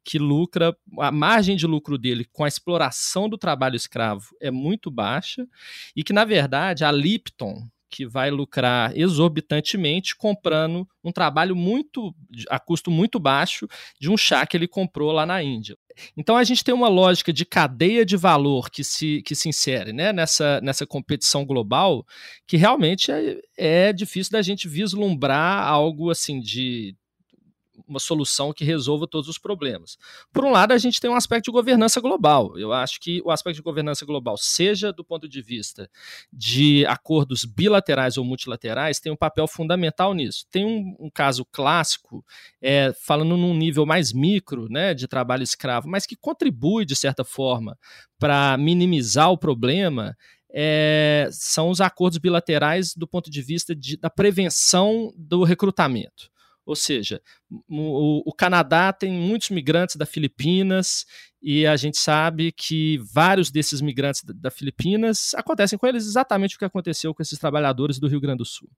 que 0.03 0.19
lucra, 0.19 0.75
a 0.99 1.09
margem 1.09 1.55
de 1.55 1.65
lucro 1.65 1.97
dele 1.97 2.25
com 2.33 2.43
a 2.43 2.49
exploração 2.49 3.29
do 3.29 3.37
trabalho 3.37 3.77
escravo 3.77 4.35
é 4.41 4.51
muito 4.51 4.91
baixa, 4.91 5.47
e 5.95 6.03
que, 6.03 6.11
na 6.11 6.25
verdade, 6.25 6.83
a 6.83 6.91
Lipton, 6.91 7.65
que 7.89 8.05
vai 8.05 8.29
lucrar 8.29 8.95
exorbitantemente 8.97 10.15
comprando 10.15 10.87
um 11.03 11.11
trabalho 11.11 11.55
muito 11.55 12.13
a 12.49 12.59
custo 12.59 12.91
muito 12.91 13.19
baixo 13.19 13.67
de 13.99 14.09
um 14.09 14.17
chá 14.17 14.45
que 14.45 14.55
ele 14.55 14.67
comprou 14.67 15.11
lá 15.11 15.25
na 15.25 15.41
Índia. 15.41 15.75
Então 16.15 16.37
a 16.37 16.43
gente 16.43 16.63
tem 16.63 16.73
uma 16.73 16.87
lógica 16.87 17.33
de 17.33 17.45
cadeia 17.45 18.05
de 18.05 18.15
valor 18.15 18.69
que 18.69 18.83
se, 18.83 19.21
que 19.23 19.35
se 19.35 19.49
insere 19.49 19.91
né, 19.91 20.13
nessa, 20.13 20.61
nessa 20.61 20.85
competição 20.85 21.45
global 21.45 22.05
que 22.47 22.57
realmente 22.57 23.11
é, 23.11 23.37
é 23.57 23.93
difícil 23.93 24.31
da 24.31 24.41
gente 24.41 24.67
vislumbrar 24.67 25.67
algo 25.67 26.09
assim 26.09 26.39
de 26.39 26.95
uma 27.87 27.99
solução 27.99 28.53
que 28.53 28.63
resolva 28.63 29.07
todos 29.07 29.29
os 29.29 29.37
problemas. 29.37 29.97
Por 30.31 30.45
um 30.45 30.51
lado, 30.51 30.71
a 30.71 30.77
gente 30.77 30.99
tem 30.99 31.09
um 31.09 31.15
aspecto 31.15 31.45
de 31.45 31.51
governança 31.51 31.99
global. 31.99 32.57
Eu 32.57 32.73
acho 32.73 32.99
que 32.99 33.21
o 33.23 33.31
aspecto 33.31 33.57
de 33.57 33.61
governança 33.61 34.05
global, 34.05 34.37
seja 34.37 34.91
do 34.91 35.03
ponto 35.03 35.27
de 35.27 35.41
vista 35.41 35.89
de 36.31 36.85
acordos 36.85 37.45
bilaterais 37.45 38.17
ou 38.17 38.25
multilaterais, 38.25 38.99
tem 38.99 39.11
um 39.11 39.17
papel 39.17 39.47
fundamental 39.47 40.13
nisso. 40.13 40.45
Tem 40.51 40.65
um, 40.65 40.95
um 40.99 41.09
caso 41.09 41.45
clássico, 41.51 42.23
é, 42.61 42.93
falando 43.01 43.37
num 43.37 43.55
nível 43.55 43.85
mais 43.85 44.13
micro, 44.13 44.67
né, 44.69 44.93
de 44.93 45.07
trabalho 45.07 45.43
escravo, 45.43 45.87
mas 45.87 46.05
que 46.05 46.15
contribui, 46.15 46.85
de 46.85 46.95
certa 46.95 47.23
forma, 47.23 47.77
para 48.17 48.57
minimizar 48.57 49.31
o 49.31 49.37
problema, 49.37 50.15
é, 50.51 51.29
são 51.31 51.69
os 51.69 51.79
acordos 51.79 52.17
bilaterais 52.17 52.93
do 52.95 53.07
ponto 53.07 53.29
de 53.29 53.41
vista 53.41 53.75
de, 53.75 53.97
da 53.97 54.09
prevenção 54.09 55.13
do 55.15 55.43
recrutamento. 55.43 56.29
Ou 56.69 56.75
seja, 56.75 57.19
o, 57.67 58.29
o, 58.29 58.31
Canadá 58.31 58.93
tem 58.93 59.11
muitos 59.11 59.49
migrantes 59.49 59.95
da 59.95 60.05
Filipinas 60.05 61.03
e 61.41 61.65
a 61.65 61.75
gente 61.75 61.97
sabe 61.97 62.51
que 62.51 62.99
vários 63.11 63.49
desses 63.49 63.81
migrantes 63.81 64.23
da, 64.23 64.35
da 64.35 64.51
Filipinas 64.51 65.33
acontecem 65.33 65.79
com 65.79 65.87
eles 65.87 66.05
exatamente 66.05 66.55
o 66.55 66.59
que 66.59 66.65
aconteceu 66.65 67.11
com 67.11 67.23
esses 67.23 67.39
trabalhadores 67.39 67.97
do 67.97 68.07
Rio 68.07 68.21
Grande 68.21 68.37
do 68.37 68.45
Sul. 68.45 68.69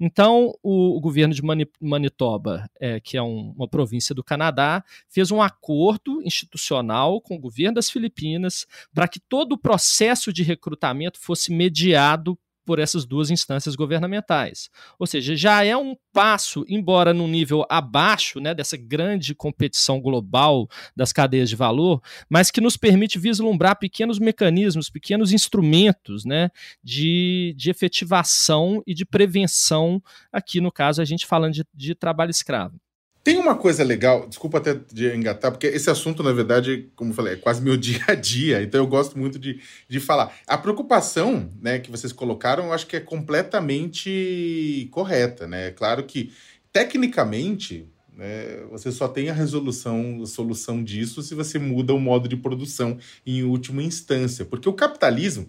Então, 0.00 0.54
o, 0.62 0.96
o 0.96 1.00
governo 1.02 1.34
de 1.34 1.42
Mani, 1.42 1.68
Manitoba, 1.78 2.70
é, 2.80 3.00
que 3.00 3.18
é 3.18 3.22
um, 3.22 3.52
uma 3.54 3.68
província 3.68 4.14
do 4.14 4.24
Canadá, 4.24 4.82
fez 5.06 5.30
um 5.30 5.42
acordo 5.42 6.22
institucional 6.22 7.20
com 7.20 7.36
o 7.36 7.38
governo 7.38 7.74
das 7.74 7.90
Filipinas 7.90 8.66
para 8.94 9.06
que 9.06 9.20
todo 9.20 9.52
o 9.52 9.58
processo 9.58 10.32
de 10.32 10.42
recrutamento 10.42 11.20
fosse 11.20 11.52
mediado 11.52 12.38
por 12.66 12.80
essas 12.80 13.06
duas 13.06 13.30
instâncias 13.30 13.76
governamentais. 13.76 14.68
Ou 14.98 15.06
seja, 15.06 15.36
já 15.36 15.64
é 15.64 15.76
um 15.76 15.96
passo, 16.12 16.64
embora 16.68 17.14
num 17.14 17.28
nível 17.28 17.64
abaixo 17.70 18.40
né, 18.40 18.52
dessa 18.52 18.76
grande 18.76 19.34
competição 19.34 20.00
global 20.00 20.68
das 20.94 21.12
cadeias 21.12 21.48
de 21.48 21.54
valor, 21.56 22.02
mas 22.28 22.50
que 22.50 22.60
nos 22.60 22.76
permite 22.76 23.18
vislumbrar 23.18 23.78
pequenos 23.78 24.18
mecanismos, 24.18 24.90
pequenos 24.90 25.32
instrumentos 25.32 26.24
né, 26.24 26.50
de, 26.82 27.54
de 27.56 27.70
efetivação 27.70 28.82
e 28.86 28.92
de 28.92 29.06
prevenção, 29.06 30.02
aqui 30.32 30.60
no 30.60 30.72
caso 30.72 31.00
a 31.00 31.04
gente 31.04 31.24
falando 31.24 31.54
de, 31.54 31.64
de 31.72 31.94
trabalho 31.94 32.30
escravo. 32.30 32.78
Tem 33.26 33.38
uma 33.38 33.56
coisa 33.56 33.82
legal, 33.82 34.28
desculpa 34.28 34.58
até 34.58 34.72
de 34.72 35.12
engatar, 35.12 35.50
porque 35.50 35.66
esse 35.66 35.90
assunto, 35.90 36.22
na 36.22 36.30
verdade, 36.30 36.88
como 36.94 37.10
eu 37.10 37.14
falei, 37.16 37.32
é 37.32 37.36
quase 37.36 37.60
meu 37.60 37.74
dia 37.76 38.00
a 38.06 38.14
dia, 38.14 38.62
então 38.62 38.80
eu 38.80 38.86
gosto 38.86 39.18
muito 39.18 39.36
de, 39.36 39.60
de 39.88 39.98
falar. 39.98 40.32
A 40.46 40.56
preocupação 40.56 41.50
né, 41.60 41.80
que 41.80 41.90
vocês 41.90 42.12
colocaram, 42.12 42.66
eu 42.66 42.72
acho 42.72 42.86
que 42.86 42.94
é 42.94 43.00
completamente 43.00 44.88
correta. 44.92 45.44
Né? 45.44 45.66
É 45.66 45.70
claro 45.72 46.04
que, 46.04 46.32
tecnicamente, 46.72 47.88
né, 48.16 48.62
você 48.70 48.92
só 48.92 49.08
tem 49.08 49.28
a 49.28 49.34
resolução, 49.34 50.20
a 50.22 50.26
solução 50.26 50.80
disso 50.84 51.20
se 51.20 51.34
você 51.34 51.58
muda 51.58 51.92
o 51.92 51.98
modo 51.98 52.28
de 52.28 52.36
produção 52.36 52.96
em 53.26 53.42
última 53.42 53.82
instância. 53.82 54.44
Porque 54.44 54.68
o 54.68 54.72
capitalismo 54.72 55.48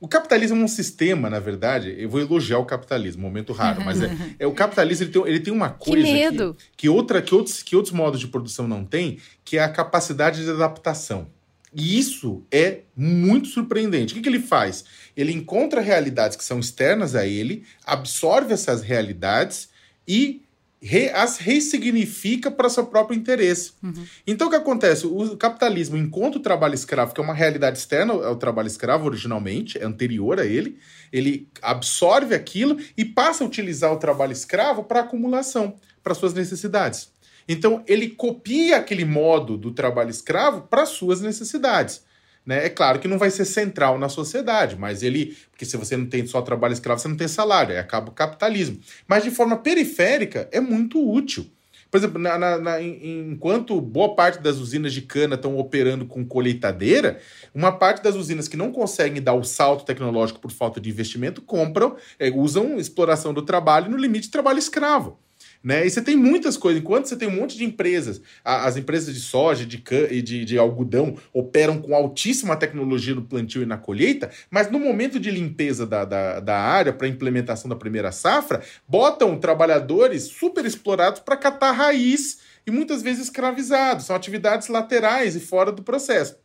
o 0.00 0.06
capitalismo 0.06 0.60
é 0.60 0.64
um 0.64 0.68
sistema, 0.68 1.28
na 1.28 1.40
verdade. 1.40 1.94
Eu 1.98 2.08
vou 2.08 2.20
elogiar 2.20 2.58
o 2.58 2.64
capitalismo, 2.64 3.22
momento 3.22 3.52
raro, 3.52 3.84
mas 3.84 4.00
é, 4.00 4.10
é 4.38 4.46
o 4.46 4.52
capitalismo 4.52 5.04
ele 5.04 5.12
tem, 5.12 5.22
ele 5.26 5.40
tem 5.40 5.52
uma 5.52 5.70
coisa 5.70 6.06
que, 6.06 6.12
medo. 6.12 6.54
que, 6.54 6.76
que 6.76 6.88
outra 6.88 7.20
que 7.20 7.34
outros, 7.34 7.62
que 7.62 7.74
outros 7.74 7.92
modos 7.92 8.20
de 8.20 8.28
produção 8.28 8.68
não 8.68 8.84
têm, 8.84 9.18
que 9.44 9.58
é 9.58 9.62
a 9.62 9.68
capacidade 9.68 10.44
de 10.44 10.50
adaptação. 10.50 11.28
E 11.74 11.98
isso 11.98 12.44
é 12.50 12.80
muito 12.96 13.48
surpreendente. 13.48 14.12
O 14.12 14.16
que, 14.16 14.22
que 14.22 14.28
ele 14.28 14.40
faz? 14.40 14.84
Ele 15.16 15.32
encontra 15.32 15.80
realidades 15.80 16.36
que 16.36 16.44
são 16.44 16.60
externas 16.60 17.14
a 17.14 17.26
ele, 17.26 17.64
absorve 17.84 18.54
essas 18.54 18.82
realidades 18.82 19.68
e 20.06 20.42
re, 20.80 21.10
as 21.10 21.38
ressignifica 21.38 22.50
para 22.50 22.68
seu 22.68 22.86
próprio 22.86 23.18
interesse. 23.18 23.72
Uhum. 23.82 24.04
Então 24.26 24.46
o 24.46 24.50
que 24.50 24.56
acontece? 24.56 25.06
O 25.06 25.36
capitalismo 25.36 25.96
encontra 25.96 26.38
o 26.38 26.42
trabalho 26.42 26.74
escravo, 26.74 27.12
que 27.12 27.20
é 27.20 27.24
uma 27.24 27.34
realidade 27.34 27.78
externa 27.78 28.12
ao 28.12 28.36
trabalho 28.36 28.68
escravo 28.68 29.06
originalmente, 29.06 29.78
é 29.78 29.84
anterior 29.84 30.38
a 30.38 30.46
ele, 30.46 30.78
ele 31.12 31.48
absorve 31.60 32.34
aquilo 32.34 32.78
e 32.96 33.04
passa 33.04 33.44
a 33.44 33.46
utilizar 33.46 33.92
o 33.92 33.98
trabalho 33.98 34.32
escravo 34.32 34.84
para 34.84 35.00
acumulação, 35.00 35.76
para 36.02 36.14
suas 36.14 36.34
necessidades. 36.34 37.10
Então 37.48 37.82
ele 37.86 38.10
copia 38.10 38.76
aquele 38.76 39.04
modo 39.04 39.56
do 39.56 39.72
trabalho 39.72 40.10
escravo 40.10 40.62
para 40.62 40.84
suas 40.84 41.20
necessidades. 41.20 42.02
Né? 42.48 42.64
É 42.64 42.70
claro 42.70 42.98
que 42.98 43.06
não 43.06 43.18
vai 43.18 43.30
ser 43.30 43.44
central 43.44 43.98
na 43.98 44.08
sociedade, 44.08 44.74
mas 44.74 45.02
ele. 45.02 45.36
Porque 45.50 45.66
se 45.66 45.76
você 45.76 45.98
não 45.98 46.06
tem 46.06 46.26
só 46.26 46.40
trabalho 46.40 46.72
escravo, 46.72 46.98
você 46.98 47.06
não 47.06 47.14
tem 47.14 47.28
salário, 47.28 47.72
aí 47.72 47.78
acaba 47.78 48.08
o 48.08 48.14
capitalismo. 48.14 48.78
Mas 49.06 49.22
de 49.22 49.30
forma 49.30 49.58
periférica, 49.58 50.48
é 50.50 50.58
muito 50.58 50.98
útil. 50.98 51.44
Por 51.90 51.98
exemplo, 51.98 52.18
na, 52.18 52.38
na, 52.38 52.58
na, 52.58 52.80
enquanto 52.80 53.78
boa 53.82 54.14
parte 54.14 54.42
das 54.42 54.56
usinas 54.56 54.94
de 54.94 55.02
cana 55.02 55.34
estão 55.34 55.58
operando 55.58 56.06
com 56.06 56.24
colheitadeira, 56.24 57.20
uma 57.54 57.70
parte 57.70 58.02
das 58.02 58.14
usinas 58.14 58.48
que 58.48 58.56
não 58.56 58.72
conseguem 58.72 59.20
dar 59.20 59.34
o 59.34 59.44
salto 59.44 59.84
tecnológico 59.84 60.40
por 60.40 60.50
falta 60.50 60.80
de 60.80 60.88
investimento 60.88 61.42
compram, 61.42 61.96
é, 62.18 62.30
usam 62.30 62.78
exploração 62.78 63.34
do 63.34 63.42
trabalho 63.42 63.90
no 63.90 63.96
limite 63.98 64.24
de 64.24 64.30
trabalho 64.30 64.58
escravo. 64.58 65.18
Né? 65.62 65.86
E 65.86 65.90
você 65.90 66.00
tem 66.00 66.16
muitas 66.16 66.56
coisas. 66.56 66.80
Enquanto 66.80 67.06
você 67.06 67.16
tem 67.16 67.28
um 67.28 67.34
monte 67.34 67.56
de 67.56 67.64
empresas, 67.64 68.20
as 68.44 68.76
empresas 68.76 69.12
de 69.12 69.20
soja 69.20 69.66
de 69.66 69.82
e 70.10 70.22
de, 70.22 70.44
de 70.44 70.58
algodão 70.58 71.16
operam 71.32 71.80
com 71.80 71.94
altíssima 71.94 72.56
tecnologia 72.56 73.14
no 73.14 73.22
plantio 73.22 73.62
e 73.62 73.66
na 73.66 73.76
colheita, 73.76 74.30
mas 74.50 74.70
no 74.70 74.78
momento 74.78 75.18
de 75.18 75.30
limpeza 75.30 75.86
da, 75.86 76.04
da, 76.04 76.40
da 76.40 76.58
área, 76.58 76.92
para 76.92 77.08
implementação 77.08 77.68
da 77.68 77.76
primeira 77.76 78.12
safra, 78.12 78.62
botam 78.86 79.38
trabalhadores 79.38 80.24
super 80.24 80.64
explorados 80.64 81.20
para 81.20 81.36
catar 81.36 81.72
raiz 81.72 82.38
e 82.66 82.70
muitas 82.70 83.02
vezes 83.02 83.24
escravizados. 83.24 84.06
São 84.06 84.14
atividades 84.14 84.68
laterais 84.68 85.34
e 85.34 85.40
fora 85.40 85.72
do 85.72 85.82
processo. 85.82 86.36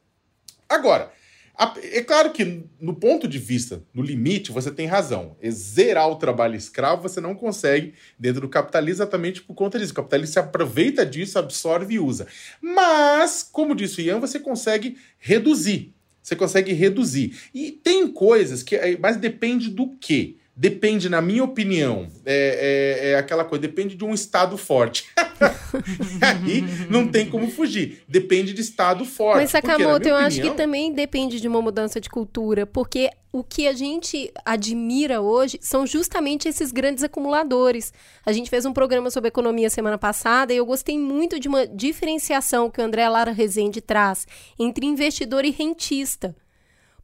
Agora, 0.68 1.12
é 1.56 2.02
claro 2.02 2.32
que, 2.32 2.64
no 2.80 2.96
ponto 2.96 3.28
de 3.28 3.38
vista, 3.38 3.84
no 3.94 4.02
limite, 4.02 4.52
você 4.52 4.72
tem 4.72 4.88
razão. 4.88 5.38
Zerar 5.50 6.10
o 6.10 6.16
trabalho 6.16 6.56
escravo 6.56 7.04
você 7.04 7.22
não 7.22 7.36
consegue 7.36 7.94
dentro 8.18 8.42
do 8.42 8.50
capitalismo 8.50 9.04
exatamente 9.04 9.42
por 9.42 9.54
conta 9.54 9.78
disso. 9.78 9.92
O 9.92 9.96
capitalismo 9.96 10.34
se 10.34 10.40
aproveita 10.40 11.06
disso, 11.06 11.38
absorve 11.38 11.96
e 11.96 12.00
usa. 12.00 12.28
Mas, 12.60 13.48
como 13.50 13.76
disse 13.76 14.02
o 14.02 14.04
Ian, 14.04 14.20
você 14.20 14.40
consegue 14.40 14.98
reduzir. 15.20 15.94
Você 16.24 16.36
consegue 16.36 16.74
reduzir. 16.74 17.38
E 17.54 17.72
tem 17.72 18.08
coisas 18.08 18.64
que. 18.64 18.98
Mas 19.00 19.18
depende 19.18 19.70
do 19.70 19.90
quê? 19.98 20.38
Depende, 20.56 21.10
na 21.10 21.20
minha 21.20 21.44
opinião, 21.44 22.08
é, 22.24 23.00
é, 23.02 23.10
é 23.12 23.16
aquela 23.16 23.44
coisa, 23.44 23.64
depende 23.64 23.96
de 23.96 24.06
um 24.06 24.14
Estado 24.14 24.56
forte. 24.56 25.10
aí 26.22 26.64
não 26.92 27.08
tem 27.08 27.28
como 27.28 27.50
fugir. 27.50 28.04
Depende 28.08 28.54
de 28.54 28.62
Estado 28.62 29.04
forte. 29.04 29.42
Mas, 29.42 29.50
Sakamoto, 29.50 29.84
eu 29.84 29.96
opinião... 29.96 30.18
acho 30.18 30.42
que 30.42 30.52
também 30.52 30.94
depende 30.94 31.42
de 31.42 31.48
uma 31.48 31.60
mudança 31.60 32.00
de 32.00 32.08
cultura, 32.08 32.68
porque 32.68 33.10
o 33.32 33.44
que 33.44 33.68
a 33.68 33.74
gente 33.74 34.32
admira 34.46 35.20
hoje 35.20 35.58
são 35.60 35.88
justamente 35.88 36.48
esses 36.48 36.72
grandes 36.72 37.04
acumuladores. 37.04 37.92
A 38.24 38.32
gente 38.32 38.48
fez 38.48 38.64
um 38.64 38.72
programa 38.72 39.10
sobre 39.10 39.30
economia 39.30 39.72
semana 39.72 39.98
passada 39.98 40.54
e 40.54 40.58
eu 40.58 40.66
gostei 40.68 41.00
muito 41.00 41.40
de 41.40 41.48
uma 41.48 41.66
diferenciação 41.66 42.70
que 42.70 42.80
o 42.80 42.84
André 42.84 43.10
Lara 43.10 43.32
Rezende 43.32 43.82
traz 43.82 44.28
entre 44.60 44.86
investidor 44.86 45.46
e 45.46 45.50
rentista. 45.50 46.36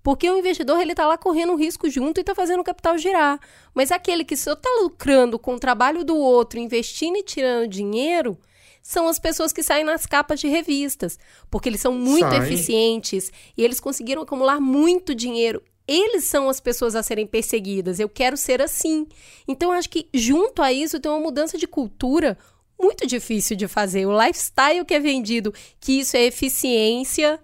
Porque 0.02 0.30
o 0.30 0.38
investidor 0.38 0.80
ele 0.80 0.92
está 0.92 1.06
lá 1.06 1.18
correndo 1.18 1.56
risco 1.56 1.90
junto 1.90 2.20
e 2.20 2.22
está 2.22 2.34
fazendo 2.34 2.62
o 2.62 2.64
capital 2.64 2.98
girar. 2.98 3.40
Mas 3.74 3.92
aquele 3.92 4.24
que 4.24 4.38
só 4.38 4.54
está 4.54 4.70
lucrando 4.82 5.38
com 5.38 5.56
o 5.56 5.60
trabalho 5.60 6.04
do 6.04 6.18
outro, 6.18 6.60
investindo 6.60 7.18
e 7.18 7.24
tirando 7.24 7.68
dinheiro, 7.68 8.38
são 8.82 9.08
as 9.08 9.20
pessoas 9.20 9.52
que 9.52 9.62
saem 9.62 9.84
nas 9.84 10.06
capas 10.06 10.40
de 10.40 10.48
revistas. 10.48 11.20
Porque 11.50 11.68
eles 11.68 11.82
são 11.82 11.94
muito 11.94 12.30
Sai. 12.30 12.40
eficientes 12.40 13.32
e 13.58 13.64
eles 13.64 13.80
conseguiram 13.80 14.22
acumular 14.22 14.60
muito 14.60 15.14
dinheiro. 15.14 15.62
Eles 15.88 16.26
são 16.26 16.48
as 16.48 16.60
pessoas 16.60 16.96
a 16.96 17.04
serem 17.04 17.26
perseguidas. 17.26 18.00
Eu 18.00 18.08
quero 18.08 18.38
ser 18.38 18.62
assim. 18.62 19.08
Então, 19.48 19.72
acho 19.72 19.90
que 19.90 20.08
junto 20.14 20.62
a 20.62 20.72
isso 20.72 21.00
tem 21.00 21.12
uma 21.12 21.20
mudança 21.20 21.58
de 21.58 21.68
cultura 21.68 22.38
muito 22.80 23.06
difícil 23.06 23.58
de 23.58 23.68
fazer. 23.68 24.06
O 24.06 24.18
lifestyle 24.18 24.86
que 24.86 24.94
é 24.94 25.00
vendido, 25.00 25.54
que 25.80 26.00
isso 26.00 26.16
é 26.16 26.24
eficiência, 26.24 27.40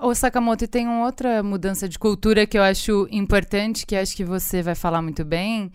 Ô 0.00 0.14
Sakamoto, 0.14 0.62
e 0.62 0.68
tem 0.68 0.86
uma 0.86 1.04
outra 1.04 1.42
mudança 1.42 1.88
de 1.88 1.98
cultura 1.98 2.46
que 2.46 2.56
eu 2.56 2.62
acho 2.62 3.08
importante, 3.10 3.84
que 3.84 3.96
acho 3.96 4.14
que 4.14 4.24
você 4.24 4.62
vai 4.62 4.76
falar 4.76 5.02
muito 5.02 5.24
bem, 5.24 5.72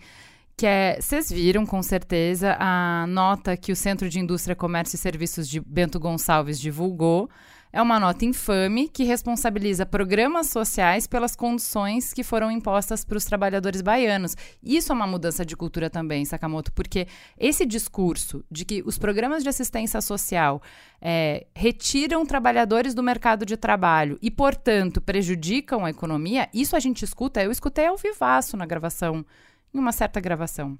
que 0.56 0.64
é, 0.64 0.96
vocês 0.98 1.30
viram 1.30 1.66
com 1.66 1.82
certeza 1.82 2.56
a 2.58 3.06
nota 3.06 3.54
que 3.54 3.70
o 3.70 3.76
Centro 3.76 4.08
de 4.08 4.18
Indústria, 4.18 4.56
Comércio 4.56 4.96
e 4.96 4.98
Serviços 4.98 5.46
de 5.46 5.60
Bento 5.60 6.00
Gonçalves 6.00 6.58
divulgou, 6.58 7.28
é 7.74 7.82
uma 7.82 7.98
nota 7.98 8.24
infame 8.24 8.88
que 8.88 9.02
responsabiliza 9.02 9.84
programas 9.84 10.46
sociais 10.46 11.08
pelas 11.08 11.34
condições 11.34 12.14
que 12.14 12.22
foram 12.22 12.48
impostas 12.48 13.04
para 13.04 13.18
os 13.18 13.24
trabalhadores 13.24 13.82
baianos. 13.82 14.36
Isso 14.62 14.92
é 14.92 14.94
uma 14.94 15.08
mudança 15.08 15.44
de 15.44 15.56
cultura 15.56 15.90
também, 15.90 16.24
Sakamoto, 16.24 16.72
porque 16.72 17.08
esse 17.36 17.66
discurso 17.66 18.44
de 18.48 18.64
que 18.64 18.80
os 18.86 18.96
programas 18.96 19.42
de 19.42 19.48
assistência 19.48 20.00
social 20.00 20.62
é, 21.02 21.48
retiram 21.52 22.24
trabalhadores 22.24 22.94
do 22.94 23.02
mercado 23.02 23.44
de 23.44 23.56
trabalho 23.56 24.20
e, 24.22 24.30
portanto, 24.30 25.00
prejudicam 25.00 25.84
a 25.84 25.90
economia, 25.90 26.48
isso 26.54 26.76
a 26.76 26.80
gente 26.80 27.04
escuta, 27.04 27.42
eu 27.42 27.50
escutei 27.50 27.86
ao 27.86 27.96
vivaço 27.96 28.56
na 28.56 28.66
gravação, 28.66 29.26
em 29.74 29.78
uma 29.80 29.90
certa 29.90 30.20
gravação, 30.20 30.78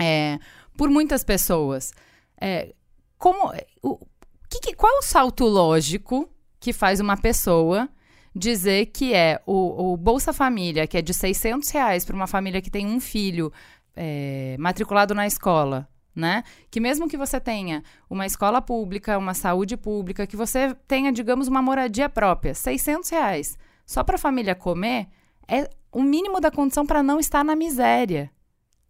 é, 0.00 0.38
por 0.74 0.88
muitas 0.88 1.22
pessoas. 1.22 1.92
É, 2.40 2.72
como 3.18 3.52
o, 3.82 4.06
que, 4.60 4.74
qual 4.74 4.98
o 4.98 5.02
salto 5.02 5.44
lógico 5.44 6.28
que 6.60 6.72
faz 6.72 7.00
uma 7.00 7.16
pessoa 7.16 7.88
dizer 8.34 8.86
que 8.86 9.14
é 9.14 9.40
o, 9.46 9.92
o 9.92 9.96
Bolsa 9.96 10.32
Família, 10.32 10.86
que 10.86 10.98
é 10.98 11.02
de 11.02 11.14
600 11.14 11.68
reais 11.70 12.04
para 12.04 12.16
uma 12.16 12.26
família 12.26 12.60
que 12.60 12.70
tem 12.70 12.86
um 12.86 12.98
filho 12.98 13.52
é, 13.94 14.56
matriculado 14.58 15.14
na 15.14 15.26
escola, 15.26 15.88
né? 16.14 16.42
Que 16.70 16.80
mesmo 16.80 17.08
que 17.08 17.16
você 17.16 17.38
tenha 17.38 17.82
uma 18.10 18.26
escola 18.26 18.60
pública, 18.60 19.16
uma 19.18 19.34
saúde 19.34 19.76
pública, 19.76 20.26
que 20.26 20.36
você 20.36 20.74
tenha, 20.88 21.12
digamos, 21.12 21.46
uma 21.46 21.62
moradia 21.62 22.08
própria, 22.08 22.54
600 22.54 23.08
reais, 23.10 23.58
só 23.86 24.02
para 24.02 24.16
a 24.16 24.18
família 24.18 24.54
comer, 24.54 25.06
é 25.46 25.68
o 25.92 26.02
mínimo 26.02 26.40
da 26.40 26.50
condição 26.50 26.84
para 26.84 27.02
não 27.02 27.20
estar 27.20 27.44
na 27.44 27.54
miséria. 27.54 28.30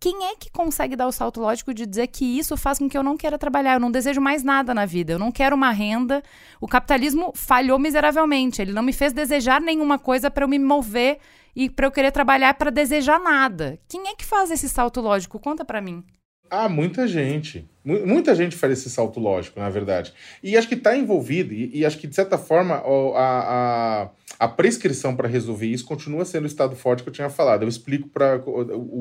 Quem 0.04 0.26
é 0.26 0.36
que 0.36 0.50
consegue 0.50 0.96
dar 0.96 1.06
o 1.06 1.12
salto 1.12 1.40
lógico 1.40 1.72
de 1.72 1.86
dizer 1.86 2.08
que 2.08 2.26
isso 2.38 2.58
faz 2.58 2.78
com 2.78 2.90
que 2.90 2.98
eu 2.98 3.02
não 3.02 3.16
queira 3.16 3.38
trabalhar? 3.38 3.72
Eu 3.72 3.80
não 3.80 3.90
desejo 3.90 4.20
mais 4.20 4.42
nada 4.42 4.74
na 4.74 4.84
vida, 4.84 5.14
eu 5.14 5.18
não 5.18 5.32
quero 5.32 5.56
uma 5.56 5.70
renda. 5.70 6.22
O 6.60 6.68
capitalismo 6.68 7.32
falhou 7.34 7.78
miseravelmente, 7.78 8.60
ele 8.60 8.74
não 8.74 8.82
me 8.82 8.92
fez 8.92 9.14
desejar 9.14 9.62
nenhuma 9.62 9.98
coisa 9.98 10.30
para 10.30 10.44
eu 10.44 10.48
me 10.48 10.58
mover 10.58 11.20
e 11.56 11.70
para 11.70 11.86
eu 11.86 11.90
querer 11.90 12.12
trabalhar 12.12 12.52
para 12.52 12.70
desejar 12.70 13.18
nada. 13.18 13.80
Quem 13.88 14.08
é 14.08 14.14
que 14.14 14.26
faz 14.26 14.50
esse 14.50 14.68
salto 14.68 15.00
lógico? 15.00 15.40
Conta 15.40 15.64
para 15.64 15.80
mim. 15.80 16.04
Ah, 16.50 16.68
muita 16.68 17.08
gente. 17.08 17.68
Muita 17.84 18.34
gente 18.34 18.56
faz 18.56 18.72
esse 18.72 18.88
salto 18.88 19.20
lógico, 19.20 19.60
na 19.60 19.68
verdade. 19.68 20.12
E 20.42 20.56
acho 20.56 20.68
que 20.68 20.74
está 20.74 20.96
envolvido, 20.96 21.52
e, 21.52 21.70
e, 21.78 21.84
acho 21.84 21.98
que, 21.98 22.06
de 22.06 22.14
certa 22.14 22.38
forma, 22.38 22.76
a, 22.76 24.04
a, 24.06 24.10
a 24.38 24.48
prescrição 24.48 25.14
para 25.14 25.28
resolver 25.28 25.66
isso 25.66 25.84
continua 25.84 26.24
sendo 26.24 26.44
o 26.44 26.46
estado 26.46 26.74
forte 26.76 27.02
que 27.02 27.08
eu 27.10 27.12
tinha 27.12 27.28
falado. 27.28 27.62
Eu 27.62 27.68
explico 27.68 28.08
para 28.08 28.40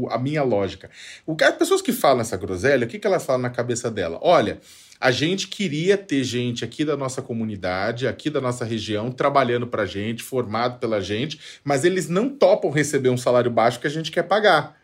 a 0.09 0.17
minha 0.19 0.43
lógica. 0.43 0.89
O, 1.25 1.35
as 1.41 1.55
pessoas 1.55 1.81
que 1.81 1.93
falam 1.93 2.21
essa 2.21 2.35
groselha, 2.35 2.85
o 2.85 2.89
que, 2.89 2.99
que 2.99 3.07
elas 3.07 3.25
falam 3.25 3.41
na 3.41 3.49
cabeça 3.49 3.89
dela? 3.89 4.19
Olha, 4.21 4.59
a 4.99 5.11
gente 5.11 5.47
queria 5.47 5.97
ter 5.97 6.23
gente 6.23 6.65
aqui 6.65 6.83
da 6.83 6.97
nossa 6.97 7.21
comunidade, 7.21 8.07
aqui 8.07 8.29
da 8.29 8.41
nossa 8.41 8.65
região, 8.65 9.11
trabalhando 9.11 9.67
para 9.67 9.83
a 9.83 9.85
gente, 9.85 10.23
formado 10.23 10.79
pela 10.79 10.99
gente, 10.99 11.39
mas 11.63 11.85
eles 11.85 12.09
não 12.09 12.29
topam 12.29 12.69
receber 12.69 13.09
um 13.09 13.17
salário 13.17 13.51
baixo 13.51 13.79
que 13.79 13.87
a 13.87 13.89
gente 13.89 14.11
quer 14.11 14.23
pagar 14.23 14.82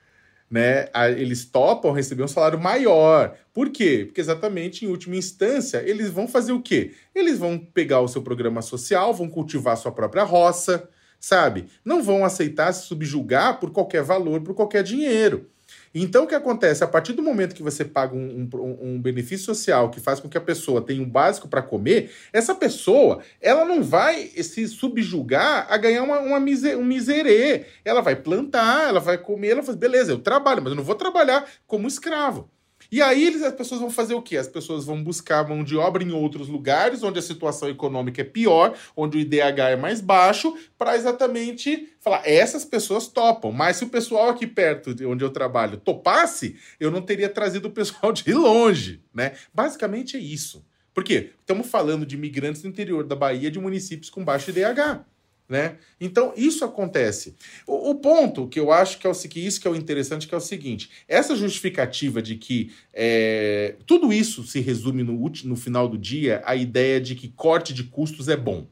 né, 0.49 0.87
eles 1.17 1.45
topam 1.45 1.91
receber 1.91 2.23
um 2.23 2.27
salário 2.27 2.59
maior. 2.59 3.35
Por 3.53 3.69
quê? 3.69 4.03
Porque 4.05 4.21
exatamente 4.21 4.83
em 4.83 4.87
última 4.87 5.15
instância, 5.15 5.83
eles 5.85 6.09
vão 6.09 6.27
fazer 6.27 6.51
o 6.51 6.61
quê? 6.61 6.93
Eles 7.13 7.37
vão 7.37 7.57
pegar 7.57 8.01
o 8.01 8.07
seu 8.07 8.21
programa 8.21 8.61
social, 8.61 9.13
vão 9.13 9.29
cultivar 9.29 9.77
sua 9.77 9.91
própria 9.91 10.23
roça, 10.23 10.89
sabe? 11.19 11.67
Não 11.85 12.01
vão 12.01 12.25
aceitar 12.25 12.73
se 12.73 12.87
subjugar 12.87 13.59
por 13.59 13.71
qualquer 13.71 14.01
valor, 14.01 14.41
por 14.41 14.55
qualquer 14.55 14.83
dinheiro. 14.83 15.49
Então, 15.93 16.23
o 16.23 16.27
que 16.27 16.35
acontece? 16.35 16.83
A 16.83 16.87
partir 16.87 17.13
do 17.13 17.23
momento 17.23 17.55
que 17.55 17.63
você 17.63 17.83
paga 17.83 18.15
um, 18.15 18.47
um, 18.53 18.77
um 18.81 19.01
benefício 19.01 19.45
social 19.45 19.89
que 19.89 19.99
faz 19.99 20.19
com 20.19 20.29
que 20.29 20.37
a 20.37 20.41
pessoa 20.41 20.81
tenha 20.81 21.01
um 21.01 21.09
básico 21.09 21.47
para 21.47 21.61
comer, 21.61 22.11
essa 22.31 22.53
pessoa 22.53 23.19
ela 23.41 23.65
não 23.65 23.81
vai 23.81 24.27
se 24.27 24.67
subjugar 24.67 25.67
a 25.69 25.77
ganhar 25.77 26.03
uma, 26.03 26.19
uma 26.19 26.39
miser, 26.39 26.77
um 26.77 26.85
miserê. 26.85 27.65
Ela 27.83 28.01
vai 28.01 28.15
plantar, 28.15 28.89
ela 28.89 28.99
vai 28.99 29.17
comer, 29.17 29.49
ela 29.49 29.63
fala, 29.63 29.77
beleza, 29.77 30.11
eu 30.11 30.19
trabalho, 30.19 30.61
mas 30.61 30.71
eu 30.71 30.77
não 30.77 30.83
vou 30.83 30.95
trabalhar 30.95 31.47
como 31.65 31.87
escravo. 31.87 32.49
E 32.91 33.01
aí 33.01 33.27
as 33.43 33.53
pessoas 33.53 33.79
vão 33.79 33.89
fazer 33.89 34.15
o 34.15 34.21
quê? 34.21 34.37
As 34.37 34.47
pessoas 34.47 34.85
vão 34.85 35.03
buscar 35.03 35.47
mão 35.47 35.63
de 35.63 35.77
obra 35.77 36.03
em 36.03 36.11
outros 36.11 36.47
lugares, 36.47 37.03
onde 37.03 37.19
a 37.19 37.21
situação 37.21 37.69
econômica 37.69 38.21
é 38.21 38.23
pior, 38.23 38.75
onde 38.95 39.17
o 39.17 39.19
IDH 39.19 39.59
é 39.71 39.75
mais 39.75 40.01
baixo, 40.01 40.57
para 40.77 40.95
exatamente 40.95 41.89
falar, 41.99 42.23
essas 42.25 42.65
pessoas 42.65 43.07
topam. 43.07 43.51
Mas 43.51 43.77
se 43.77 43.83
o 43.83 43.89
pessoal 43.89 44.29
aqui 44.29 44.47
perto 44.47 44.93
de 44.93 45.05
onde 45.05 45.23
eu 45.23 45.29
trabalho 45.29 45.77
topasse, 45.77 46.55
eu 46.79 46.89
não 46.89 47.01
teria 47.01 47.29
trazido 47.29 47.67
o 47.67 47.71
pessoal 47.71 48.11
de 48.11 48.33
longe, 48.33 49.01
né? 49.13 49.33
Basicamente 49.53 50.17
é 50.17 50.19
isso. 50.19 50.65
Por 50.93 51.03
quê? 51.03 51.31
Estamos 51.39 51.67
falando 51.67 52.05
de 52.05 52.15
imigrantes 52.15 52.61
do 52.61 52.67
interior 52.67 53.03
da 53.03 53.15
Bahia, 53.15 53.51
de 53.51 53.59
municípios 53.59 54.09
com 54.09 54.25
baixo 54.25 54.49
IDH. 54.49 55.05
Né? 55.49 55.77
Então, 55.99 56.31
isso 56.37 56.63
acontece. 56.63 57.35
O, 57.65 57.89
o, 57.89 57.95
ponto 57.95 58.47
que 58.47 58.59
eu 58.59 58.71
acho 58.71 58.99
que 58.99 59.07
é 59.07 59.09
o 59.09 59.13
que 59.13 59.39
isso 59.39 59.59
que 59.59 59.67
é 59.67 59.71
o 59.71 59.75
interessante, 59.75 60.27
que 60.27 60.35
é 60.35 60.37
o 60.37 60.41
seguinte: 60.41 60.91
essa 61.07 61.35
justificativa 61.35 62.21
de 62.21 62.35
que 62.35 62.71
é, 62.93 63.75
tudo 63.87 64.13
isso 64.13 64.43
se 64.43 64.59
resume 64.59 65.01
no, 65.01 65.31
no 65.43 65.55
final 65.55 65.89
do 65.89 65.97
dia 65.97 66.43
a 66.45 66.55
ideia 66.55 67.01
de 67.01 67.15
que 67.15 67.29
corte 67.29 67.73
de 67.73 67.83
custos 67.85 68.27
é 68.27 68.37
bom. 68.37 68.67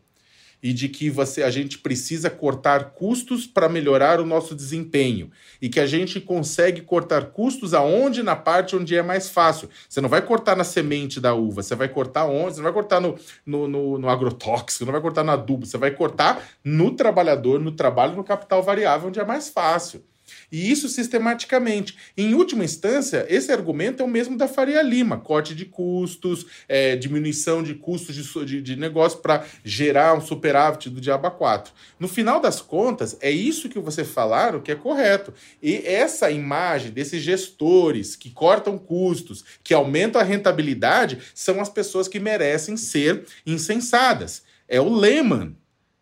E 0.61 0.73
de 0.73 0.89
que 0.89 1.09
você 1.09 1.43
a 1.43 1.49
gente 1.49 1.77
precisa 1.77 2.29
cortar 2.29 2.91
custos 2.91 3.45
para 3.45 3.69
melhorar 3.69 4.19
o 4.19 4.25
nosso 4.25 4.55
desempenho 4.55 5.29
e 5.61 5.69
que 5.69 5.79
a 5.79 5.85
gente 5.85 6.19
consegue 6.19 6.81
cortar 6.81 7.27
custos 7.27 7.73
aonde 7.73 8.23
na 8.23 8.35
parte 8.35 8.75
onde 8.75 8.95
é 8.95 9.03
mais 9.03 9.29
fácil. 9.29 9.69
Você 9.87 10.01
não 10.01 10.09
vai 10.09 10.21
cortar 10.21 10.55
na 10.55 10.63
semente 10.63 11.19
da 11.19 11.33
uva, 11.33 11.61
você 11.61 11.75
vai 11.75 11.87
cortar 11.87 12.25
onde? 12.25 12.55
Você 12.55 12.57
não 12.57 12.65
vai 12.65 12.73
cortar 12.73 12.99
no, 12.99 13.17
no, 13.45 13.67
no, 13.67 13.97
no 13.97 14.09
agrotóxico, 14.09 14.85
não 14.85 14.91
vai 14.91 15.01
cortar 15.01 15.23
no 15.23 15.31
adubo, 15.31 15.65
você 15.65 15.77
vai 15.77 15.91
cortar 15.91 16.41
no 16.63 16.91
trabalhador, 16.95 17.59
no 17.59 17.71
trabalho, 17.71 18.15
no 18.15 18.23
capital 18.23 18.63
variável, 18.63 19.09
onde 19.09 19.19
é 19.19 19.25
mais 19.25 19.49
fácil. 19.49 20.03
E 20.51 20.71
isso 20.71 20.87
sistematicamente. 20.87 21.97
Em 22.17 22.33
última 22.33 22.63
instância, 22.63 23.25
esse 23.29 23.51
argumento 23.51 24.01
é 24.01 24.05
o 24.05 24.09
mesmo 24.09 24.37
da 24.37 24.47
Faria 24.47 24.81
Lima: 24.81 25.17
corte 25.17 25.53
de 25.53 25.65
custos, 25.65 26.45
é, 26.67 26.95
diminuição 26.95 27.61
de 27.61 27.73
custos 27.75 28.15
de, 28.15 28.45
de, 28.45 28.61
de 28.61 28.75
negócio 28.75 29.19
para 29.19 29.45
gerar 29.63 30.13
um 30.15 30.21
superávit 30.21 30.89
do 30.89 31.01
Diaba 31.01 31.31
4. 31.31 31.73
No 31.99 32.07
final 32.07 32.39
das 32.39 32.61
contas, 32.61 33.17
é 33.21 33.31
isso 33.31 33.69
que 33.69 33.79
você 33.79 34.03
falaram 34.03 34.61
que 34.61 34.71
é 34.71 34.75
correto. 34.75 35.33
E 35.61 35.75
essa 35.85 36.29
imagem 36.31 36.91
desses 36.91 37.21
gestores 37.21 38.15
que 38.15 38.29
cortam 38.29 38.77
custos, 38.77 39.43
que 39.63 39.73
aumentam 39.73 40.21
a 40.21 40.23
rentabilidade, 40.23 41.19
são 41.33 41.59
as 41.61 41.69
pessoas 41.69 42.07
que 42.07 42.19
merecem 42.19 42.77
ser 42.77 43.25
incensadas. 43.45 44.43
É 44.67 44.81
o 44.81 44.89
Lehman, 44.89 45.55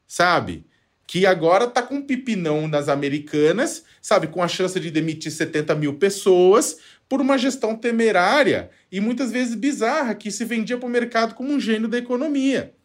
sabe? 0.07 0.65
Que 1.07 1.25
agora 1.25 1.65
está 1.65 1.81
com 1.81 1.95
um 1.95 2.01
pipinão 2.01 2.67
nas 2.67 2.89
americanas 2.89 3.83
sabe, 4.05 4.27
com 4.27 4.43
a 4.43 4.47
chance 4.47 4.79
de 4.79 4.91
demitir 4.91 5.31
70 5.31 5.73
mil 5.73 5.95
pessoas 5.95 6.77
por 7.09 7.19
uma 7.19 7.39
gestão 7.39 7.75
temerária 7.75 8.69
e 8.91 8.99
muitas 8.99 9.31
vezes 9.31 9.55
bizarra 9.55 10.13
que 10.13 10.29
se 10.29 10.45
vendia 10.45 10.77
para 10.77 10.85
o 10.85 10.91
mercado 10.91 11.33
como 11.33 11.51
um 11.51 11.59
gênio 11.59 11.87
da 11.87 11.97
economia. 11.97 12.75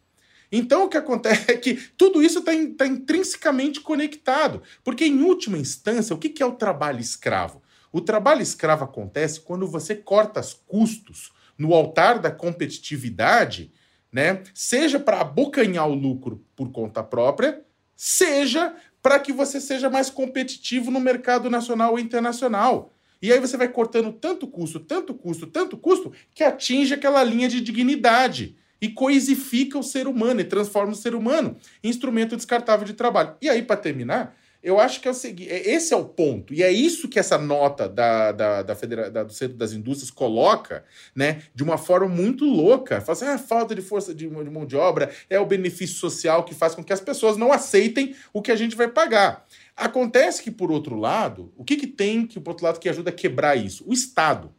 Então, 0.51 0.85
o 0.85 0.89
que 0.89 0.97
acontece 0.97 1.51
é 1.51 1.55
que 1.55 1.75
tudo 1.95 2.23
isso 2.23 2.39
está 2.39 2.53
tá 2.75 2.87
intrinsecamente 2.87 3.81
conectado. 3.81 4.63
Porque, 4.83 5.05
em 5.05 5.21
última 5.21 5.59
instância, 5.59 6.15
o 6.15 6.17
que, 6.17 6.27
que 6.27 6.41
é 6.41 6.45
o 6.45 6.53
trabalho 6.53 6.99
escravo? 6.99 7.61
O 7.91 8.01
trabalho 8.01 8.41
escravo 8.41 8.83
acontece 8.83 9.41
quando 9.41 9.67
você 9.67 9.93
corta 9.93 10.39
os 10.39 10.55
custos 10.55 11.31
no 11.55 11.75
altar 11.75 12.17
da 12.17 12.31
competitividade, 12.31 13.71
né? 14.11 14.41
seja 14.55 14.99
para 14.99 15.21
abocanhar 15.21 15.87
o 15.87 15.93
lucro 15.93 16.43
por 16.55 16.71
conta 16.71 17.03
própria, 17.03 17.61
seja 18.03 18.73
para 18.99 19.19
que 19.19 19.31
você 19.31 19.61
seja 19.61 19.87
mais 19.87 20.09
competitivo 20.09 20.89
no 20.89 20.99
mercado 20.99 21.51
nacional 21.51 21.91
ou 21.91 21.99
internacional. 21.99 22.95
E 23.21 23.31
aí 23.31 23.39
você 23.39 23.55
vai 23.55 23.67
cortando 23.67 24.11
tanto 24.11 24.47
custo, 24.47 24.79
tanto 24.79 25.13
custo, 25.13 25.45
tanto 25.45 25.77
custo, 25.77 26.11
que 26.33 26.43
atinge 26.43 26.95
aquela 26.95 27.23
linha 27.23 27.47
de 27.47 27.61
dignidade 27.61 28.57
e 28.81 28.89
coisifica 28.89 29.77
o 29.77 29.83
ser 29.83 30.07
humano 30.07 30.41
e 30.41 30.43
transforma 30.43 30.93
o 30.93 30.95
ser 30.95 31.13
humano 31.13 31.55
em 31.83 31.89
instrumento 31.89 32.35
descartável 32.35 32.87
de 32.87 32.93
trabalho. 32.93 33.35
E 33.39 33.47
aí, 33.47 33.61
para 33.61 33.77
terminar, 33.77 34.35
eu 34.63 34.79
acho 34.79 35.01
que 35.01 35.07
é 35.07 35.11
o 35.11 35.13
seguinte, 35.13 35.49
é, 35.49 35.71
esse 35.71 35.93
é 35.93 35.97
o 35.97 36.05
ponto, 36.05 36.53
e 36.53 36.61
é 36.61 36.71
isso 36.71 37.09
que 37.09 37.17
essa 37.17 37.37
nota 37.37 37.89
da, 37.89 38.31
da, 38.31 38.61
da, 38.61 38.75
Federa 38.75 39.09
da 39.09 39.23
do 39.23 39.33
Centro 39.33 39.57
das 39.57 39.73
Indústrias 39.73 40.11
coloca, 40.11 40.85
né, 41.15 41.41
de 41.53 41.63
uma 41.63 41.77
forma 41.77 42.07
muito 42.07 42.45
louca. 42.45 43.01
Fala 43.01 43.13
assim, 43.13 43.25
ah, 43.25 43.37
falta 43.37 43.73
de 43.73 43.81
força 43.81 44.13
de, 44.13 44.27
de 44.27 44.49
mão 44.49 44.65
de 44.65 44.75
obra 44.75 45.09
é 45.29 45.39
o 45.39 45.45
benefício 45.45 45.95
social 45.95 46.43
que 46.43 46.53
faz 46.53 46.75
com 46.75 46.83
que 46.83 46.93
as 46.93 47.01
pessoas 47.01 47.37
não 47.37 47.51
aceitem 47.51 48.15
o 48.31 48.41
que 48.41 48.51
a 48.51 48.55
gente 48.55 48.75
vai 48.75 48.87
pagar. 48.87 49.45
Acontece 49.75 50.43
que, 50.43 50.51
por 50.51 50.71
outro 50.71 50.95
lado, 50.95 51.51
o 51.57 51.63
que, 51.63 51.75
que 51.75 51.87
tem 51.87 52.27
que, 52.27 52.39
por 52.39 52.51
outro 52.51 52.65
lado, 52.65 52.79
que 52.79 52.89
ajuda 52.89 53.09
a 53.09 53.13
quebrar 53.13 53.55
isso? 53.55 53.83
O 53.87 53.93
Estado. 53.93 54.53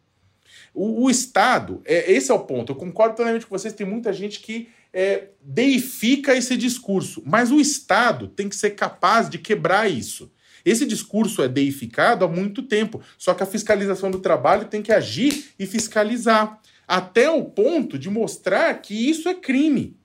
O, 0.75 1.05
o 1.05 1.11
Estado, 1.11 1.83
é, 1.85 2.11
esse 2.11 2.31
é 2.31 2.35
o 2.35 2.41
ponto. 2.41 2.73
Eu 2.73 2.77
concordo 2.77 3.15
plenamente 3.15 3.47
com 3.47 3.57
vocês, 3.57 3.75
tem 3.75 3.87
muita 3.87 4.13
gente 4.13 4.41
que 4.41 4.69
é, 4.93 5.29
deifica 5.41 6.37
esse 6.37 6.57
discurso, 6.57 7.23
mas 7.25 7.51
o 7.51 7.61
Estado 7.61 8.29
tem 8.29 8.49
que 8.49 8.57
ser 8.57 8.71
capaz 8.71 9.31
de 9.31 9.39
quebrar 9.39 9.91
isso. 9.91 10.31
Esse 10.65 10.87
discurso 10.87 11.43
é 11.43 11.49
deificado 11.49 12.25
há 12.25 12.29
muito 12.29 12.63
tempo, 12.63 13.01
só 13.19 13.35
que 13.35 13.43
a 13.43 13.47
fiscalização 13.47 14.11
do 14.11 14.21
trabalho 14.21 14.67
tem 14.67 14.83
que 14.83 14.93
agir 14.93 15.53
e 15.59 15.67
fiscalizar, 15.67 16.61
até 16.87 17.31
o 17.31 17.45
ponto 17.45 17.99
de 17.99 18.11
mostrar 18.11 18.75
que 18.75 18.95
isso 18.95 19.29
é 19.29 19.35
crime. 19.35 19.97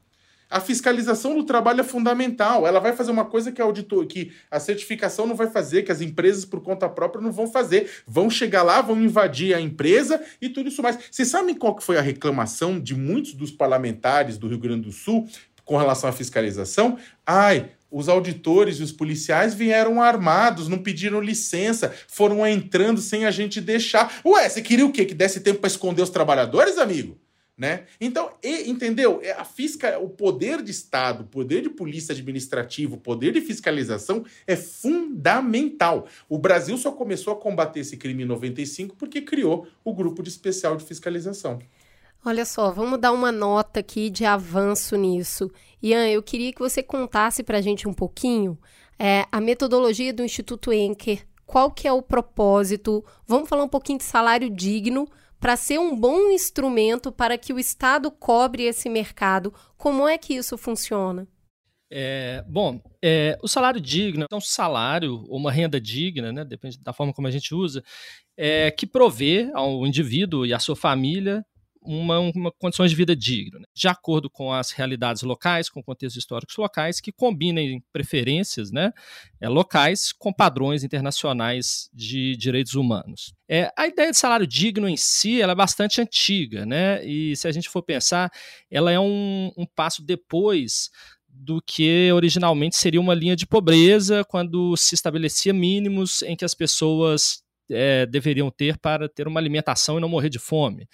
A 0.50 0.62
fiscalização 0.62 1.36
do 1.36 1.44
trabalho 1.44 1.82
é 1.82 1.84
fundamental. 1.84 2.66
Ela 2.66 2.80
vai 2.80 2.94
fazer 2.94 3.12
uma 3.12 3.26
coisa 3.26 3.52
que 3.52 3.62
a 3.62 3.66
auditor, 3.66 4.08
que 4.08 4.32
a 4.50 4.60
certificação 4.60 5.28
não 5.28 5.36
vai 5.36 5.48
fazer, 5.48 5.84
que 5.84 5.92
as 5.92 6.02
empresas 6.02 6.46
por 6.46 6.62
conta 6.62 6.88
própria 6.88 7.22
não 7.22 7.32
vão 7.32 7.48
fazer. 7.48 7.90
Vão 8.06 8.30
chegar 8.30 8.64
lá, 8.64 8.82
vão 8.82 9.02
invadir 9.02 9.54
a 9.54 9.60
empresa 9.60 10.22
e 10.42 10.50
tudo 10.50 10.70
isso 10.70 10.82
mais. 10.82 10.98
Vocês 11.12 11.28
sabem 11.28 11.54
qual 11.54 11.76
que 11.76 11.84
foi 11.84 11.98
a 11.98 12.02
reclamação 12.02 12.80
de 12.80 12.96
muitos 12.96 13.34
dos 13.34 13.52
parlamentares 13.52 14.38
do 14.38 14.48
Rio 14.48 14.60
Grande 14.60 14.84
do 14.84 14.92
Sul 14.92 15.28
com 15.66 15.76
relação 15.76 16.10
à 16.10 16.14
fiscalização? 16.14 16.98
Ai, 17.26 17.72
os 17.92 18.08
auditores 18.08 18.80
e 18.80 18.84
os 18.84 18.92
policiais 18.92 19.54
vieram 19.54 20.02
armados, 20.02 20.68
não 20.68 20.78
pediram 20.78 21.22
licença, 21.22 21.94
foram 22.08 22.46
entrando 22.46 23.02
sem 23.02 23.26
a 23.26 23.32
gente 23.32 23.60
deixar. 23.60 24.22
Ué, 24.26 24.48
você 24.48 24.62
queria 24.62 24.86
o 24.86 24.92
quê? 24.92 25.06
Que 25.06 25.14
desse 25.14 25.42
tempo 25.42 25.60
para 25.60 25.70
esconder 25.70 26.02
os 26.02 26.10
trabalhadores, 26.10 26.78
amigo? 26.78 27.18
Né? 27.58 27.86
Então, 28.00 28.30
e, 28.44 28.70
entendeu? 28.70 29.20
É, 29.24 29.32
a 29.32 29.44
fisca, 29.44 29.98
o 29.98 30.08
poder 30.08 30.62
de 30.62 30.70
Estado, 30.70 31.24
o 31.24 31.28
poder 31.28 31.64
de 31.64 31.70
polícia 31.72 32.14
administrativa, 32.14 32.94
o 32.94 33.00
poder 33.00 33.34
de 33.34 33.42
fiscalização 33.42 34.24
é 34.46 34.56
fundamental. 34.56 36.08
O 36.30 36.38
Brasil 36.38 36.78
só 36.78 36.92
começou 36.92 37.34
a 37.34 37.36
combater 37.36 37.80
esse 37.80 37.98
crime 37.98 38.22
em 38.22 38.28
95 38.28 38.96
porque 38.96 39.22
criou 39.24 39.68
o 39.84 39.92
grupo 39.92 40.22
de 40.22 40.30
especial 40.30 40.76
de 40.76 40.86
fiscalização. 40.86 41.58
Olha 42.24 42.46
só, 42.46 42.72
vamos 42.72 43.00
dar 43.00 43.12
uma 43.12 43.32
nota 43.32 43.80
aqui 43.80 44.12
de 44.12 44.24
avanço 44.24 44.96
nisso. 44.96 45.50
Ian, 45.82 46.08
eu 46.10 46.22
queria 46.22 46.54
que 46.54 46.60
você 46.60 46.84
contasse 46.84 47.42
para 47.42 47.58
a 47.58 47.62
gente 47.62 47.88
um 47.88 47.94
pouquinho 47.94 48.58
é, 49.00 49.26
a 49.32 49.40
metodologia 49.40 50.14
do 50.14 50.24
Instituto 50.24 50.72
Enker, 50.72 51.26
qual 51.46 51.72
que 51.72 51.88
é 51.88 51.94
o 51.94 52.02
propósito, 52.02 53.04
vamos 53.26 53.48
falar 53.48 53.64
um 53.64 53.70
pouquinho 53.70 54.00
de 54.00 54.04
salário 54.04 54.50
digno, 54.50 55.08
para 55.40 55.56
ser 55.56 55.80
um 55.80 55.96
bom 55.96 56.32
instrumento 56.32 57.12
para 57.12 57.38
que 57.38 57.54
o 57.54 57.60
Estado 57.60 58.10
cobre 58.12 58.64
esse 58.64 58.90
mercado. 58.90 59.54
Como 59.78 60.08
é 60.08 60.18
que 60.18 60.34
isso 60.34 60.58
funciona? 60.58 61.28
É, 61.90 62.44
bom, 62.48 62.82
é, 63.02 63.38
o 63.42 63.48
salário 63.48 63.80
digno 63.80 64.26
é 64.30 64.36
um 64.36 64.42
salário 64.42 65.26
ou 65.30 65.38
uma 65.38 65.52
renda 65.52 65.80
digna, 65.80 66.34
né, 66.34 66.44
depende 66.44 66.78
da 66.80 66.92
forma 66.92 67.14
como 67.14 67.28
a 67.28 67.32
gente 67.32 67.56
usa, 67.56 67.82
é, 68.36 68.70
que 68.72 68.86
provê 68.86 69.50
ao 69.54 69.88
indivíduo 69.88 70.46
e 70.46 70.54
à 70.54 70.60
sua 70.60 70.76
família 70.76 71.46
uma, 71.88 72.20
uma 72.20 72.52
condições 72.52 72.92
de 72.92 72.98
vida 72.98 73.16
digna, 73.16 73.60
né? 73.60 73.66
de 73.74 73.88
acordo 73.88 74.30
com 74.30 74.52
as 74.52 74.72
realidades 74.72 75.22
locais, 75.24 75.70
com 75.70 75.82
contextos 75.82 76.22
históricos 76.22 76.56
locais, 76.58 77.00
que 77.00 77.14
combinem 77.14 77.82
preferências 77.94 78.72
né, 78.72 78.92
é, 79.40 79.48
locais 79.48 80.12
com 80.12 80.34
padrões 80.34 80.84
internacionais 80.84 81.90
de 81.94 82.36
direitos 82.36 82.76
humanos. 82.76 83.34
É, 83.48 83.72
a 83.78 83.88
ideia 83.88 84.12
de 84.12 84.18
salário 84.18 84.46
digno 84.46 84.90
em 84.90 84.98
si 84.98 85.42
ela 85.42 85.54
é 85.54 85.56
bastante 85.56 86.02
antiga, 86.02 86.66
né? 86.66 87.04
e 87.06 87.36
se 87.38 87.48
a 87.48 87.52
gente 87.52 87.70
for 87.70 87.82
pensar, 87.82 88.30
ela 88.70 88.92
é 88.92 89.00
um, 89.00 89.52
um 89.58 89.66
passo 89.66 90.04
depois 90.04 90.90
do 91.30 91.62
que 91.62 92.12
originalmente 92.12 92.76
seria 92.76 93.00
uma 93.00 93.14
linha 93.14 93.36
de 93.36 93.46
pobreza, 93.46 94.26
quando 94.26 94.76
se 94.76 94.96
estabelecia 94.96 95.54
mínimos 95.54 96.22
em 96.24 96.36
que 96.36 96.44
as 96.44 96.56
pessoas 96.56 97.44
é, 97.70 98.06
deveriam 98.06 98.50
ter 98.50 98.78
para 98.78 99.08
ter 99.08 99.28
uma 99.28 99.40
alimentação 99.40 99.98
e 99.98 100.02
não 100.02 100.10
morrer 100.10 100.30
de 100.30 100.40
fome. 100.40 100.88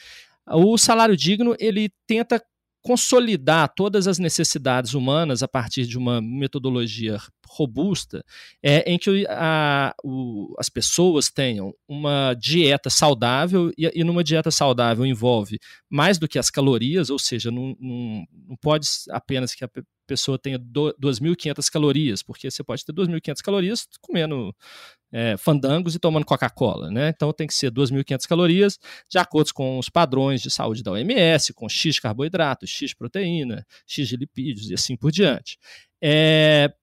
O 0.47 0.77
salário 0.77 1.15
digno 1.15 1.55
ele 1.59 1.89
tenta 2.07 2.43
consolidar 2.83 3.73
todas 3.73 4.07
as 4.07 4.19
necessidades 4.19 4.93
humanas 4.93 5.41
a 5.41 5.47
partir 5.47 5.87
de 5.87 5.97
uma 5.97 6.21
metodologia 6.21 7.17
robusta, 7.47 8.25
é, 8.61 8.79
em 8.91 8.99
que 8.99 9.25
a, 9.29 9.95
o, 10.03 10.53
as 10.59 10.67
pessoas 10.67 11.29
tenham 11.29 11.73
uma 11.87 12.33
dieta 12.33 12.89
saudável, 12.89 13.71
e, 13.77 13.89
e, 13.95 14.03
numa 14.03 14.23
dieta 14.23 14.51
saudável 14.51 15.05
envolve 15.05 15.59
mais 15.89 16.17
do 16.17 16.27
que 16.27 16.37
as 16.37 16.49
calorias, 16.49 17.09
ou 17.09 17.17
seja, 17.17 17.49
não, 17.49 17.75
não, 17.79 18.25
não 18.49 18.55
pode 18.57 18.85
apenas 19.11 19.55
que 19.55 19.63
a 19.63 19.69
pessoa 20.07 20.37
tenha 20.37 20.59
2.500 20.59 21.69
calorias, 21.71 22.23
porque 22.23 22.49
você 22.49 22.63
pode 22.63 22.85
ter 22.85 22.93
2.500 22.93 23.41
calorias 23.41 23.87
comendo 24.01 24.55
é, 25.11 25.37
fandangos 25.37 25.95
e 25.95 25.99
tomando 25.99 26.25
Coca-Cola, 26.25 26.89
né? 26.89 27.09
Então 27.09 27.31
tem 27.31 27.47
que 27.47 27.53
ser 27.53 27.71
2.500 27.71 28.27
calorias, 28.27 28.79
de 29.09 29.17
acordo 29.17 29.53
com 29.53 29.77
os 29.77 29.89
padrões 29.89 30.41
de 30.41 30.49
saúde 30.49 30.83
da 30.83 30.91
OMS, 30.91 31.53
com 31.53 31.69
X 31.69 31.99
carboidrato, 31.99 32.65
X 32.65 32.93
proteína, 32.93 33.65
X 33.85 34.07
de 34.07 34.17
lipídios 34.17 34.69
e 34.69 34.73
assim 34.73 34.95
por 34.95 35.11
diante. 35.11 35.57
É, 36.01 36.73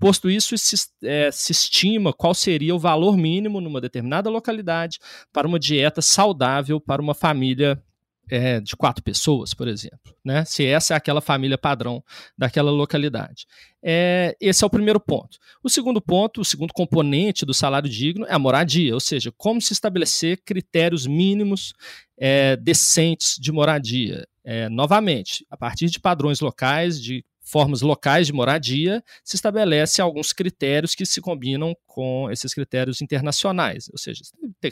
Posto 0.00 0.30
isso, 0.30 0.56
se, 0.56 0.76
é, 1.02 1.28
se, 1.32 1.50
estima 1.50 2.12
qual 2.12 2.32
seria 2.32 2.72
o 2.72 2.78
valor 2.78 3.16
mínimo 3.16 3.60
numa 3.60 3.80
determinada 3.80 4.30
localidade 4.30 5.00
para 5.32 5.46
uma 5.46 5.58
dieta 5.58 6.00
saudável 6.00 6.80
para 6.80 7.02
uma 7.02 7.14
família 7.14 7.82
é, 8.30 8.60
de 8.60 8.76
quatro 8.76 9.02
pessoas, 9.02 9.54
por 9.54 9.68
exemplo, 9.68 10.14
né? 10.24 10.44
se 10.44 10.64
essa 10.64 10.94
é 10.94 10.96
aquela 10.96 11.20
família 11.20 11.56
padrão 11.56 12.02
daquela 12.36 12.70
localidade. 12.70 13.46
É, 13.82 14.36
esse 14.40 14.64
é 14.64 14.66
o 14.66 14.70
primeiro 14.70 15.00
ponto. 15.00 15.38
O 15.62 15.68
segundo 15.68 16.00
ponto, 16.00 16.40
o 16.40 16.44
segundo 16.44 16.72
componente 16.72 17.46
do 17.46 17.54
salário 17.54 17.88
digno 17.88 18.26
é 18.26 18.34
a 18.34 18.38
moradia, 18.38 18.94
ou 18.94 19.00
seja, 19.00 19.32
como 19.36 19.60
se 19.60 19.72
estabelecer 19.72 20.42
critérios 20.44 21.06
mínimos 21.06 21.72
é, 22.16 22.56
decentes 22.56 23.36
de 23.38 23.52
moradia. 23.52 24.26
É, 24.44 24.68
novamente, 24.68 25.46
a 25.50 25.56
partir 25.56 25.86
de 25.88 26.00
padrões 26.00 26.40
locais, 26.40 27.00
de 27.00 27.24
formas 27.48 27.80
locais 27.80 28.26
de 28.26 28.32
moradia, 28.32 29.02
se 29.24 29.34
estabelece 29.36 30.02
alguns 30.02 30.32
critérios 30.34 30.94
que 30.94 31.06
se 31.06 31.20
combinam 31.20 31.74
com 31.86 32.30
esses 32.30 32.52
critérios 32.52 33.00
internacionais, 33.00 33.88
ou 33.90 33.96
seja, 33.96 34.22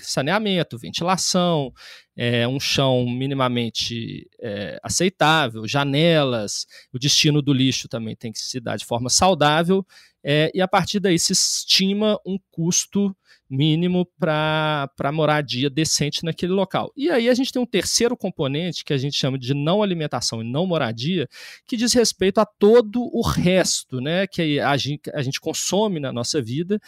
saneamento, 0.03 0.77
ventilação, 0.77 1.73
é, 2.17 2.49
um 2.49 2.59
chão 2.59 3.07
minimamente 3.07 4.29
é, 4.41 4.81
aceitável, 4.83 5.69
janelas, 5.69 6.67
o 6.93 6.99
destino 6.99 7.43
do 7.43 7.53
lixo 7.53 7.89
também 7.89 8.17
tem 8.17 8.33
que 8.33 8.39
se 8.39 8.59
dar 8.59 8.77
de 8.77 8.87
forma 8.87 9.11
saudável, 9.11 9.87
é, 10.25 10.51
e 10.55 10.61
a 10.61 10.67
partir 10.67 10.99
daí 10.99 11.19
se 11.19 11.33
estima 11.33 12.19
um 12.27 12.39
custo 12.51 13.15
mínimo 13.49 14.07
para 14.19 15.13
moradia 15.13 15.71
decente 15.71 16.25
naquele 16.25 16.53
local. 16.53 16.93
E 16.97 17.09
aí 17.11 17.29
a 17.29 17.35
gente 17.35 17.53
tem 17.53 17.63
um 17.63 17.67
terceiro 17.67 18.17
componente 18.17 18.85
que 18.85 18.93
a 18.93 18.99
gente 18.99 19.17
chama 19.17 19.39
de 19.39 19.55
não 19.55 19.83
alimentação 19.83 20.43
e 20.43 20.45
não 20.45 20.67
moradia, 20.67 21.29
que 21.67 21.77
diz 21.77 21.93
respeito 21.93 22.39
a 22.39 22.45
todo 22.45 23.03
o 23.13 23.23
resto 23.23 24.01
né, 24.01 24.27
que 24.27 24.59
a 24.59 24.77
gente, 24.77 25.11
a 25.15 25.23
gente 25.23 25.41
consome 25.41 26.01
na 26.01 26.13
nossa 26.13 26.43
vida 26.43 26.81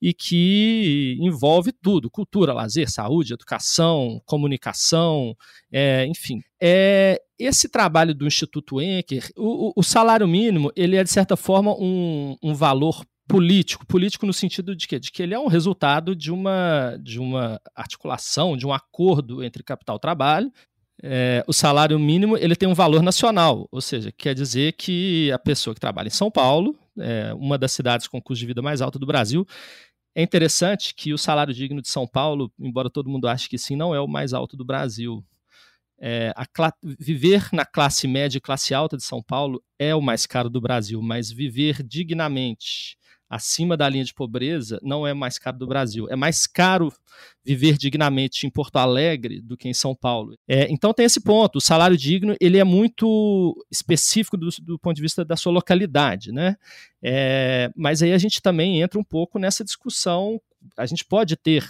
e 0.00 0.14
que 0.14 1.16
envolve 1.20 1.72
tudo: 1.72 2.10
cultura, 2.10 2.52
lazer, 2.52 2.90
saúde, 2.90 3.34
educação, 3.34 4.20
comunicação, 4.24 4.75
é, 5.72 6.06
enfim. 6.06 6.40
É, 6.60 7.20
esse 7.38 7.68
trabalho 7.68 8.14
do 8.14 8.26
Instituto 8.26 8.80
Enker, 8.80 9.30
o, 9.36 9.72
o, 9.76 9.82
salário 9.82 10.26
mínimo, 10.26 10.72
ele 10.74 10.96
é, 10.96 11.04
de 11.04 11.10
certa 11.10 11.36
forma, 11.36 11.74
um, 11.78 12.36
um 12.42 12.54
valor 12.54 13.04
político, 13.28 13.84
político 13.86 14.24
no 14.24 14.32
sentido 14.32 14.74
de 14.74 14.86
que, 14.86 14.98
de 14.98 15.10
que 15.10 15.22
ele 15.22 15.34
é 15.34 15.38
um 15.38 15.48
resultado 15.48 16.14
de 16.14 16.30
uma, 16.30 16.96
de 17.02 17.18
uma 17.18 17.60
articulação, 17.74 18.56
de 18.56 18.66
um 18.66 18.72
acordo 18.72 19.42
entre 19.42 19.62
capital 19.62 19.96
e 19.96 20.00
trabalho. 20.00 20.52
É, 21.02 21.44
o 21.46 21.52
salário 21.52 21.98
mínimo 21.98 22.38
ele 22.38 22.56
tem 22.56 22.68
um 22.68 22.74
valor 22.74 23.02
nacional, 23.02 23.68
ou 23.70 23.82
seja, 23.82 24.10
quer 24.10 24.34
dizer 24.34 24.72
que 24.72 25.30
a 25.30 25.38
pessoa 25.38 25.74
que 25.74 25.80
trabalha 25.80 26.08
em 26.08 26.10
São 26.10 26.30
Paulo, 26.30 26.74
é, 26.98 27.34
uma 27.34 27.58
das 27.58 27.72
cidades 27.72 28.08
com 28.08 28.22
custo 28.22 28.40
de 28.40 28.46
vida 28.46 28.62
mais 28.62 28.80
alto 28.80 28.98
do 28.98 29.04
Brasil, 29.04 29.46
é 30.16 30.22
interessante 30.22 30.94
que 30.94 31.12
o 31.12 31.18
salário 31.18 31.52
digno 31.52 31.82
de 31.82 31.90
São 31.90 32.06
Paulo, 32.06 32.50
embora 32.58 32.88
todo 32.88 33.10
mundo 33.10 33.28
ache 33.28 33.50
que 33.50 33.58
sim, 33.58 33.76
não 33.76 33.94
é 33.94 34.00
o 34.00 34.08
mais 34.08 34.32
alto 34.32 34.56
do 34.56 34.64
Brasil. 34.64 35.22
É, 35.98 36.32
viver 36.98 37.50
na 37.52 37.66
classe 37.66 38.08
média 38.08 38.38
e 38.38 38.40
classe 38.40 38.72
alta 38.72 38.96
de 38.96 39.04
São 39.04 39.22
Paulo 39.22 39.62
é 39.78 39.94
o 39.94 40.00
mais 40.00 40.24
caro 40.26 40.48
do 40.48 40.58
Brasil, 40.58 41.02
mas 41.02 41.30
viver 41.30 41.82
dignamente 41.82 42.96
acima 43.28 43.76
da 43.76 43.88
linha 43.88 44.04
de 44.04 44.14
pobreza 44.14 44.78
não 44.82 45.06
é 45.06 45.12
mais 45.12 45.38
caro 45.38 45.58
do 45.58 45.66
Brasil. 45.66 46.06
É 46.08 46.16
mais 46.16 46.46
caro 46.46 46.92
viver 47.44 47.76
dignamente 47.76 48.46
em 48.46 48.50
Porto 48.50 48.76
Alegre 48.76 49.40
do 49.40 49.56
que 49.56 49.68
em 49.68 49.74
São 49.74 49.94
Paulo. 49.94 50.36
É, 50.48 50.70
então 50.70 50.92
tem 50.92 51.06
esse 51.06 51.20
ponto. 51.20 51.56
O 51.56 51.60
salário 51.60 51.96
digno 51.96 52.36
ele 52.40 52.58
é 52.58 52.64
muito 52.64 53.54
específico 53.70 54.36
do, 54.36 54.48
do 54.62 54.78
ponto 54.78 54.96
de 54.96 55.02
vista 55.02 55.24
da 55.24 55.36
sua 55.36 55.52
localidade, 55.52 56.32
né? 56.32 56.56
É, 57.02 57.70
mas 57.76 58.02
aí 58.02 58.12
a 58.12 58.18
gente 58.18 58.40
também 58.40 58.80
entra 58.80 58.98
um 58.98 59.04
pouco 59.04 59.38
nessa 59.38 59.64
discussão. 59.64 60.40
A 60.76 60.86
gente 60.86 61.04
pode 61.04 61.36
ter, 61.36 61.68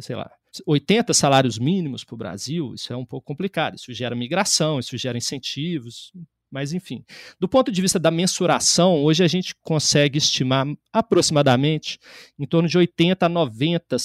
sei 0.00 0.16
lá, 0.16 0.30
80 0.66 1.12
salários 1.14 1.58
mínimos 1.58 2.04
para 2.04 2.14
o 2.14 2.18
Brasil, 2.18 2.74
isso 2.74 2.92
é 2.92 2.96
um 2.96 3.04
pouco 3.04 3.26
complicado. 3.26 3.74
Isso 3.74 3.92
gera 3.92 4.14
migração, 4.14 4.78
isso 4.78 4.96
gera 4.96 5.18
incentivos, 5.18 6.12
mas, 6.54 6.72
enfim, 6.72 7.04
do 7.40 7.48
ponto 7.48 7.72
de 7.72 7.82
vista 7.82 7.98
da 7.98 8.12
mensuração, 8.12 9.02
hoje 9.02 9.24
a 9.24 9.26
gente 9.26 9.56
consegue 9.56 10.18
estimar 10.18 10.64
aproximadamente 10.92 11.98
em 12.38 12.46
torno 12.46 12.68
de 12.68 12.78
80 12.78 13.26
a 13.26 13.28
90 13.28 13.96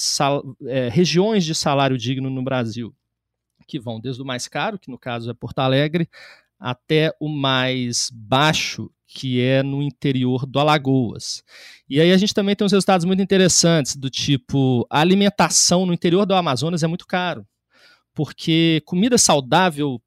é, 0.66 0.88
regiões 0.88 1.44
de 1.44 1.54
salário 1.54 1.96
digno 1.96 2.28
no 2.28 2.42
Brasil, 2.42 2.92
que 3.68 3.78
vão 3.78 4.00
desde 4.00 4.20
o 4.20 4.24
mais 4.24 4.48
caro, 4.48 4.80
que 4.80 4.90
no 4.90 4.98
caso 4.98 5.30
é 5.30 5.34
Porto 5.34 5.60
Alegre, 5.60 6.08
até 6.58 7.14
o 7.20 7.28
mais 7.28 8.10
baixo, 8.12 8.90
que 9.06 9.40
é 9.40 9.62
no 9.62 9.80
interior 9.80 10.44
do 10.44 10.58
Alagoas. 10.58 11.44
E 11.88 12.00
aí 12.00 12.10
a 12.10 12.16
gente 12.16 12.34
também 12.34 12.56
tem 12.56 12.64
uns 12.64 12.72
resultados 12.72 13.06
muito 13.06 13.22
interessantes, 13.22 13.94
do 13.94 14.10
tipo, 14.10 14.84
a 14.90 14.98
alimentação 14.98 15.86
no 15.86 15.94
interior 15.94 16.26
do 16.26 16.34
Amazonas 16.34 16.82
é 16.82 16.88
muito 16.88 17.06
caro, 17.06 17.46
porque 18.12 18.82
comida 18.84 19.16
saudável 19.16 20.02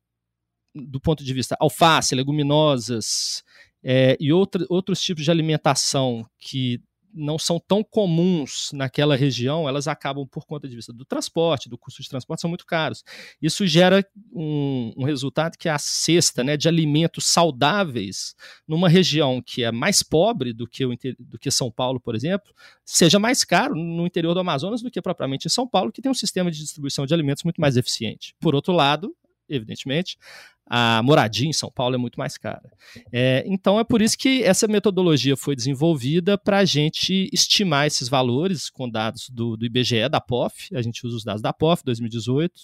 do 0.73 0.99
ponto 0.99 1.23
de 1.23 1.33
vista 1.33 1.55
alface, 1.59 2.15
leguminosas 2.15 3.43
é, 3.83 4.17
e 4.19 4.31
outra, 4.31 4.65
outros 4.69 5.01
tipos 5.01 5.23
de 5.23 5.31
alimentação 5.31 6.25
que 6.39 6.81
não 7.13 7.37
são 7.37 7.59
tão 7.59 7.83
comuns 7.83 8.71
naquela 8.73 9.15
região, 9.15 9.69
elas 9.69 9.87
acabam, 9.87 10.25
por 10.27 10.45
conta 10.45 10.67
de 10.67 10.75
vista 10.75 10.91
do 10.91 11.05
transporte, 11.05 11.69
do 11.69 11.77
custo 11.77 12.01
de 12.01 12.09
transporte, 12.09 12.41
são 12.41 12.49
muito 12.49 12.65
caros. 12.65 13.03
Isso 13.41 13.67
gera 13.67 14.03
um, 14.31 14.91
um 14.97 15.03
resultado 15.03 15.57
que 15.57 15.69
é 15.69 15.71
a 15.71 15.77
cesta 15.77 16.43
né, 16.43 16.57
de 16.57 16.67
alimentos 16.67 17.27
saudáveis 17.27 18.35
numa 18.67 18.89
região 18.89 19.41
que 19.41 19.63
é 19.63 19.71
mais 19.71 20.01
pobre 20.01 20.53
do 20.53 20.67
que, 20.67 20.85
o, 20.85 20.97
do 21.19 21.37
que 21.37 21.51
São 21.51 21.69
Paulo, 21.71 21.99
por 21.99 22.15
exemplo, 22.15 22.51
seja 22.83 23.19
mais 23.19 23.43
caro 23.43 23.75
no 23.75 24.07
interior 24.07 24.33
do 24.33 24.39
Amazonas 24.39 24.81
do 24.81 24.89
que 24.89 25.01
propriamente 25.01 25.45
em 25.45 25.51
São 25.51 25.67
Paulo, 25.67 25.91
que 25.91 26.01
tem 26.01 26.11
um 26.11 26.15
sistema 26.15 26.49
de 26.49 26.57
distribuição 26.57 27.05
de 27.05 27.13
alimentos 27.13 27.43
muito 27.43 27.61
mais 27.61 27.77
eficiente. 27.77 28.35
Por 28.39 28.55
outro 28.55 28.73
lado, 28.73 29.15
evidentemente, 29.49 30.17
a 30.65 31.03
moradia 31.03 31.47
em 31.47 31.53
São 31.53 31.69
Paulo 31.69 31.95
é 31.95 31.97
muito 31.97 32.17
mais 32.17 32.37
cara. 32.37 32.71
É, 33.11 33.43
então 33.45 33.79
é 33.79 33.83
por 33.83 34.01
isso 34.01 34.17
que 34.17 34.43
essa 34.43 34.67
metodologia 34.67 35.35
foi 35.35 35.55
desenvolvida 35.55 36.37
para 36.37 36.59
a 36.59 36.65
gente 36.65 37.29
estimar 37.33 37.85
esses 37.85 38.07
valores 38.07 38.69
com 38.69 38.89
dados 38.89 39.29
do, 39.29 39.57
do, 39.57 39.65
IBGE, 39.65 40.07
da 40.09 40.21
POF. 40.21 40.75
A 40.75 40.81
gente 40.81 41.05
usa 41.05 41.17
os 41.17 41.23
dados 41.23 41.41
da 41.41 41.51
POF 41.51 41.83
2018, 41.83 42.61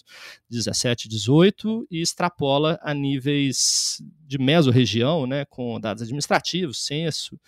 17, 0.50 1.10
18 1.10 1.88
e 1.92 2.02
extrapola 2.02 2.80
a 2.82 2.94
níveis 2.94 4.02
de 4.26 4.38
mesorregião, 4.38 5.28
né, 5.28 5.44
com 5.46 5.80
dados 5.80 6.04
administrativos, 6.04 6.86
censo, 6.86 7.40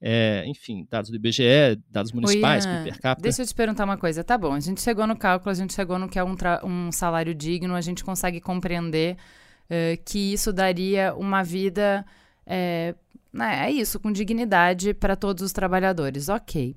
é, 0.00 0.44
enfim, 0.46 0.86
dados 0.90 1.10
do 1.10 1.16
IBGE, 1.16 1.80
dados 1.90 2.12
municipais, 2.12 2.66
Oi, 2.66 2.84
per 2.84 3.00
capita. 3.00 3.22
Deixa 3.22 3.42
eu 3.42 3.46
te 3.46 3.54
perguntar 3.54 3.84
uma 3.84 3.96
coisa. 3.96 4.22
Tá 4.22 4.36
bom, 4.36 4.52
a 4.52 4.60
gente 4.60 4.82
chegou 4.82 5.06
no 5.06 5.16
cálculo, 5.16 5.50
a 5.50 5.54
gente 5.54 5.72
chegou 5.72 5.98
no 5.98 6.08
que 6.08 6.18
é 6.18 6.24
um, 6.24 6.36
um 6.64 6.92
salário 6.92 7.34
digno, 7.34 7.74
a 7.74 7.80
gente 7.80 8.04
consegue 8.04 8.40
compreender 8.40 9.16
uh, 9.64 10.02
que 10.04 10.32
isso 10.32 10.52
daria 10.52 11.14
uma 11.14 11.42
vida. 11.42 12.04
É, 12.46 12.94
é 13.38 13.70
isso, 13.70 13.98
com 13.98 14.12
dignidade 14.12 14.94
para 14.94 15.16
todos 15.16 15.42
os 15.42 15.52
trabalhadores. 15.52 16.28
Ok. 16.28 16.76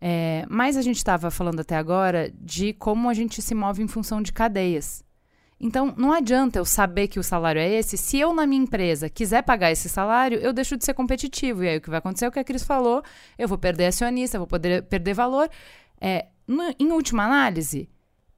É, 0.00 0.44
mas 0.48 0.76
a 0.76 0.82
gente 0.82 0.96
estava 0.96 1.30
falando 1.30 1.60
até 1.60 1.76
agora 1.76 2.32
de 2.40 2.72
como 2.72 3.08
a 3.08 3.14
gente 3.14 3.40
se 3.40 3.54
move 3.54 3.82
em 3.82 3.88
função 3.88 4.20
de 4.20 4.32
cadeias. 4.32 5.04
Então, 5.64 5.94
não 5.96 6.12
adianta 6.12 6.58
eu 6.58 6.64
saber 6.64 7.06
que 7.06 7.20
o 7.20 7.22
salário 7.22 7.60
é 7.60 7.68
esse. 7.70 7.96
Se 7.96 8.18
eu, 8.18 8.34
na 8.34 8.44
minha 8.48 8.64
empresa, 8.64 9.08
quiser 9.08 9.42
pagar 9.42 9.70
esse 9.70 9.88
salário, 9.88 10.38
eu 10.40 10.52
deixo 10.52 10.76
de 10.76 10.84
ser 10.84 10.92
competitivo. 10.92 11.62
E 11.62 11.68
aí 11.68 11.76
o 11.78 11.80
que 11.80 11.88
vai 11.88 12.00
acontecer 12.00 12.24
é 12.24 12.28
o 12.28 12.32
que 12.32 12.40
a 12.40 12.44
Cris 12.44 12.64
falou: 12.64 13.00
eu 13.38 13.46
vou 13.46 13.56
perder 13.56 13.86
acionista, 13.86 14.38
vou 14.38 14.46
poder 14.48 14.82
perder 14.82 15.14
valor. 15.14 15.48
É, 16.00 16.26
no, 16.48 16.74
em 16.80 16.90
última 16.90 17.24
análise, 17.24 17.88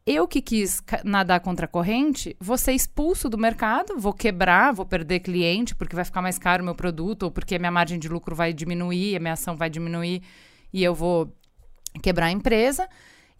eu 0.06 0.28
que 0.28 0.42
quis 0.42 0.82
nadar 1.02 1.40
contra 1.40 1.64
a 1.64 1.68
corrente, 1.68 2.36
vou 2.38 2.58
ser 2.58 2.72
expulso 2.72 3.26
do 3.30 3.38
mercado, 3.38 3.96
vou 3.96 4.12
quebrar, 4.12 4.74
vou 4.74 4.84
perder 4.84 5.20
cliente, 5.20 5.74
porque 5.74 5.96
vai 5.96 6.04
ficar 6.04 6.20
mais 6.20 6.38
caro 6.38 6.62
o 6.62 6.66
meu 6.66 6.74
produto, 6.74 7.22
ou 7.22 7.30
porque 7.30 7.54
a 7.54 7.58
minha 7.58 7.72
margem 7.72 7.98
de 7.98 8.06
lucro 8.06 8.36
vai 8.36 8.52
diminuir, 8.52 9.16
a 9.16 9.20
minha 9.20 9.32
ação 9.32 9.56
vai 9.56 9.70
diminuir 9.70 10.22
e 10.70 10.84
eu 10.84 10.94
vou 10.94 11.34
quebrar 12.02 12.26
a 12.26 12.32
empresa. 12.32 12.86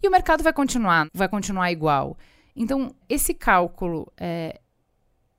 E 0.01 0.07
o 0.07 0.11
mercado 0.11 0.43
vai 0.43 0.53
continuar, 0.53 1.07
vai 1.13 1.29
continuar 1.29 1.71
igual. 1.71 2.17
Então, 2.55 2.95
esse 3.09 3.33
cálculo, 3.33 4.11
é, 4.17 4.59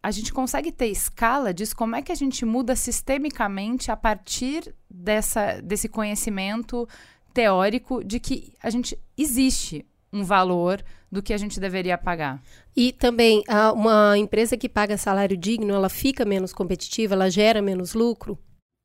a 0.03 0.11
gente 0.11 0.33
consegue 0.33 0.71
ter 0.71 0.87
escala 0.87 1.53
disso, 1.55 1.75
como 1.75 1.97
é 1.97 2.03
que 2.03 2.13
a 2.13 2.17
gente 2.17 2.45
muda 2.45 2.77
sistemicamente 2.77 3.91
a 3.91 3.97
partir 3.97 4.75
dessa, 4.89 5.61
desse 5.61 5.89
conhecimento 5.89 6.87
teórico 7.33 8.05
de 8.05 8.21
que 8.21 8.53
a 8.63 8.71
gente 8.71 8.99
existe 9.17 9.85
um 10.13 10.23
valor 10.23 10.83
do 11.11 11.23
que 11.23 11.33
a 11.33 11.37
gente 11.37 11.59
deveria 11.61 11.99
pagar. 11.99 12.43
E 12.75 12.93
também, 12.93 13.43
uma 13.75 14.17
empresa 14.17 14.57
que 14.57 14.69
paga 14.69 14.97
salário 14.97 15.37
digno, 15.37 15.75
ela 15.75 15.89
fica 15.89 16.25
menos 16.25 16.53
competitiva, 16.53 17.15
ela 17.15 17.31
gera 17.31 17.61
menos 17.61 17.95
lucro? 17.95 18.39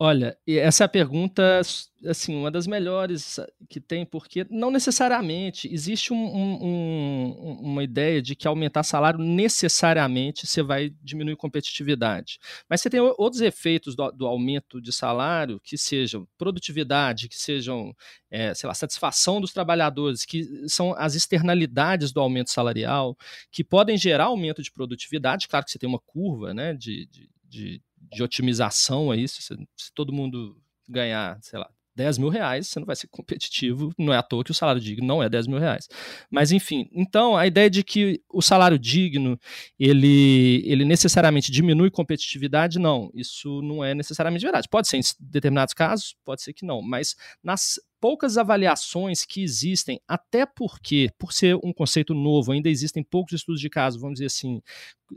Olha, 0.03 0.35
essa 0.47 0.83
é 0.83 0.85
a 0.85 0.89
pergunta, 0.89 1.61
assim, 2.07 2.35
uma 2.35 2.49
das 2.49 2.65
melhores 2.65 3.39
que 3.69 3.79
tem, 3.79 4.03
porque 4.03 4.47
não 4.49 4.71
necessariamente 4.71 5.71
existe 5.71 6.11
um, 6.11 6.17
um, 6.17 7.59
uma 7.61 7.83
ideia 7.83 8.19
de 8.19 8.35
que 8.35 8.47
aumentar 8.47 8.81
salário 8.81 9.19
necessariamente 9.19 10.47
você 10.47 10.63
vai 10.63 10.89
diminuir 11.03 11.35
competitividade. 11.35 12.39
Mas 12.67 12.81
você 12.81 12.89
tem 12.89 12.99
outros 12.99 13.41
efeitos 13.41 13.95
do, 13.95 14.11
do 14.11 14.25
aumento 14.25 14.81
de 14.81 14.91
salário 14.91 15.59
que 15.63 15.77
sejam 15.77 16.27
produtividade, 16.35 17.29
que 17.29 17.37
sejam, 17.37 17.93
é, 18.31 18.55
sei 18.55 18.67
lá, 18.67 18.73
satisfação 18.73 19.39
dos 19.39 19.53
trabalhadores, 19.53 20.25
que 20.25 20.67
são 20.67 20.95
as 20.97 21.13
externalidades 21.13 22.11
do 22.11 22.19
aumento 22.19 22.49
salarial, 22.49 23.15
que 23.51 23.63
podem 23.63 23.99
gerar 23.99 24.23
aumento 24.23 24.63
de 24.63 24.71
produtividade. 24.71 25.47
Claro 25.47 25.63
que 25.63 25.71
você 25.71 25.77
tem 25.77 25.87
uma 25.87 25.99
curva, 25.99 26.55
né, 26.55 26.73
de, 26.73 27.05
de, 27.05 27.29
de 27.47 27.81
de 28.11 28.23
otimização 28.23 29.11
aí, 29.11 29.27
se, 29.27 29.41
se 29.41 29.93
todo 29.93 30.13
mundo 30.13 30.57
ganhar, 30.87 31.37
sei 31.41 31.59
lá, 31.59 31.69
10 31.95 32.17
mil 32.17 32.29
reais, 32.29 32.67
você 32.67 32.79
não 32.79 32.85
vai 32.85 32.95
ser 32.95 33.07
competitivo, 33.07 33.93
não 33.97 34.13
é 34.13 34.17
à 34.17 34.23
toa 34.23 34.43
que 34.43 34.51
o 34.51 34.53
salário 34.53 34.81
digno 34.81 35.05
não 35.05 35.21
é 35.21 35.29
10 35.29 35.47
mil 35.47 35.59
reais. 35.59 35.87
Mas, 36.29 36.51
enfim, 36.51 36.89
então 36.93 37.35
a 37.35 37.45
ideia 37.45 37.69
de 37.69 37.83
que 37.83 38.21
o 38.29 38.41
salário 38.41 38.79
digno 38.79 39.37
ele, 39.77 40.63
ele 40.65 40.85
necessariamente 40.85 41.51
diminui 41.51 41.91
competitividade, 41.91 42.79
não, 42.79 43.11
isso 43.13 43.61
não 43.61 43.83
é 43.83 43.93
necessariamente 43.93 44.43
verdade. 44.43 44.69
Pode 44.69 44.87
ser 44.87 44.97
em 44.97 45.01
determinados 45.19 45.73
casos, 45.73 46.15
pode 46.23 46.41
ser 46.41 46.53
que 46.53 46.65
não, 46.65 46.81
mas 46.81 47.15
nas 47.43 47.79
poucas 48.01 48.35
avaliações 48.35 49.23
que 49.23 49.43
existem, 49.43 50.01
até 50.07 50.43
porque, 50.45 51.09
por 51.19 51.31
ser 51.31 51.55
um 51.63 51.71
conceito 51.71 52.15
novo, 52.15 52.51
ainda 52.51 52.67
existem 52.67 53.03
poucos 53.03 53.33
estudos 53.33 53.61
de 53.61 53.69
caso, 53.69 53.99
vamos 53.99 54.15
dizer 54.15 54.25
assim, 54.25 54.59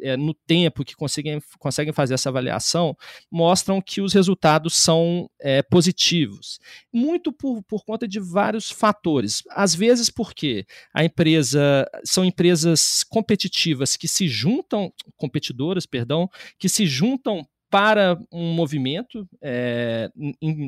é, 0.03 0.17
no 0.17 0.35
tempo 0.35 0.85
que 0.85 0.95
conseguem, 0.95 1.41
conseguem 1.59 1.93
fazer 1.93 2.15
essa 2.15 2.29
avaliação, 2.29 2.95
mostram 3.31 3.81
que 3.81 4.03
os 4.03 4.13
resultados 4.13 4.75
são 4.75 5.31
é, 5.41 5.63
positivos. 5.63 6.59
Muito 6.93 7.33
por, 7.33 7.63
por 7.63 7.85
conta 7.85 8.07
de 8.07 8.21
vários 8.21 8.71
fatores. 8.71 9.43
Às 9.51 9.75
vezes, 9.75 10.11
porque 10.11 10.67
a 10.93 11.05
empresa 11.05 11.89
são 12.05 12.25
empresas 12.25 13.03
competitivas 13.05 13.97
que 13.97 14.07
se 14.07 14.29
juntam, 14.29 14.93
competidoras, 15.17 15.87
perdão, 15.87 16.29
que 16.59 16.69
se 16.69 16.87
juntam 16.87 17.47
para 17.75 18.17
um 18.31 18.53
movimento 18.53 19.29
é, 19.43 20.09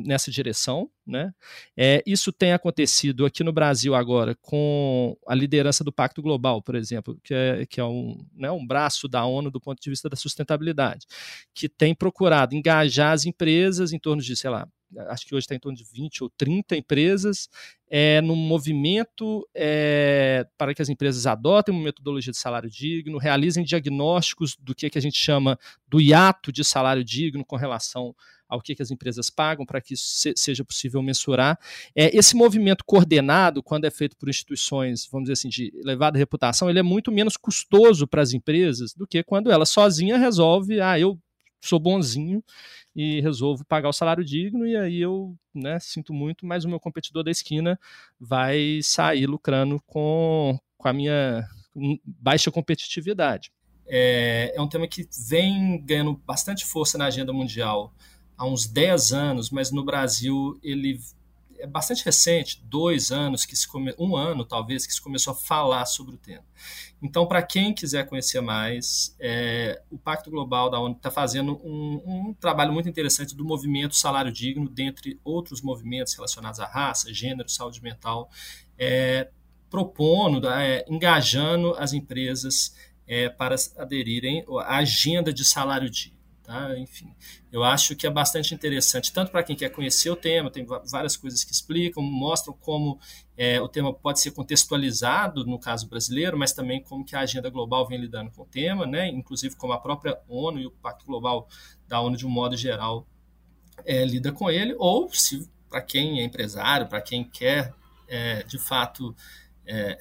nessa 0.05 0.29
direção. 0.29 0.89
Né? 1.05 1.33
É, 1.77 2.03
isso 2.05 2.33
tem 2.33 2.51
acontecido 2.51 3.25
aqui 3.25 3.45
no 3.45 3.53
Brasil 3.53 3.95
agora 3.95 4.35
com 4.41 5.15
a 5.25 5.33
liderança 5.33 5.85
do 5.85 5.93
Pacto 5.93 6.21
Global, 6.21 6.61
por 6.61 6.75
exemplo, 6.75 7.17
que 7.23 7.33
é, 7.33 7.65
que 7.65 7.79
é 7.79 7.85
um, 7.85 8.17
né, 8.35 8.51
um 8.51 8.67
braço 8.67 9.07
da 9.07 9.23
ONU 9.23 9.49
do 9.49 9.61
ponto 9.61 9.81
de 9.81 9.89
vista 9.89 10.09
da 10.09 10.17
sustentabilidade, 10.17 11.05
que 11.55 11.69
tem 11.69 11.95
procurado 11.95 12.53
engajar 12.53 13.13
as 13.13 13.25
empresas 13.25 13.93
em 13.93 13.99
torno 13.99 14.21
de, 14.21 14.35
sei 14.35 14.49
lá, 14.49 14.67
acho 15.09 15.25
que 15.25 15.35
hoje 15.35 15.45
está 15.45 15.55
em 15.55 15.59
torno 15.59 15.77
de 15.77 15.83
20 15.83 16.23
ou 16.23 16.29
30 16.29 16.75
empresas, 16.75 17.49
é, 17.89 18.21
no 18.21 18.35
movimento 18.35 19.47
é, 19.53 20.45
para 20.57 20.73
que 20.73 20.81
as 20.81 20.89
empresas 20.89 21.25
adotem 21.25 21.73
uma 21.73 21.83
metodologia 21.83 22.31
de 22.31 22.37
salário 22.37 22.69
digno, 22.69 23.17
realizem 23.17 23.63
diagnósticos 23.63 24.55
do 24.59 24.75
que, 24.75 24.89
que 24.89 24.97
a 24.97 25.01
gente 25.01 25.17
chama 25.17 25.57
do 25.87 25.99
hiato 25.99 26.51
de 26.51 26.63
salário 26.63 27.03
digno 27.03 27.45
com 27.45 27.55
relação 27.55 28.15
ao 28.47 28.61
que, 28.61 28.75
que 28.75 28.81
as 28.81 28.91
empresas 28.91 29.29
pagam, 29.29 29.65
para 29.65 29.81
que 29.81 29.95
se, 29.97 30.33
seja 30.35 30.63
possível 30.63 31.01
mensurar. 31.01 31.59
É, 31.93 32.15
esse 32.15 32.35
movimento 32.35 32.83
coordenado, 32.85 33.61
quando 33.61 33.85
é 33.85 33.91
feito 33.91 34.15
por 34.15 34.29
instituições, 34.29 35.07
vamos 35.11 35.25
dizer 35.25 35.33
assim, 35.33 35.49
de 35.49 35.73
elevada 35.75 36.17
reputação, 36.17 36.69
ele 36.69 36.79
é 36.79 36.83
muito 36.83 37.11
menos 37.11 37.35
custoso 37.35 38.07
para 38.07 38.21
as 38.21 38.33
empresas 38.33 38.93
do 38.93 39.05
que 39.05 39.21
quando 39.23 39.51
ela 39.51 39.65
sozinha 39.65 40.17
resolve, 40.17 40.79
ah, 40.79 40.97
eu 40.97 41.19
sou 41.61 41.79
bonzinho 41.79 42.43
e 42.95 43.21
resolvo 43.21 43.65
pagar 43.65 43.89
o 43.89 43.93
salário 43.93 44.23
digno, 44.23 44.65
e 44.65 44.75
aí 44.75 44.99
eu 44.99 45.35
né, 45.53 45.79
sinto 45.79 46.13
muito, 46.13 46.45
mas 46.45 46.65
o 46.65 46.69
meu 46.69 46.79
competidor 46.79 47.23
da 47.23 47.31
esquina 47.31 47.79
vai 48.19 48.79
sair 48.81 49.27
lucrando 49.27 49.81
com, 49.85 50.57
com 50.77 50.87
a 50.87 50.93
minha 50.93 51.47
baixa 52.03 52.51
competitividade. 52.51 53.51
É, 53.87 54.53
é 54.55 54.61
um 54.61 54.67
tema 54.67 54.87
que 54.87 55.07
vem 55.27 55.81
ganhando 55.83 56.13
bastante 56.25 56.65
força 56.65 56.97
na 56.97 57.05
agenda 57.05 57.31
mundial 57.31 57.93
há 58.37 58.45
uns 58.45 58.67
10 58.67 59.13
anos, 59.13 59.49
mas 59.49 59.71
no 59.71 59.83
Brasil 59.83 60.59
ele 60.61 60.99
é 61.59 61.67
bastante 61.67 62.03
recente, 62.03 62.61
dois 62.65 63.11
anos, 63.11 63.45
que 63.45 63.55
se 63.55 63.67
come, 63.67 63.93
um 63.97 64.15
ano 64.15 64.45
talvez, 64.45 64.85
que 64.85 64.93
se 64.93 65.01
começou 65.01 65.33
a 65.33 65.35
falar 65.35 65.85
sobre 65.85 66.15
o 66.15 66.17
tema. 66.17 66.43
Então, 67.01 67.27
para 67.27 67.41
quem 67.41 67.73
quiser 67.73 68.07
conhecer 68.07 68.41
mais, 68.41 69.15
é, 69.19 69.81
o 69.89 69.97
Pacto 69.97 70.29
Global 70.29 70.69
da 70.69 70.79
ONU 70.79 70.95
está 70.95 71.11
fazendo 71.11 71.59
um, 71.63 72.01
um, 72.05 72.33
trabalho 72.33 72.73
muito 72.73 72.89
interessante 72.89 73.35
do 73.35 73.45
movimento 73.45 73.95
salário 73.95 74.31
digno, 74.31 74.69
dentre 74.69 75.19
outros 75.23 75.61
movimentos 75.61 76.13
relacionados 76.13 76.59
à 76.59 76.65
raça, 76.65 77.13
gênero, 77.13 77.49
saúde 77.49 77.81
mental, 77.81 78.29
é, 78.77 79.29
propondo, 79.69 80.47
é, 80.49 80.85
engajando 80.89 81.73
as 81.77 81.93
empresas 81.93 82.75
é, 83.07 83.29
para 83.29 83.55
aderirem 83.77 84.43
à 84.61 84.77
agenda 84.77 85.31
de 85.31 85.45
salário 85.45 85.89
digno. 85.89 86.16
Tá? 86.47 86.79
Enfim, 86.79 87.13
eu 87.51 87.61
acho 87.61 87.93
que 87.93 88.07
é 88.07 88.09
bastante 88.09 88.55
interessante, 88.55 89.11
tanto 89.11 89.33
para 89.33 89.43
quem 89.43 89.53
quer 89.53 89.67
conhecer 89.67 90.09
o 90.09 90.15
tema, 90.15 90.49
tem 90.49 90.65
várias 90.89 91.17
coisas 91.17 91.43
que 91.43 91.51
explicam, 91.51 92.01
mostram 92.01 92.53
como 92.61 92.97
é, 93.35 93.59
o 93.59 93.67
tema 93.67 93.93
pode 93.93 94.21
ser 94.21 94.31
contextualizado 94.31 95.45
no 95.45 95.59
caso 95.59 95.89
brasileiro, 95.89 96.37
mas 96.37 96.53
também 96.53 96.81
como 96.81 97.03
que 97.03 97.17
a 97.17 97.19
agenda 97.19 97.49
global 97.49 97.85
vem 97.85 97.99
lidando 97.99 98.31
com 98.31 98.43
o 98.43 98.45
tema, 98.45 98.85
né? 98.85 99.09
inclusive 99.09 99.57
como 99.57 99.73
a 99.73 99.77
própria 99.77 100.17
ONU 100.25 100.61
e 100.61 100.65
o 100.65 100.71
Pacto 100.71 101.05
Global 101.05 101.49
da 101.85 101.99
ONU, 101.99 102.15
de 102.15 102.25
um 102.25 102.29
modo 102.29 102.55
geral, 102.55 103.05
é, 103.85 104.05
lida 104.05 104.31
com 104.31 104.49
ele, 104.49 104.73
ou 104.79 105.13
se 105.13 105.49
para 105.69 105.81
quem 105.81 106.21
é 106.21 106.23
empresário, 106.23 106.87
para 106.87 107.01
quem 107.01 107.25
quer, 107.25 107.73
é, 108.07 108.43
de 108.43 108.57
fato, 108.57 109.13
é, 109.65 109.97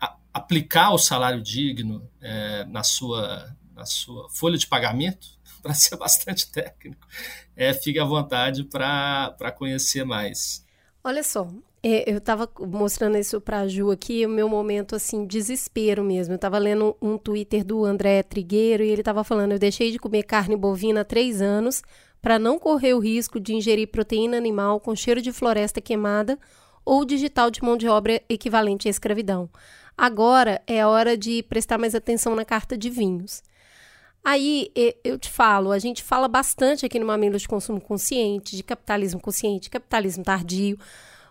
a, 0.00 0.16
aplicar 0.32 0.92
o 0.92 0.98
salário 0.98 1.42
digno 1.42 2.08
é, 2.20 2.64
na 2.66 2.84
sua 2.84 3.52
na 3.74 3.84
sua 3.84 4.30
folha 4.30 4.56
de 4.56 4.68
pagamento, 4.68 5.33
para 5.64 5.72
ser 5.72 5.96
bastante 5.98 6.50
técnico, 6.52 7.06
é, 7.56 7.72
fique 7.72 7.98
à 7.98 8.04
vontade 8.04 8.64
para 8.64 9.50
conhecer 9.56 10.04
mais. 10.04 10.62
Olha 11.02 11.22
só, 11.22 11.48
é, 11.82 12.10
eu 12.10 12.18
estava 12.18 12.48
mostrando 12.60 13.16
isso 13.16 13.40
para 13.40 13.60
a 13.60 13.68
Ju 13.68 13.90
aqui, 13.90 14.24
o 14.24 14.28
meu 14.28 14.48
momento, 14.48 14.94
assim, 14.94 15.26
desespero 15.26 16.04
mesmo. 16.04 16.34
Eu 16.34 16.36
estava 16.36 16.58
lendo 16.58 16.96
um 17.00 17.18
Twitter 17.18 17.64
do 17.64 17.84
André 17.84 18.22
Trigueiro 18.22 18.82
e 18.82 18.88
ele 18.88 19.00
estava 19.00 19.24
falando, 19.24 19.52
eu 19.52 19.58
deixei 19.58 19.90
de 19.90 19.98
comer 19.98 20.22
carne 20.22 20.56
bovina 20.56 21.00
há 21.00 21.04
três 21.04 21.42
anos 21.42 21.82
para 22.22 22.38
não 22.38 22.58
correr 22.58 22.94
o 22.94 22.98
risco 22.98 23.38
de 23.38 23.54
ingerir 23.54 23.88
proteína 23.88 24.36
animal 24.36 24.80
com 24.80 24.96
cheiro 24.96 25.20
de 25.20 25.30
floresta 25.30 25.80
queimada 25.80 26.38
ou 26.84 27.04
digital 27.04 27.50
de 27.50 27.62
mão 27.62 27.76
de 27.76 27.88
obra 27.88 28.22
equivalente 28.28 28.88
à 28.88 28.90
escravidão. 28.90 29.50
Agora 29.96 30.62
é 30.66 30.84
hora 30.86 31.16
de 31.16 31.42
prestar 31.42 31.78
mais 31.78 31.94
atenção 31.94 32.34
na 32.34 32.44
carta 32.44 32.76
de 32.76 32.88
vinhos. 32.90 33.42
Aí 34.24 34.72
eu 35.04 35.18
te 35.18 35.28
falo, 35.28 35.70
a 35.70 35.78
gente 35.78 36.02
fala 36.02 36.26
bastante 36.26 36.86
aqui 36.86 36.98
no 36.98 37.04
Mamilos 37.04 37.42
de 37.42 37.48
Consumo 37.48 37.78
Consciente, 37.78 38.56
de 38.56 38.62
capitalismo 38.62 39.20
consciente, 39.20 39.68
capitalismo 39.68 40.24
tardio, 40.24 40.78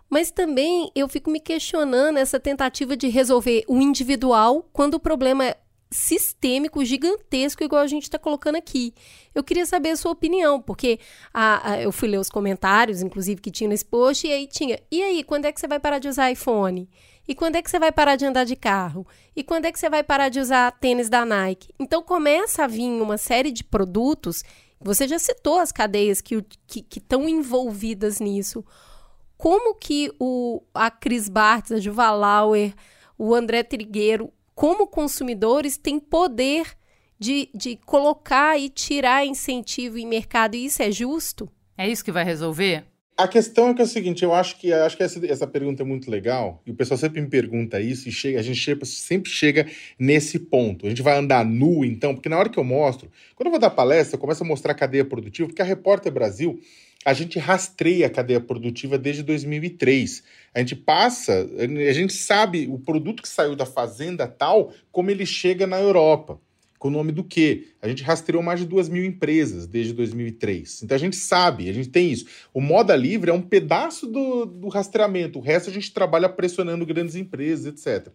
mas 0.07 0.29
também 0.29 0.91
eu 0.93 1.09
fico 1.09 1.31
me 1.31 1.39
questionando 1.39 2.17
essa 2.17 2.39
tentativa 2.39 2.95
de 2.95 3.07
resolver 3.07 3.63
o 3.67 3.81
individual 3.81 4.69
quando 4.71 4.93
o 4.93 4.99
problema 4.99 5.43
é 5.43 5.57
sistêmico, 5.89 6.85
gigantesco, 6.85 7.63
igual 7.63 7.81
a 7.81 7.87
gente 7.87 8.03
está 8.03 8.19
colocando 8.19 8.57
aqui. 8.57 8.93
Eu 9.33 9.43
queria 9.43 9.65
saber 9.65 9.89
a 9.89 9.95
sua 9.95 10.11
opinião, 10.11 10.61
porque 10.61 10.99
a, 11.33 11.71
a, 11.71 11.81
eu 11.81 11.91
fui 11.91 12.07
ler 12.09 12.19
os 12.19 12.29
comentários, 12.29 13.01
inclusive, 13.01 13.41
que 13.41 13.51
tinha 13.51 13.67
nesse 13.67 13.85
post, 13.85 14.27
e 14.27 14.31
aí 14.31 14.47
tinha, 14.47 14.79
e 14.91 15.01
aí, 15.01 15.23
quando 15.23 15.45
é 15.45 15.51
que 15.51 15.59
você 15.59 15.67
vai 15.67 15.79
parar 15.79 15.99
de 15.99 16.07
usar 16.07 16.31
iPhone? 16.31 16.89
E 17.27 17.33
quando 17.33 17.55
é 17.55 17.61
que 17.61 17.69
você 17.69 17.79
vai 17.79 17.91
parar 17.91 18.15
de 18.15 18.25
andar 18.25 18.43
de 18.43 18.55
carro? 18.55 19.07
E 19.35 19.43
quando 19.43 19.65
é 19.65 19.71
que 19.71 19.79
você 19.79 19.89
vai 19.89 20.03
parar 20.03 20.29
de 20.29 20.39
usar 20.39 20.71
tênis 20.71 21.09
da 21.09 21.25
Nike? 21.25 21.73
Então 21.79 22.03
começa 22.03 22.63
a 22.63 22.67
vir 22.67 23.01
uma 23.01 23.17
série 23.17 23.51
de 23.51 23.63
produtos. 23.63 24.43
Você 24.79 25.07
já 25.07 25.17
citou 25.17 25.59
as 25.59 25.71
cadeias 25.71 26.19
que 26.19 26.43
estão 26.95 27.27
envolvidas 27.29 28.19
nisso. 28.19 28.65
Como 29.37 29.75
que 29.75 30.11
o, 30.19 30.61
a 30.73 30.91
Cris 30.91 31.29
Bartz, 31.29 31.71
a 31.71 31.79
Juva 31.79 32.11
Lauer, 32.11 32.73
o 33.17 33.33
André 33.33 33.63
Trigueiro, 33.63 34.31
como 34.53 34.87
consumidores, 34.87 35.77
têm 35.77 35.99
poder 35.99 36.77
de, 37.17 37.49
de 37.53 37.77
colocar 37.77 38.57
e 38.59 38.69
tirar 38.69 39.25
incentivo 39.25 39.97
em 39.97 40.05
mercado, 40.05 40.55
e 40.55 40.65
isso 40.65 40.83
é 40.83 40.91
justo? 40.91 41.49
É 41.77 41.89
isso 41.89 42.03
que 42.03 42.11
vai 42.11 42.23
resolver? 42.23 42.85
A 43.15 43.27
questão 43.27 43.69
é 43.69 43.73
que 43.75 43.81
é 43.81 43.83
o 43.83 43.87
seguinte, 43.87 44.23
eu 44.23 44.33
acho 44.33 44.57
que 44.57 44.73
acho 44.73 44.97
que 44.97 45.03
essa, 45.03 45.23
essa 45.27 45.45
pergunta 45.45 45.83
é 45.83 45.85
muito 45.85 46.09
legal, 46.09 46.63
e 46.65 46.71
o 46.71 46.73
pessoal 46.73 46.97
sempre 46.97 47.21
me 47.21 47.29
pergunta 47.29 47.79
isso, 47.79 48.09
e 48.09 48.11
chega, 48.11 48.39
a 48.39 48.41
gente 48.41 48.59
chega, 48.59 48.83
sempre 48.85 49.29
chega 49.29 49.67
nesse 49.99 50.39
ponto. 50.39 50.87
A 50.87 50.89
gente 50.89 51.03
vai 51.03 51.15
andar 51.15 51.45
nu, 51.45 51.85
então, 51.85 52.15
porque 52.15 52.27
na 52.27 52.39
hora 52.39 52.49
que 52.49 52.57
eu 52.57 52.63
mostro, 52.63 53.11
quando 53.35 53.47
eu 53.47 53.51
vou 53.51 53.59
dar 53.59 53.69
palestra, 53.69 54.15
eu 54.15 54.19
começo 54.19 54.43
a 54.43 54.47
mostrar 54.47 54.71
a 54.71 54.75
cadeia 54.75 55.05
produtiva, 55.05 55.47
porque 55.47 55.61
a 55.61 55.65
Repórter 55.65 56.11
Brasil, 56.11 56.59
a 57.05 57.13
gente 57.13 57.37
rastreia 57.37 58.07
a 58.07 58.09
cadeia 58.09 58.39
produtiva 58.39 58.97
desde 58.97 59.21
2003. 59.21 60.23
A 60.55 60.59
gente 60.59 60.75
passa, 60.75 61.47
a 61.59 61.93
gente 61.93 62.13
sabe 62.13 62.67
o 62.67 62.79
produto 62.79 63.21
que 63.21 63.29
saiu 63.29 63.55
da 63.55 63.65
fazenda 63.65 64.25
tal, 64.25 64.73
como 64.91 65.11
ele 65.11 65.25
chega 65.25 65.67
na 65.67 65.79
Europa. 65.79 66.39
Com 66.83 66.89
o 66.89 66.91
nome 66.91 67.13
do 67.13 67.23
quê? 67.23 67.67
A 67.81 67.87
gente 67.87 68.03
rastreou 68.03 68.43
mais 68.43 68.59
de 68.59 68.65
duas 68.65 68.89
mil 68.89 69.05
empresas 69.05 69.65
desde 69.65 69.93
2003. 69.93 70.83
Então 70.83 70.93
a 70.93 70.99
gente 70.99 71.15
sabe, 71.15 71.69
a 71.69 71.73
gente 71.73 71.87
tem 71.87 72.11
isso. 72.11 72.25
O 72.53 72.59
Moda 72.59 72.93
Livre 72.93 73.31
é 73.31 73.33
um 73.33 73.41
pedaço 73.41 74.05
do, 74.05 74.45
do 74.45 74.67
rastreamento, 74.67 75.39
o 75.39 75.41
resto 75.41 75.69
a 75.69 75.73
gente 75.73 75.93
trabalha 75.93 76.27
pressionando 76.27 76.85
grandes 76.85 77.15
empresas, 77.15 77.67
etc. 77.67 78.11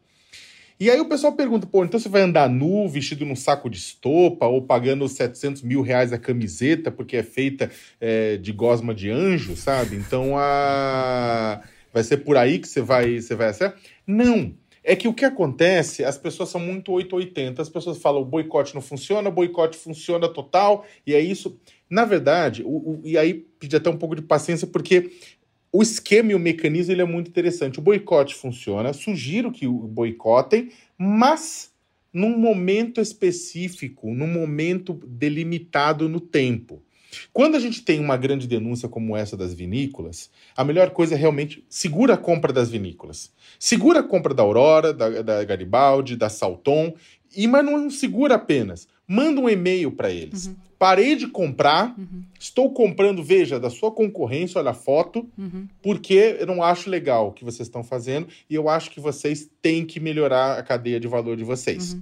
E 0.78 0.90
aí 0.90 1.00
o 1.00 1.06
pessoal 1.06 1.32
pergunta, 1.32 1.66
pô, 1.66 1.82
então 1.82 1.98
você 1.98 2.10
vai 2.10 2.20
andar 2.20 2.46
nu, 2.50 2.86
vestido 2.86 3.24
num 3.24 3.34
saco 3.34 3.70
de 3.70 3.78
estopa, 3.78 4.44
ou 4.44 4.60
pagando 4.60 5.08
700 5.08 5.62
mil 5.62 5.80
reais 5.80 6.12
a 6.12 6.18
camiseta, 6.18 6.90
porque 6.90 7.16
é 7.16 7.22
feita 7.22 7.70
é, 7.98 8.36
de 8.36 8.52
gosma 8.52 8.94
de 8.94 9.08
anjo, 9.08 9.56
sabe? 9.56 9.96
Então 9.96 10.34
a... 10.36 11.62
vai 11.90 12.02
ser 12.02 12.18
por 12.18 12.36
aí 12.36 12.58
que 12.58 12.68
você 12.68 12.82
vai, 12.82 13.18
você 13.18 13.34
vai 13.34 13.48
acertar? 13.48 13.80
Não. 14.06 14.52
É 14.90 14.96
que 14.96 15.06
o 15.06 15.12
que 15.12 15.26
acontece, 15.26 16.02
as 16.02 16.16
pessoas 16.16 16.48
são 16.48 16.58
muito 16.58 16.90
880. 16.92 17.60
As 17.60 17.68
pessoas 17.68 17.98
falam 17.98 18.24
boicote 18.24 18.74
não 18.74 18.80
funciona, 18.80 19.30
boicote 19.30 19.76
funciona 19.76 20.26
total, 20.30 20.86
e 21.06 21.12
é 21.12 21.20
isso. 21.20 21.60
Na 21.90 22.06
verdade, 22.06 22.62
o, 22.64 22.68
o, 22.68 23.00
e 23.04 23.18
aí 23.18 23.34
pedi 23.34 23.76
até 23.76 23.90
um 23.90 23.98
pouco 23.98 24.16
de 24.16 24.22
paciência, 24.22 24.66
porque 24.66 25.10
o 25.70 25.82
esquema 25.82 26.32
e 26.32 26.34
o 26.34 26.38
mecanismo 26.38 26.90
ele 26.90 27.02
é 27.02 27.04
muito 27.04 27.28
interessante. 27.28 27.78
O 27.78 27.82
boicote 27.82 28.34
funciona, 28.34 28.94
sugiro 28.94 29.52
que 29.52 29.66
o 29.66 29.74
boicotem, 29.74 30.70
mas 30.96 31.70
num 32.10 32.38
momento 32.38 32.98
específico, 32.98 34.14
num 34.14 34.26
momento 34.26 34.94
delimitado 35.06 36.08
no 36.08 36.18
tempo. 36.18 36.82
Quando 37.32 37.56
a 37.56 37.60
gente 37.60 37.82
tem 37.82 38.00
uma 38.00 38.16
grande 38.16 38.46
denúncia 38.46 38.88
como 38.88 39.16
essa 39.16 39.36
das 39.36 39.54
vinícolas, 39.54 40.30
a 40.56 40.64
melhor 40.64 40.90
coisa 40.90 41.14
é 41.14 41.18
realmente 41.18 41.64
segura 41.68 42.14
a 42.14 42.18
compra 42.18 42.52
das 42.52 42.70
vinícolas. 42.70 43.32
Segura 43.58 44.00
a 44.00 44.02
compra 44.02 44.34
da 44.34 44.42
Aurora, 44.42 44.92
da, 44.92 45.22
da 45.22 45.44
Garibaldi, 45.44 46.16
da 46.16 46.28
Salton, 46.28 46.94
e 47.34 47.46
mas 47.46 47.64
não 47.64 47.90
segura 47.90 48.34
apenas. 48.34 48.88
Manda 49.06 49.40
um 49.40 49.48
e-mail 49.48 49.90
para 49.92 50.10
eles. 50.10 50.46
Uhum. 50.46 50.56
Parei 50.78 51.16
de 51.16 51.26
comprar, 51.26 51.94
uhum. 51.98 52.22
estou 52.38 52.72
comprando, 52.72 53.22
veja, 53.22 53.58
da 53.58 53.68
sua 53.68 53.90
concorrência, 53.90 54.60
olha 54.60 54.70
a 54.70 54.74
foto, 54.74 55.28
uhum. 55.36 55.66
porque 55.82 56.36
eu 56.38 56.46
não 56.46 56.62
acho 56.62 56.88
legal 56.88 57.28
o 57.28 57.32
que 57.32 57.44
vocês 57.44 57.66
estão 57.66 57.82
fazendo 57.82 58.28
e 58.48 58.54
eu 58.54 58.68
acho 58.68 58.90
que 58.90 59.00
vocês 59.00 59.50
têm 59.60 59.84
que 59.84 59.98
melhorar 59.98 60.56
a 60.56 60.62
cadeia 60.62 61.00
de 61.00 61.08
valor 61.08 61.36
de 61.36 61.42
vocês. 61.42 61.96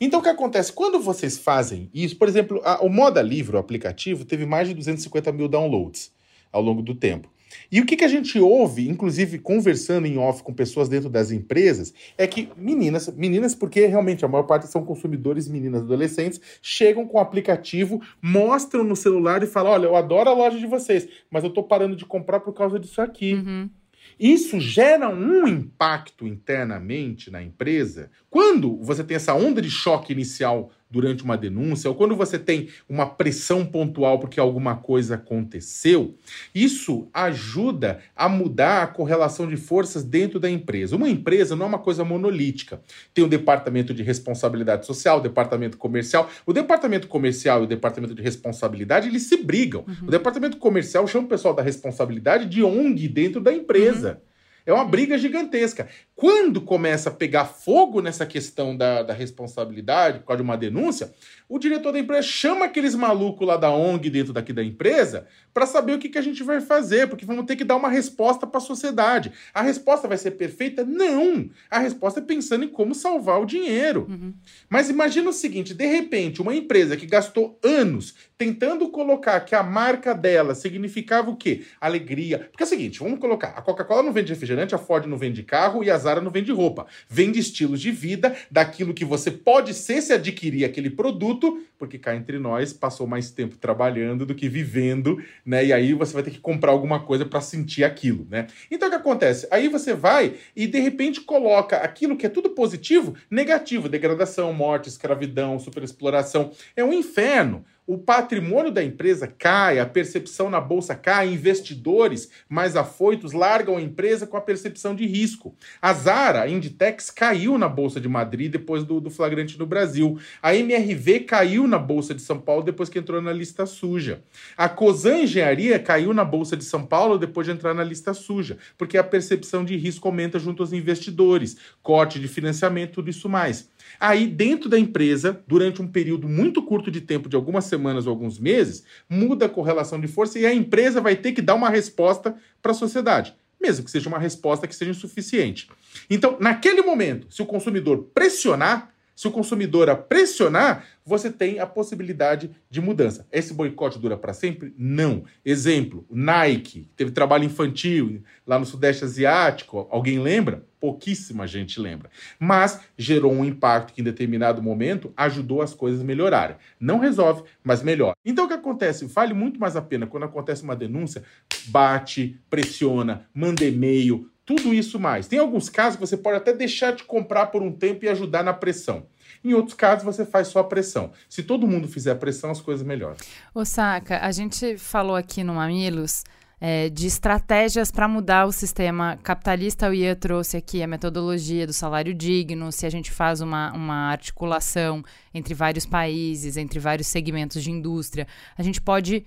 Então, 0.00 0.20
o 0.20 0.22
que 0.22 0.28
acontece? 0.28 0.72
Quando 0.72 1.00
vocês 1.00 1.38
fazem 1.38 1.90
isso, 1.94 2.16
por 2.16 2.28
exemplo, 2.28 2.60
a, 2.64 2.82
o 2.82 2.88
Moda 2.88 3.22
Livre, 3.22 3.56
o 3.56 3.58
aplicativo, 3.58 4.24
teve 4.24 4.46
mais 4.46 4.68
de 4.68 4.74
250 4.74 5.32
mil 5.32 5.48
downloads 5.48 6.12
ao 6.50 6.62
longo 6.62 6.82
do 6.82 6.94
tempo. 6.94 7.30
E 7.70 7.80
o 7.80 7.86
que, 7.86 7.96
que 7.96 8.04
a 8.04 8.08
gente 8.08 8.38
ouve, 8.38 8.88
inclusive 8.88 9.38
conversando 9.38 10.06
em 10.06 10.18
off 10.18 10.42
com 10.42 10.52
pessoas 10.52 10.88
dentro 10.88 11.08
das 11.08 11.30
empresas, 11.30 11.92
é 12.16 12.26
que 12.26 12.48
meninas, 12.56 13.08
meninas, 13.14 13.54
porque 13.54 13.86
realmente 13.86 14.24
a 14.24 14.28
maior 14.28 14.44
parte 14.44 14.66
são 14.66 14.84
consumidores, 14.84 15.48
meninas, 15.48 15.82
adolescentes, 15.82 16.40
chegam 16.60 17.06
com 17.06 17.18
o 17.18 17.20
aplicativo, 17.20 18.00
mostram 18.20 18.84
no 18.84 18.96
celular 18.96 19.42
e 19.42 19.46
falam: 19.46 19.72
Olha, 19.72 19.86
eu 19.86 19.96
adoro 19.96 20.30
a 20.30 20.34
loja 20.34 20.58
de 20.58 20.66
vocês, 20.66 21.08
mas 21.30 21.44
eu 21.44 21.50
tô 21.50 21.62
parando 21.62 21.96
de 21.96 22.04
comprar 22.04 22.40
por 22.40 22.52
causa 22.52 22.78
disso 22.78 23.00
aqui. 23.00 23.34
Uhum. 23.34 23.70
Isso 24.18 24.60
gera 24.60 25.08
um 25.08 25.46
impacto 25.46 26.26
internamente 26.26 27.30
na 27.30 27.42
empresa. 27.42 28.10
Quando 28.28 28.76
você 28.82 29.02
tem 29.02 29.16
essa 29.16 29.34
onda 29.34 29.60
de 29.60 29.70
choque 29.70 30.12
inicial 30.12 30.70
durante 30.92 31.24
uma 31.24 31.38
denúncia, 31.38 31.88
ou 31.88 31.96
quando 31.96 32.14
você 32.14 32.38
tem 32.38 32.68
uma 32.86 33.06
pressão 33.06 33.64
pontual 33.64 34.18
porque 34.18 34.38
alguma 34.38 34.76
coisa 34.76 35.14
aconteceu, 35.14 36.14
isso 36.54 37.08
ajuda 37.14 38.00
a 38.14 38.28
mudar 38.28 38.82
a 38.82 38.86
correlação 38.86 39.48
de 39.48 39.56
forças 39.56 40.04
dentro 40.04 40.38
da 40.38 40.50
empresa. 40.50 40.94
Uma 40.94 41.08
empresa 41.08 41.56
não 41.56 41.64
é 41.64 41.68
uma 41.70 41.78
coisa 41.78 42.04
monolítica. 42.04 42.82
Tem 43.14 43.24
o 43.24 43.28
departamento 43.28 43.94
de 43.94 44.02
responsabilidade 44.02 44.84
social, 44.84 45.18
o 45.18 45.22
departamento 45.22 45.78
comercial. 45.78 46.28
O 46.44 46.52
departamento 46.52 47.08
comercial 47.08 47.62
e 47.62 47.64
o 47.64 47.68
departamento 47.68 48.14
de 48.14 48.22
responsabilidade, 48.22 49.08
eles 49.08 49.22
se 49.22 49.42
brigam. 49.42 49.84
Uhum. 49.88 50.08
O 50.08 50.10
departamento 50.10 50.58
comercial 50.58 51.06
chama 51.06 51.24
o 51.24 51.28
pessoal 51.28 51.54
da 51.54 51.62
responsabilidade 51.62 52.46
de 52.46 52.62
ONG 52.62 53.08
dentro 53.08 53.40
da 53.40 53.52
empresa. 53.52 54.10
Uhum. 54.10 54.31
É 54.64 54.72
uma 54.72 54.84
briga 54.84 55.18
gigantesca. 55.18 55.88
Quando 56.14 56.60
começa 56.60 57.08
a 57.08 57.12
pegar 57.12 57.46
fogo 57.46 58.00
nessa 58.00 58.24
questão 58.24 58.76
da, 58.76 59.02
da 59.02 59.12
responsabilidade, 59.12 60.20
por 60.20 60.26
causa 60.26 60.42
de 60.42 60.48
uma 60.48 60.56
denúncia, 60.56 61.12
o 61.48 61.58
diretor 61.58 61.92
da 61.92 61.98
empresa 61.98 62.22
chama 62.22 62.64
aqueles 62.64 62.94
malucos 62.94 63.46
lá 63.46 63.56
da 63.56 63.70
ONG 63.70 64.08
dentro 64.08 64.32
daqui 64.32 64.52
da 64.52 64.62
empresa 64.62 65.26
para 65.52 65.66
saber 65.66 65.94
o 65.94 65.98
que, 65.98 66.08
que 66.08 66.16
a 66.18 66.22
gente 66.22 66.42
vai 66.42 66.60
fazer, 66.60 67.08
porque 67.08 67.26
vamos 67.26 67.44
ter 67.44 67.56
que 67.56 67.64
dar 67.64 67.76
uma 67.76 67.90
resposta 67.90 68.46
para 68.46 68.58
a 68.58 68.60
sociedade. 68.60 69.32
A 69.52 69.60
resposta 69.62 70.08
vai 70.08 70.16
ser 70.16 70.32
perfeita? 70.32 70.84
Não! 70.84 71.50
A 71.70 71.78
resposta 71.78 72.20
é 72.20 72.22
pensando 72.22 72.64
em 72.64 72.68
como 72.68 72.94
salvar 72.94 73.40
o 73.40 73.44
dinheiro. 73.44 74.06
Uhum. 74.08 74.32
Mas 74.70 74.88
imagina 74.88 75.28
o 75.28 75.32
seguinte: 75.32 75.74
de 75.74 75.86
repente, 75.86 76.40
uma 76.40 76.54
empresa 76.54 76.96
que 76.96 77.04
gastou 77.04 77.58
anos 77.62 78.14
tentando 78.38 78.88
colocar 78.88 79.40
que 79.40 79.54
a 79.54 79.62
marca 79.62 80.14
dela 80.14 80.54
significava 80.54 81.30
o 81.30 81.36
quê? 81.36 81.64
Alegria. 81.80 82.48
Porque 82.50 82.62
é 82.62 82.66
o 82.66 82.68
seguinte, 82.68 82.98
vamos 82.98 83.18
colocar: 83.18 83.48
a 83.48 83.62
Coca-Cola 83.62 84.02
não 84.02 84.12
vende 84.12 84.32
refrigerante, 84.32 84.51
a 84.74 84.78
Ford 84.78 85.06
não 85.06 85.16
vende 85.16 85.42
carro 85.42 85.82
e 85.82 85.90
a 85.90 85.96
Zara 85.96 86.20
não 86.20 86.30
vende 86.30 86.52
roupa. 86.52 86.86
Vende 87.08 87.38
estilos 87.38 87.80
de 87.80 87.90
vida, 87.90 88.34
daquilo 88.50 88.94
que 88.94 89.04
você 89.04 89.30
pode 89.30 89.74
ser 89.74 90.00
se 90.02 90.12
adquirir 90.12 90.64
aquele 90.64 90.90
produto, 90.90 91.62
porque 91.78 91.98
cá 91.98 92.14
entre 92.14 92.38
nós 92.38 92.72
passou 92.72 93.06
mais 93.06 93.30
tempo 93.30 93.56
trabalhando 93.56 94.24
do 94.24 94.34
que 94.34 94.48
vivendo, 94.48 95.22
né? 95.44 95.64
E 95.64 95.72
aí 95.72 95.92
você 95.94 96.12
vai 96.12 96.22
ter 96.22 96.30
que 96.30 96.38
comprar 96.38 96.70
alguma 96.72 97.00
coisa 97.00 97.24
para 97.24 97.40
sentir 97.40 97.84
aquilo, 97.84 98.26
né? 98.30 98.46
Então 98.70 98.88
o 98.88 98.90
que 98.90 98.96
acontece? 98.96 99.46
Aí 99.50 99.68
você 99.68 99.94
vai 99.94 100.34
e 100.54 100.66
de 100.66 100.78
repente 100.78 101.20
coloca 101.20 101.76
aquilo 101.78 102.16
que 102.16 102.26
é 102.26 102.28
tudo 102.28 102.50
positivo, 102.50 103.14
negativo, 103.30 103.88
degradação, 103.88 104.52
morte, 104.52 104.88
escravidão, 104.88 105.58
superexploração. 105.58 106.52
É 106.76 106.84
um 106.84 106.92
inferno 106.92 107.64
o 107.84 107.98
patrimônio 107.98 108.70
da 108.70 108.82
empresa 108.82 109.26
cai, 109.26 109.80
a 109.80 109.86
percepção 109.86 110.48
na 110.48 110.60
bolsa 110.60 110.94
cai, 110.94 111.28
investidores 111.28 112.30
mais 112.48 112.76
afoitos 112.76 113.32
largam 113.32 113.76
a 113.76 113.82
empresa 113.82 114.24
com 114.24 114.36
a 114.36 114.40
percepção 114.40 114.94
de 114.94 115.04
risco. 115.04 115.56
A 115.80 115.92
Zara, 115.92 116.42
a 116.42 116.48
Inditex, 116.48 117.10
caiu 117.10 117.58
na 117.58 117.68
bolsa 117.68 118.00
de 118.00 118.08
Madrid 118.08 118.52
depois 118.52 118.84
do, 118.84 119.00
do 119.00 119.10
flagrante 119.10 119.58
no 119.58 119.66
Brasil. 119.66 120.16
A 120.40 120.54
MRV 120.54 121.20
caiu 121.20 121.66
na 121.66 121.78
bolsa 121.78 122.14
de 122.14 122.22
São 122.22 122.38
Paulo 122.38 122.62
depois 122.62 122.88
que 122.88 123.00
entrou 123.00 123.20
na 123.20 123.32
lista 123.32 123.66
suja. 123.66 124.22
A 124.56 124.68
Cosan 124.68 125.22
Engenharia 125.22 125.78
caiu 125.78 126.14
na 126.14 126.24
bolsa 126.24 126.56
de 126.56 126.64
São 126.64 126.86
Paulo 126.86 127.18
depois 127.18 127.46
de 127.46 127.52
entrar 127.52 127.74
na 127.74 127.82
lista 127.82 128.14
suja, 128.14 128.58
porque 128.78 128.96
a 128.96 129.02
percepção 129.02 129.64
de 129.64 129.76
risco 129.76 130.06
aumenta 130.06 130.38
junto 130.38 130.62
aos 130.62 130.72
investidores, 130.72 131.56
corte 131.82 132.20
de 132.20 132.28
financiamento, 132.28 132.92
tudo 132.92 133.10
isso 133.10 133.28
mais. 133.28 133.68
Aí, 133.98 134.26
dentro 134.26 134.68
da 134.68 134.78
empresa, 134.78 135.42
durante 135.46 135.80
um 135.80 135.86
período 135.86 136.28
muito 136.28 136.62
curto 136.62 136.90
de 136.90 137.00
tempo, 137.00 137.28
de 137.28 137.36
algumas 137.36 137.64
semanas 137.64 138.06
ou 138.06 138.10
alguns 138.10 138.38
meses, 138.38 138.84
muda 139.08 139.46
a 139.46 139.48
correlação 139.48 140.00
de 140.00 140.08
força 140.08 140.38
e 140.38 140.46
a 140.46 140.54
empresa 140.54 141.00
vai 141.00 141.16
ter 141.16 141.32
que 141.32 141.42
dar 141.42 141.54
uma 141.54 141.70
resposta 141.70 142.34
para 142.60 142.72
a 142.72 142.74
sociedade, 142.74 143.34
mesmo 143.60 143.84
que 143.84 143.90
seja 143.90 144.08
uma 144.08 144.18
resposta 144.18 144.66
que 144.66 144.74
seja 144.74 144.90
insuficiente. 144.90 145.68
Então, 146.08 146.36
naquele 146.40 146.82
momento, 146.82 147.26
se 147.30 147.42
o 147.42 147.46
consumidor 147.46 148.10
pressionar, 148.14 148.91
se 149.14 149.28
o 149.28 149.30
consumidor 149.30 149.90
a 149.90 149.96
pressionar, 149.96 150.84
você 151.04 151.30
tem 151.30 151.58
a 151.58 151.66
possibilidade 151.66 152.50
de 152.70 152.80
mudança. 152.80 153.26
Esse 153.30 153.52
boicote 153.52 153.98
dura 153.98 154.16
para 154.16 154.32
sempre? 154.32 154.72
Não. 154.76 155.24
Exemplo, 155.44 156.06
Nike, 156.10 156.88
teve 156.96 157.10
trabalho 157.10 157.44
infantil 157.44 158.22
lá 158.46 158.58
no 158.58 158.66
Sudeste 158.66 159.04
Asiático, 159.04 159.86
alguém 159.90 160.18
lembra? 160.18 160.64
Pouquíssima 160.80 161.46
gente 161.46 161.78
lembra. 161.80 162.10
Mas 162.38 162.80
gerou 162.96 163.32
um 163.32 163.44
impacto 163.44 163.92
que 163.92 164.00
em 164.00 164.04
determinado 164.04 164.62
momento 164.62 165.12
ajudou 165.16 165.62
as 165.62 165.74
coisas 165.74 166.00
a 166.00 166.04
melhorarem. 166.04 166.56
Não 166.80 166.98
resolve, 166.98 167.44
mas 167.62 167.82
melhora. 167.82 168.16
Então 168.24 168.46
o 168.46 168.48
que 168.48 168.54
acontece? 168.54 169.06
Vale 169.06 169.34
muito 169.34 169.60
mais 169.60 169.76
a 169.76 169.82
pena 169.82 170.06
quando 170.06 170.24
acontece 170.24 170.64
uma 170.64 170.74
denúncia, 170.74 171.22
bate, 171.66 172.40
pressiona, 172.50 173.26
manda 173.32 173.64
e-mail, 173.64 174.31
tudo 174.44 174.74
isso 174.74 174.98
mais. 174.98 175.28
Tem 175.28 175.38
alguns 175.38 175.68
casos 175.68 175.96
que 175.96 176.06
você 176.06 176.16
pode 176.16 176.36
até 176.36 176.52
deixar 176.52 176.92
de 176.92 177.04
comprar 177.04 177.46
por 177.46 177.62
um 177.62 177.72
tempo 177.72 178.04
e 178.04 178.08
ajudar 178.08 178.42
na 178.42 178.52
pressão. 178.52 179.06
Em 179.44 179.54
outros 179.54 179.74
casos, 179.74 180.04
você 180.04 180.24
faz 180.24 180.48
só 180.48 180.60
a 180.60 180.64
pressão. 180.64 181.12
Se 181.28 181.42
todo 181.42 181.66
mundo 181.66 181.88
fizer 181.88 182.12
a 182.12 182.16
pressão, 182.16 182.50
as 182.50 182.60
coisas 182.60 182.86
melhoram. 182.86 183.16
Osaka, 183.54 184.18
a 184.18 184.30
gente 184.30 184.76
falou 184.78 185.16
aqui 185.16 185.42
no 185.42 185.54
Mamilos 185.54 186.22
é, 186.60 186.88
de 186.88 187.08
estratégias 187.08 187.90
para 187.90 188.06
mudar 188.06 188.46
o 188.46 188.52
sistema 188.52 189.18
capitalista. 189.20 189.90
O 189.90 189.94
Ian 189.94 190.14
trouxe 190.14 190.56
aqui 190.56 190.80
a 190.80 190.86
metodologia 190.86 191.66
do 191.66 191.72
salário 191.72 192.14
digno, 192.14 192.70
se 192.70 192.86
a 192.86 192.90
gente 192.90 193.10
faz 193.10 193.40
uma, 193.40 193.72
uma 193.72 194.10
articulação 194.12 195.02
entre 195.34 195.54
vários 195.54 195.84
países, 195.84 196.56
entre 196.56 196.78
vários 196.78 197.08
segmentos 197.08 197.64
de 197.64 197.72
indústria, 197.72 198.28
a 198.56 198.62
gente 198.62 198.80
pode 198.80 199.26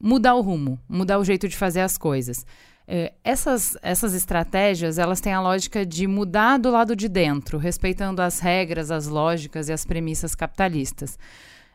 mudar 0.00 0.34
o 0.34 0.40
rumo, 0.40 0.76
mudar 0.88 1.20
o 1.20 1.24
jeito 1.24 1.46
de 1.46 1.56
fazer 1.56 1.82
as 1.82 1.96
coisas. 1.96 2.44
É, 2.86 3.12
essas, 3.22 3.76
essas 3.82 4.12
estratégias 4.14 4.98
elas 4.98 5.20
têm 5.20 5.32
a 5.32 5.40
lógica 5.40 5.86
de 5.86 6.06
mudar 6.06 6.58
do 6.58 6.70
lado 6.70 6.96
de 6.96 7.08
dentro, 7.08 7.58
respeitando 7.58 8.20
as 8.20 8.40
regras, 8.40 8.90
as 8.90 9.06
lógicas 9.06 9.68
e 9.68 9.72
as 9.72 9.84
premissas 9.84 10.34
capitalistas. 10.34 11.18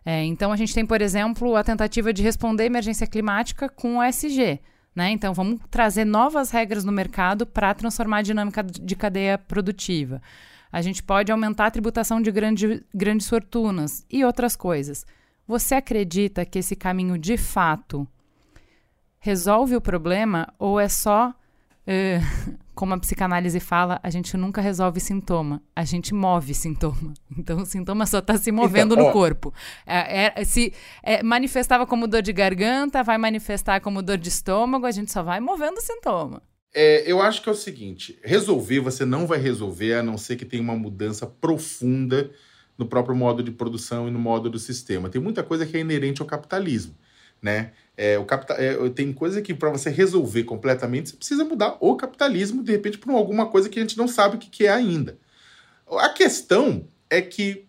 É, 0.05 0.23
então, 0.23 0.51
a 0.51 0.55
gente 0.55 0.73
tem, 0.73 0.85
por 0.85 1.01
exemplo, 1.01 1.55
a 1.55 1.63
tentativa 1.63 2.13
de 2.13 2.23
responder 2.23 2.63
à 2.63 2.65
emergência 2.67 3.05
climática 3.05 3.67
com 3.67 3.97
o 3.97 4.03
SG. 4.03 4.59
Né? 4.95 5.11
Então, 5.11 5.33
vamos 5.33 5.59
trazer 5.69 6.05
novas 6.05 6.49
regras 6.49 6.83
no 6.83 6.91
mercado 6.91 7.45
para 7.45 7.73
transformar 7.73 8.19
a 8.19 8.21
dinâmica 8.21 8.63
de 8.63 8.95
cadeia 8.95 9.37
produtiva. 9.37 10.21
A 10.71 10.81
gente 10.81 11.03
pode 11.03 11.31
aumentar 11.31 11.67
a 11.67 11.71
tributação 11.71 12.21
de 12.21 12.31
grande, 12.31 12.83
grandes 12.93 13.27
fortunas 13.27 14.05
e 14.09 14.23
outras 14.23 14.55
coisas. 14.55 15.05
Você 15.47 15.75
acredita 15.75 16.45
que 16.45 16.59
esse 16.59 16.75
caminho 16.75 17.17
de 17.17 17.37
fato 17.37 18.07
resolve 19.27 19.75
o 19.75 19.81
problema 19.81 20.53
ou 20.57 20.79
é 20.79 20.87
só, 20.87 21.31
uh, 21.31 22.57
como 22.73 22.93
a 22.93 22.97
psicanálise 22.97 23.59
fala, 23.59 23.99
a 24.01 24.09
gente 24.09 24.37
nunca 24.37 24.61
resolve 24.61 25.01
sintoma, 25.01 25.61
a 25.75 25.83
gente 25.83 26.13
move 26.13 26.53
sintoma. 26.53 27.13
Então 27.37 27.61
o 27.61 27.65
sintoma 27.65 28.05
só 28.05 28.19
está 28.19 28.37
se 28.37 28.51
movendo 28.51 28.93
então, 28.93 29.03
no 29.03 29.09
ó, 29.09 29.13
corpo. 29.13 29.53
É, 29.85 30.31
é, 30.33 30.45
se 30.45 30.73
é, 31.03 31.21
manifestava 31.21 31.85
como 31.85 32.07
dor 32.07 32.21
de 32.21 32.31
garganta, 32.31 33.03
vai 33.03 33.17
manifestar 33.17 33.81
como 33.81 34.01
dor 34.01 34.17
de 34.17 34.29
estômago, 34.29 34.85
a 34.85 34.91
gente 34.91 35.11
só 35.11 35.21
vai 35.21 35.39
movendo 35.39 35.77
o 35.77 35.81
sintoma. 35.81 36.41
É, 36.73 37.03
eu 37.11 37.21
acho 37.21 37.41
que 37.41 37.49
é 37.49 37.51
o 37.51 37.55
seguinte: 37.55 38.17
resolver 38.23 38.79
você 38.79 39.05
não 39.05 39.27
vai 39.27 39.39
resolver 39.39 39.93
a 39.95 40.03
não 40.03 40.17
ser 40.17 40.35
que 40.37 40.45
tenha 40.45 40.63
uma 40.63 40.75
mudança 40.75 41.27
profunda 41.27 42.31
no 42.77 42.85
próprio 42.85 43.15
modo 43.15 43.43
de 43.43 43.51
produção 43.51 44.07
e 44.07 44.11
no 44.11 44.19
modo 44.19 44.49
do 44.49 44.57
sistema. 44.57 45.09
Tem 45.09 45.21
muita 45.21 45.43
coisa 45.43 45.65
que 45.65 45.75
é 45.75 45.81
inerente 45.81 46.21
ao 46.21 46.27
capitalismo, 46.27 46.95
né? 47.41 47.71
É, 47.97 48.19
o 48.19 48.25
capital, 48.25 48.55
é, 48.57 48.89
tem 48.91 49.11
coisa 49.11 49.41
que 49.41 49.55
para 49.55 49.71
você 49.71 49.89
resolver 49.89 50.43
completamente, 50.43 51.09
você 51.09 51.15
precisa 51.17 51.43
mudar 51.43 51.77
o 51.79 51.95
capitalismo, 51.95 52.63
de 52.63 52.71
repente, 52.71 52.99
por 52.99 53.11
alguma 53.11 53.47
coisa 53.47 53.67
que 53.67 53.79
a 53.79 53.81
gente 53.81 53.97
não 53.97 54.07
sabe 54.07 54.35
o 54.35 54.39
que, 54.39 54.49
que 54.49 54.67
é 54.67 54.69
ainda. 54.69 55.17
A 55.89 56.09
questão 56.09 56.87
é 57.09 57.21
que 57.21 57.65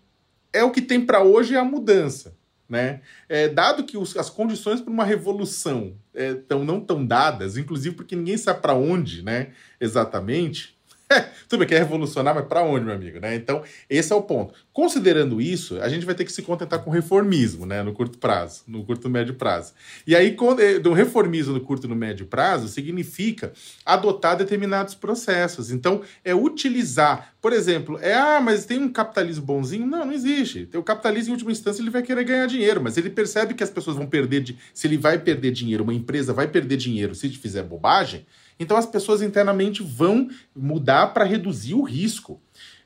é 0.52 0.62
o 0.62 0.70
que 0.70 0.82
tem 0.82 1.04
para 1.04 1.22
hoje 1.22 1.54
é 1.54 1.58
a 1.58 1.64
mudança. 1.64 2.36
Né? 2.68 3.00
É, 3.26 3.48
dado 3.48 3.84
que 3.84 3.96
os, 3.96 4.14
as 4.14 4.28
condições 4.28 4.82
para 4.82 4.92
uma 4.92 5.04
revolução 5.04 5.96
é, 6.12 6.34
tão, 6.34 6.64
não 6.64 6.78
estão 6.78 7.04
dadas, 7.04 7.56
inclusive 7.56 7.96
porque 7.96 8.14
ninguém 8.14 8.36
sabe 8.36 8.60
para 8.60 8.74
onde 8.74 9.22
né, 9.22 9.52
exatamente, 9.80 10.77
Tudo 11.48 11.60
bem, 11.60 11.68
quer 11.68 11.78
revolucionar, 11.78 12.34
mas 12.34 12.46
para 12.46 12.62
onde, 12.62 12.84
meu 12.84 12.94
amigo? 12.94 13.18
Né? 13.18 13.34
Então, 13.34 13.62
esse 13.88 14.12
é 14.12 14.16
o 14.16 14.22
ponto. 14.22 14.54
Considerando 14.72 15.40
isso, 15.40 15.80
a 15.80 15.88
gente 15.88 16.04
vai 16.04 16.14
ter 16.14 16.24
que 16.24 16.32
se 16.32 16.42
contentar 16.42 16.80
com 16.80 16.90
reformismo, 16.90 17.64
né? 17.64 17.82
No 17.82 17.92
curto 17.92 18.18
prazo, 18.18 18.62
no 18.66 18.84
curto 18.84 19.08
e 19.08 19.10
médio 19.10 19.34
prazo. 19.34 19.72
E 20.06 20.14
aí, 20.14 20.36
eh, 20.60 20.78
do 20.78 20.92
reformismo 20.92 21.54
no 21.54 21.60
curto 21.60 21.86
e 21.86 21.90
no 21.90 21.96
médio 21.96 22.26
prazo, 22.26 22.68
significa 22.68 23.52
adotar 23.84 24.36
determinados 24.36 24.94
processos. 24.94 25.70
Então, 25.70 26.02
é 26.24 26.34
utilizar, 26.34 27.32
por 27.40 27.52
exemplo, 27.52 27.98
é, 28.00 28.14
ah, 28.14 28.40
mas 28.40 28.66
tem 28.66 28.78
um 28.78 28.92
capitalismo 28.92 29.44
bonzinho? 29.44 29.86
Não, 29.86 30.04
não 30.04 30.12
existe. 30.12 30.68
O 30.74 30.82
capitalismo, 30.82 31.30
em 31.30 31.32
última 31.32 31.52
instância, 31.52 31.80
ele 31.82 31.90
vai 31.90 32.02
querer 32.02 32.24
ganhar 32.24 32.46
dinheiro, 32.46 32.82
mas 32.82 32.96
ele 32.96 33.10
percebe 33.10 33.54
que 33.54 33.64
as 33.64 33.70
pessoas 33.70 33.96
vão 33.96 34.06
perder, 34.06 34.42
de, 34.42 34.58
se 34.74 34.86
ele 34.86 34.98
vai 34.98 35.18
perder 35.18 35.50
dinheiro, 35.52 35.82
uma 35.82 35.94
empresa 35.94 36.32
vai 36.32 36.46
perder 36.46 36.76
dinheiro 36.76 37.14
se 37.14 37.28
fizer 37.30 37.62
bobagem, 37.62 38.26
então 38.58 38.76
as 38.76 38.86
pessoas 38.86 39.22
internamente 39.22 39.82
vão 39.82 40.28
mudar 40.54 41.08
para 41.08 41.24
reduzir 41.24 41.74
o 41.74 41.82
risco. 41.82 42.40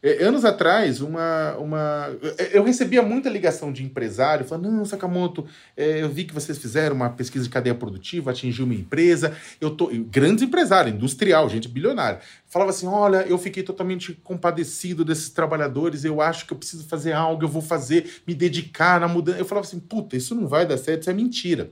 É, 0.04 0.24
anos 0.24 0.44
atrás, 0.44 1.00
uma, 1.00 1.56
uma, 1.58 2.10
é, 2.36 2.58
eu 2.58 2.64
recebia 2.64 3.00
muita 3.02 3.30
ligação 3.30 3.72
de 3.72 3.84
empresário 3.84 4.44
falando: 4.44 4.68
Não, 4.68 4.84
Sakamoto, 4.84 5.46
é, 5.76 6.02
eu 6.02 6.08
vi 6.08 6.24
que 6.24 6.34
vocês 6.34 6.58
fizeram 6.58 6.96
uma 6.96 7.10
pesquisa 7.10 7.44
de 7.44 7.50
cadeia 7.50 7.74
produtiva, 7.74 8.32
atingiu 8.32 8.64
uma 8.64 8.74
empresa. 8.74 9.36
Eu 9.60 9.70
tô. 9.70 9.88
Grandes 10.10 10.42
empresários, 10.42 10.92
industrial, 10.92 11.48
gente 11.48 11.68
bilionária. 11.68 12.18
Falava 12.48 12.72
assim: 12.72 12.88
Olha, 12.88 13.24
eu 13.28 13.38
fiquei 13.38 13.62
totalmente 13.62 14.12
compadecido 14.24 15.04
desses 15.04 15.30
trabalhadores, 15.30 16.04
eu 16.04 16.20
acho 16.20 16.46
que 16.46 16.52
eu 16.52 16.58
preciso 16.58 16.84
fazer 16.88 17.12
algo, 17.12 17.44
eu 17.44 17.48
vou 17.48 17.62
fazer, 17.62 18.22
me 18.26 18.34
dedicar 18.34 18.98
na 18.98 19.06
mudança. 19.06 19.38
Eu 19.38 19.44
falava 19.44 19.68
assim: 19.68 19.78
Puta, 19.78 20.16
isso 20.16 20.34
não 20.34 20.48
vai 20.48 20.66
dar 20.66 20.78
certo, 20.78 21.02
isso 21.02 21.10
é 21.10 21.14
mentira. 21.14 21.70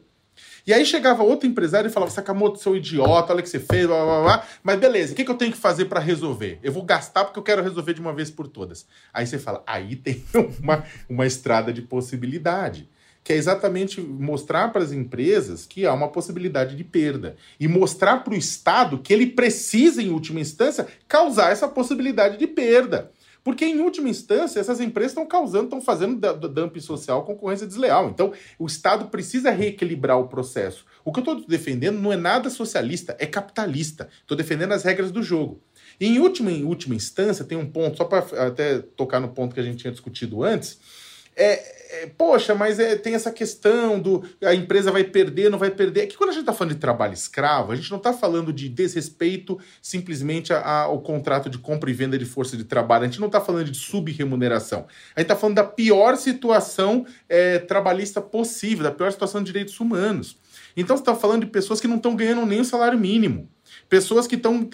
E 0.67 0.73
aí 0.73 0.85
chegava 0.85 1.23
outro 1.23 1.49
empresário 1.49 1.89
e 1.89 1.93
falava: 1.93 2.11
Sakamoto, 2.11 2.59
seu 2.59 2.77
idiota, 2.77 3.33
olha 3.33 3.41
o 3.41 3.43
que 3.43 3.49
você 3.49 3.61
fez, 3.61 3.87
blá 3.87 4.05
blá 4.05 4.23
blá. 4.23 4.47
Mas 4.63 4.79
beleza, 4.79 5.13
o 5.13 5.17
que, 5.17 5.25
que 5.25 5.31
eu 5.31 5.37
tenho 5.37 5.53
que 5.53 5.59
fazer 5.59 5.87
para 5.87 6.01
resolver? 6.01 6.59
Eu 6.63 6.73
vou 6.73 6.83
gastar 6.83 7.25
porque 7.25 7.39
eu 7.39 7.43
quero 7.43 7.63
resolver 7.63 7.95
de 7.95 8.01
uma 8.01 8.13
vez 8.13 8.31
por 8.31 8.47
todas. 8.47 8.87
Aí 9.13 9.27
você 9.27 9.39
fala: 9.39 9.63
aí 9.67 9.97
tem 9.97 10.25
uma, 10.63 10.85
uma 11.09 11.27
estrada 11.27 11.73
de 11.73 11.83
possibilidade 11.83 12.89
que 13.23 13.33
é 13.33 13.37
exatamente 13.37 14.01
mostrar 14.01 14.73
para 14.73 14.83
as 14.83 14.93
empresas 14.93 15.67
que 15.67 15.87
há 15.87 15.93
uma 15.93 16.09
possibilidade 16.09 16.75
de 16.75 16.85
perda 16.85 17.37
e 17.59 17.69
mostrar 17.69 18.25
para 18.25 18.33
o 18.33 18.37
Estado 18.37 18.99
que 18.99 19.13
ele 19.13 19.27
precisa, 19.27 20.03
em 20.03 20.11
última 20.11 20.41
instância, 20.41 20.87
causar 21.07 21.53
essa 21.53 21.69
possibilidade 21.69 22.39
de 22.39 22.47
perda. 22.47 23.11
Porque, 23.43 23.65
em 23.65 23.81
última 23.81 24.09
instância, 24.09 24.61
essas 24.61 24.81
empresas 24.81 25.13
estão 25.13 25.27
causando, 25.27 25.65
estão 25.65 25.81
fazendo 25.81 26.19
dumping 26.49 26.81
social, 26.81 27.25
concorrência 27.25 27.67
desleal. 27.67 28.09
Então, 28.11 28.33
o 28.59 28.67
Estado 28.67 29.07
precisa 29.07 29.51
reequilibrar 29.51 30.19
o 30.19 30.29
processo. 30.29 30.85
O 31.05 31.13
que 31.13 31.21
eu 31.21 31.23
estou 31.23 31.47
defendendo 31.47 31.99
não 31.99 32.13
é 32.13 32.17
nada 32.17 32.51
socialista, 32.51 33.17
é 33.19 33.27
capitalista. 33.27 34.09
Estou 34.21 34.37
defendendo 34.37 34.73
as 34.73 34.83
regras 34.83 35.11
do 35.11 35.23
jogo. 35.23 35.63
E, 35.99 36.07
em 36.07 36.19
última, 36.19 36.51
em 36.51 36.65
última 36.65 36.95
instância, 36.95 37.45
tem 37.45 37.57
um 37.57 37.71
ponto, 37.71 37.97
só 37.97 38.05
para 38.05 38.19
até 38.47 38.79
tocar 38.79 39.21
no 39.21 39.29
ponto 39.29 39.55
que 39.55 39.61
a 39.61 39.65
gente 39.65 39.79
tinha 39.79 39.91
discutido 39.91 40.45
antes, 40.45 40.79
é, 41.35 41.80
é, 41.93 42.07
poxa, 42.07 42.55
mas 42.55 42.79
é, 42.79 42.95
tem 42.95 43.15
essa 43.15 43.33
questão 43.33 43.99
do 43.99 44.23
a 44.43 44.55
empresa 44.55 44.93
vai 44.93 45.03
perder, 45.03 45.51
não 45.51 45.59
vai 45.59 45.71
perder. 45.71 46.03
É 46.03 46.07
que 46.07 46.17
quando 46.17 46.31
a 46.31 46.33
gente 46.33 46.43
está 46.43 46.53
falando 46.53 46.75
de 46.75 46.81
trabalho 46.81 47.13
escravo, 47.13 47.73
a 47.73 47.77
gente 47.77 47.91
não 47.91 47.99
está 47.99 48.13
falando 48.13 48.53
de 48.53 48.69
desrespeito 48.69 49.59
simplesmente 49.83 50.53
ao 50.53 51.01
contrato 51.01 51.51
de 51.51 51.59
compra 51.59 51.91
e 51.91 51.93
venda 51.93 52.17
de 52.17 52.25
força 52.25 52.57
de 52.57 52.63
trabalho. 52.63 53.05
A 53.05 53.07
gente 53.09 53.19
não 53.19 53.27
está 53.27 53.41
falando 53.41 53.69
de 53.69 53.77
subremuneração. 53.77 54.87
A 55.17 55.21
gente 55.21 55.31
está 55.31 55.37
falando 55.37 55.57
da 55.57 55.65
pior 55.65 56.17
situação 56.17 57.05
é, 57.29 57.59
trabalhista 57.59 58.21
possível, 58.21 58.85
da 58.85 58.93
pior 58.93 59.11
situação 59.11 59.43
de 59.43 59.47
direitos 59.47 59.81
humanos. 59.81 60.39
Então 60.77 60.97
você 60.97 61.03
está 61.03 61.17
falando 61.17 61.45
de 61.45 61.51
pessoas 61.51 61.81
que 61.81 61.89
não 61.89 61.97
estão 61.97 62.15
ganhando 62.15 62.47
nem 62.47 62.61
o 62.61 62.65
salário 62.65 62.99
mínimo. 62.99 63.49
Pessoas 63.91 64.29
que 64.29 64.37
estão 64.37 64.65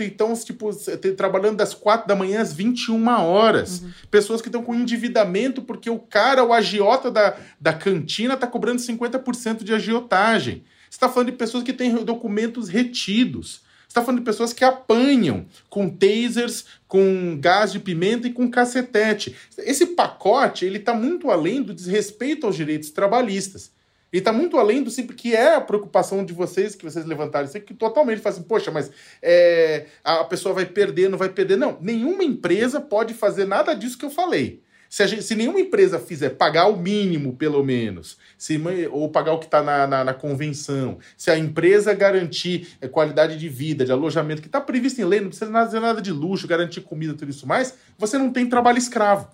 tipo, 0.45 0.71
trabalhando 1.17 1.57
das 1.57 1.73
4 1.73 2.07
da 2.07 2.15
manhã 2.15 2.43
às 2.43 2.53
21 2.53 3.09
horas. 3.09 3.81
Uhum. 3.81 3.91
Pessoas 4.11 4.43
que 4.43 4.49
estão 4.49 4.63
com 4.63 4.75
endividamento 4.75 5.63
porque 5.63 5.89
o 5.89 5.99
cara, 5.99 6.45
o 6.45 6.53
agiota 6.53 7.11
da, 7.11 7.35
da 7.59 7.73
cantina, 7.73 8.35
está 8.35 8.47
cobrando 8.47 8.79
50% 8.79 9.65
de 9.65 9.73
agiotagem. 9.73 10.65
Você 10.91 10.97
está 10.97 11.09
falando 11.09 11.31
de 11.31 11.37
pessoas 11.39 11.65
que 11.65 11.73
têm 11.73 11.95
documentos 12.05 12.69
retidos. 12.69 13.63
Você 13.89 13.93
está 13.93 14.03
falando 14.03 14.19
de 14.19 14.27
pessoas 14.27 14.53
que 14.53 14.63
apanham 14.63 15.47
com 15.71 15.89
tasers, 15.89 16.67
com 16.87 17.39
gás 17.41 17.73
de 17.73 17.81
pimenta 17.81 18.27
e 18.27 18.35
com 18.35 18.51
cacetete. 18.51 19.35
Esse 19.57 19.87
pacote 19.87 20.67
ele 20.67 20.77
está 20.77 20.93
muito 20.93 21.31
além 21.31 21.63
do 21.63 21.73
desrespeito 21.73 22.47
aos 22.47 22.55
direitos 22.55 22.91
trabalhistas. 22.91 23.71
E 24.17 24.19
está 24.19 24.33
muito 24.33 24.57
além 24.57 24.83
do 24.83 24.91
simples 24.91 25.21
que 25.21 25.37
é 25.37 25.57
a 25.57 25.61
preocupação 25.61 26.25
de 26.25 26.33
vocês, 26.33 26.75
que 26.75 26.83
vocês 26.83 27.05
levantaram 27.05 27.45
isso 27.45 27.55
aqui, 27.55 27.67
que 27.67 27.75
totalmente 27.75 28.23
faz 28.23 28.37
assim, 28.37 28.47
poxa, 28.47 28.71
mas 28.71 28.91
é, 29.21 29.85
a 30.03 30.25
pessoa 30.25 30.55
vai 30.55 30.65
perder, 30.65 31.11
não 31.11 31.19
vai 31.19 31.29
perder. 31.29 31.59
Não, 31.59 31.77
nenhuma 31.83 32.25
empresa 32.25 32.81
pode 32.81 33.13
fazer 33.13 33.45
nada 33.45 33.75
disso 33.75 33.99
que 33.99 34.07
eu 34.07 34.11
falei. 34.11 34.63
Se, 34.89 35.07
gente, 35.07 35.23
se 35.23 35.35
nenhuma 35.35 35.61
empresa 35.61 35.99
fizer 35.99 36.31
pagar 36.31 36.67
o 36.67 36.79
mínimo, 36.79 37.37
pelo 37.37 37.63
menos, 37.63 38.17
se, 38.39 38.59
ou 38.91 39.11
pagar 39.11 39.35
o 39.35 39.39
que 39.39 39.45
está 39.45 39.63
na, 39.63 39.87
na, 39.87 40.03
na, 40.03 40.15
convenção, 40.15 40.97
se 41.15 41.31
a 41.31 41.37
empresa 41.37 41.93
garantir 41.93 42.69
é, 42.81 42.89
qualidade 42.89 43.37
de 43.37 43.51
vida, 43.51 43.85
de 43.85 43.93
alojamento, 43.93 44.41
que 44.41 44.49
está 44.49 44.63
previsto 44.63 44.99
em 44.99 45.05
lei, 45.05 45.21
não 45.21 45.29
precisa 45.29 45.53
fazer 45.53 45.79
nada 45.79 46.01
de 46.01 46.11
luxo, 46.11 46.49
garantir 46.49 46.81
comida, 46.81 47.13
tudo 47.13 47.31
isso 47.31 47.47
mais, 47.47 47.75
você 47.99 48.17
não 48.17 48.33
tem 48.33 48.49
trabalho 48.49 48.79
escravo. 48.79 49.29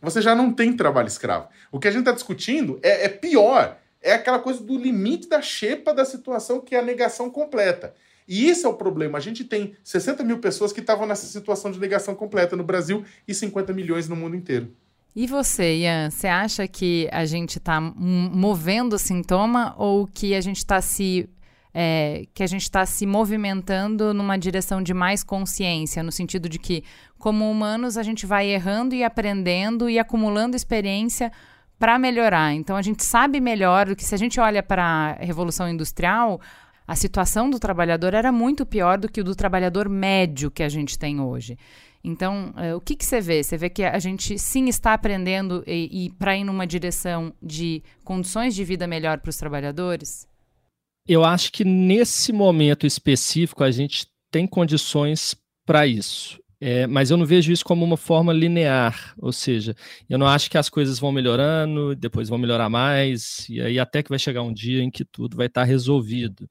Você 0.00 0.22
já 0.22 0.34
não 0.34 0.50
tem 0.50 0.74
trabalho 0.74 1.08
escravo. 1.08 1.48
O 1.70 1.78
que 1.78 1.88
a 1.88 1.90
gente 1.90 2.00
está 2.00 2.12
discutindo 2.12 2.78
é, 2.82 3.04
é 3.04 3.08
pior 3.10 3.83
é 4.04 4.12
aquela 4.12 4.38
coisa 4.38 4.62
do 4.62 4.78
limite 4.78 5.28
da 5.28 5.40
xepa 5.40 5.94
da 5.94 6.04
situação, 6.04 6.60
que 6.60 6.74
é 6.76 6.78
a 6.78 6.82
negação 6.82 7.30
completa. 7.30 7.94
E 8.28 8.48
isso 8.48 8.66
é 8.66 8.70
o 8.70 8.74
problema. 8.74 9.16
A 9.16 9.20
gente 9.20 9.44
tem 9.44 9.74
60 9.82 10.22
mil 10.22 10.38
pessoas 10.38 10.72
que 10.72 10.80
estavam 10.80 11.06
nessa 11.06 11.26
situação 11.26 11.70
de 11.70 11.80
negação 11.80 12.14
completa 12.14 12.54
no 12.54 12.62
Brasil 12.62 13.02
e 13.26 13.34
50 13.34 13.72
milhões 13.72 14.08
no 14.08 14.14
mundo 14.14 14.36
inteiro. 14.36 14.74
E 15.16 15.26
você, 15.26 15.76
Ian, 15.76 16.10
você 16.10 16.26
acha 16.26 16.68
que 16.68 17.08
a 17.12 17.24
gente 17.24 17.58
está 17.58 17.80
movendo 17.80 18.94
o 18.94 18.98
sintoma 18.98 19.74
ou 19.78 20.06
que 20.06 20.34
a 20.34 20.40
gente 20.40 20.58
está 20.58 20.80
se 20.80 21.28
é, 21.72 22.26
que 22.32 22.42
a 22.42 22.46
gente 22.46 22.62
está 22.62 22.86
se 22.86 23.04
movimentando 23.04 24.14
numa 24.14 24.36
direção 24.36 24.80
de 24.80 24.94
mais 24.94 25.24
consciência, 25.24 26.04
no 26.04 26.12
sentido 26.12 26.48
de 26.48 26.56
que, 26.56 26.84
como 27.18 27.50
humanos, 27.50 27.98
a 27.98 28.02
gente 28.02 28.26
vai 28.26 28.46
errando 28.46 28.94
e 28.94 29.02
aprendendo 29.02 29.90
e 29.90 29.98
acumulando 29.98 30.54
experiência 30.54 31.32
para 31.78 31.98
melhorar. 31.98 32.54
Então 32.54 32.76
a 32.76 32.82
gente 32.82 33.04
sabe 33.04 33.40
melhor 33.40 33.86
do 33.86 33.96
que 33.96 34.04
se 34.04 34.14
a 34.14 34.18
gente 34.18 34.40
olha 34.40 34.62
para 34.62 34.84
a 34.84 35.12
Revolução 35.24 35.68
Industrial, 35.68 36.40
a 36.86 36.94
situação 36.94 37.48
do 37.48 37.58
trabalhador 37.58 38.14
era 38.14 38.30
muito 38.30 38.66
pior 38.66 38.98
do 38.98 39.10
que 39.10 39.20
o 39.20 39.24
do 39.24 39.34
trabalhador 39.34 39.88
médio 39.88 40.50
que 40.50 40.62
a 40.62 40.68
gente 40.68 40.98
tem 40.98 41.20
hoje. 41.20 41.58
Então, 42.02 42.52
uh, 42.56 42.76
o 42.76 42.80
que, 42.80 42.94
que 42.94 43.04
você 43.04 43.18
vê? 43.18 43.42
Você 43.42 43.56
vê 43.56 43.70
que 43.70 43.82
a 43.82 43.98
gente 43.98 44.38
sim 44.38 44.68
está 44.68 44.92
aprendendo 44.92 45.64
e, 45.66 46.04
e 46.04 46.10
para 46.10 46.36
ir 46.36 46.44
numa 46.44 46.66
direção 46.66 47.32
de 47.42 47.82
condições 48.04 48.54
de 48.54 48.62
vida 48.62 48.86
melhor 48.86 49.18
para 49.20 49.30
os 49.30 49.36
trabalhadores? 49.38 50.28
Eu 51.08 51.24
acho 51.24 51.50
que 51.50 51.64
nesse 51.64 52.30
momento 52.30 52.86
específico 52.86 53.64
a 53.64 53.70
gente 53.70 54.06
tem 54.30 54.46
condições 54.46 55.34
para 55.66 55.86
isso. 55.86 56.38
É, 56.66 56.86
mas 56.86 57.10
eu 57.10 57.18
não 57.18 57.26
vejo 57.26 57.52
isso 57.52 57.62
como 57.62 57.84
uma 57.84 57.96
forma 57.98 58.32
linear, 58.32 59.14
ou 59.18 59.30
seja, 59.32 59.76
eu 60.08 60.16
não 60.16 60.26
acho 60.26 60.50
que 60.50 60.56
as 60.56 60.70
coisas 60.70 60.98
vão 60.98 61.12
melhorando, 61.12 61.94
depois 61.94 62.30
vão 62.30 62.38
melhorar 62.38 62.70
mais, 62.70 63.46
e 63.50 63.60
aí 63.60 63.78
até 63.78 64.02
que 64.02 64.08
vai 64.08 64.18
chegar 64.18 64.40
um 64.40 64.50
dia 64.50 64.82
em 64.82 64.90
que 64.90 65.04
tudo 65.04 65.36
vai 65.36 65.46
estar 65.46 65.64
resolvido. 65.64 66.48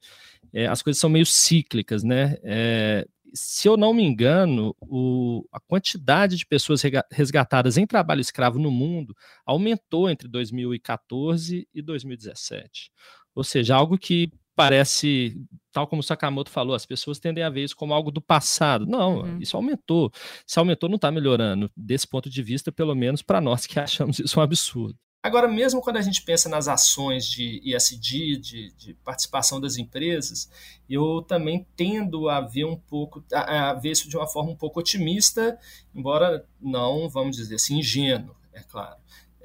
É, 0.52 0.68
as 0.68 0.82
coisas 0.82 1.00
são 1.00 1.10
meio 1.10 1.26
cíclicas, 1.26 2.04
né? 2.04 2.36
É, 2.44 3.04
se 3.34 3.66
eu 3.66 3.76
não 3.76 3.92
me 3.92 4.04
engano, 4.04 4.76
o, 4.82 5.44
a 5.50 5.58
quantidade 5.58 6.36
de 6.36 6.46
pessoas 6.46 6.80
resgatadas 7.10 7.76
em 7.76 7.84
trabalho 7.84 8.20
escravo 8.20 8.60
no 8.60 8.70
mundo 8.70 9.16
aumentou 9.44 10.08
entre 10.08 10.28
2014 10.28 11.66
e 11.74 11.82
2017. 11.82 12.92
Ou 13.34 13.42
seja, 13.42 13.74
algo 13.74 13.98
que 13.98 14.30
parece, 14.54 15.36
tal 15.72 15.86
como 15.86 16.00
o 16.00 16.02
Sakamoto 16.02 16.50
falou, 16.50 16.74
as 16.74 16.86
pessoas 16.86 17.18
tendem 17.18 17.44
a 17.44 17.50
ver 17.50 17.64
isso 17.64 17.76
como 17.76 17.94
algo 17.94 18.10
do 18.10 18.20
passado. 18.20 18.86
Não, 18.86 19.18
uhum. 19.20 19.38
isso 19.38 19.56
aumentou. 19.56 20.10
Se 20.46 20.58
aumentou, 20.58 20.88
não 20.88 20.96
está 20.96 21.10
melhorando. 21.10 21.70
Desse 21.76 22.06
ponto 22.06 22.30
de 22.30 22.42
vista, 22.42 22.72
pelo 22.72 22.94
menos 22.94 23.22
para 23.22 23.40
nós 23.40 23.66
que 23.66 23.78
achamos 23.80 24.18
isso 24.18 24.38
um 24.38 24.42
absurdo. 24.42 24.98
Agora, 25.24 25.48
mesmo 25.48 25.80
quando 25.80 25.96
a 25.96 26.02
gente 26.02 26.20
pensa 26.20 26.50
nas 26.50 26.68
ações 26.68 27.24
de 27.24 27.58
ISD, 27.64 28.36
de, 28.36 28.72
de 28.74 28.94
participação 29.02 29.58
das 29.58 29.78
empresas, 29.78 30.50
eu 30.86 31.22
também 31.22 31.66
tendo 31.74 32.28
a 32.28 32.42
ver 32.42 32.66
um 32.66 32.76
pouco, 32.76 33.24
a, 33.32 33.70
a 33.70 33.72
ver 33.72 33.92
isso 33.92 34.06
de 34.06 34.18
uma 34.18 34.26
forma 34.26 34.50
um 34.50 34.56
pouco 34.56 34.80
otimista, 34.80 35.58
embora 35.94 36.46
não, 36.60 37.08
vamos 37.08 37.36
dizer 37.36 37.54
assim, 37.54 37.78
ingênuo, 37.78 38.36
é 38.52 38.62
claro. 38.64 38.96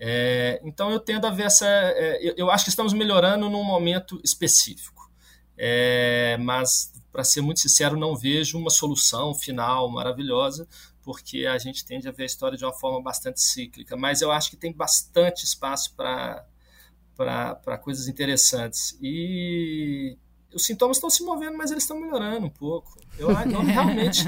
É, 0.01 0.61
então 0.63 0.91
eu 0.91 0.99
tendo 0.99 1.27
a 1.27 1.29
ver 1.29 1.43
essa. 1.43 1.65
É, 1.65 2.29
eu, 2.29 2.33
eu, 2.37 2.51
acho 2.51 2.63
que 2.63 2.69
estamos 2.69 2.93
melhorando 2.93 3.49
num 3.49 3.63
momento 3.63 4.19
específico. 4.23 4.98
É, 5.61 6.37
mas, 6.37 6.93
para 7.11 7.21
ser 7.21 7.41
muito 7.41 7.59
sincero, 7.59 7.97
não 7.97 8.15
vejo 8.15 8.57
uma 8.57 8.69
solução 8.69 9.35
final 9.35 9.91
maravilhosa, 9.91 10.65
porque 11.03 11.45
a 11.45 11.57
gente 11.57 11.83
tende 11.83 12.07
a 12.07 12.11
ver 12.13 12.23
a 12.23 12.27
história 12.27 12.57
de 12.57 12.63
uma 12.63 12.71
forma 12.71 13.01
bastante 13.01 13.41
cíclica. 13.41 13.97
Mas 13.97 14.21
eu 14.21 14.31
acho 14.31 14.49
que 14.49 14.55
tem 14.55 14.71
bastante 14.71 15.43
espaço 15.43 15.93
para 15.95 16.47
coisas 17.81 18.07
interessantes. 18.07 18.97
E 19.01 20.17
os 20.53 20.65
sintomas 20.65 20.95
estão 20.95 21.09
se 21.09 21.23
movendo, 21.23 21.57
mas 21.57 21.71
eles 21.71 21.83
estão 21.83 21.99
melhorando 21.99 22.45
um 22.45 22.49
pouco. 22.49 22.97
Eu, 23.17 23.29
eu 23.29 23.35
realmente. 23.61 24.23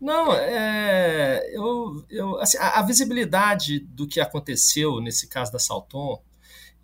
Não, 0.00 0.32
é, 0.32 1.50
eu, 1.52 2.04
eu, 2.08 2.40
assim, 2.40 2.56
a, 2.58 2.78
a, 2.78 2.82
visibilidade 2.82 3.80
do 3.80 4.06
que 4.06 4.20
aconteceu 4.20 5.00
nesse 5.00 5.26
caso 5.26 5.50
da 5.50 5.58
Salton, 5.58 6.22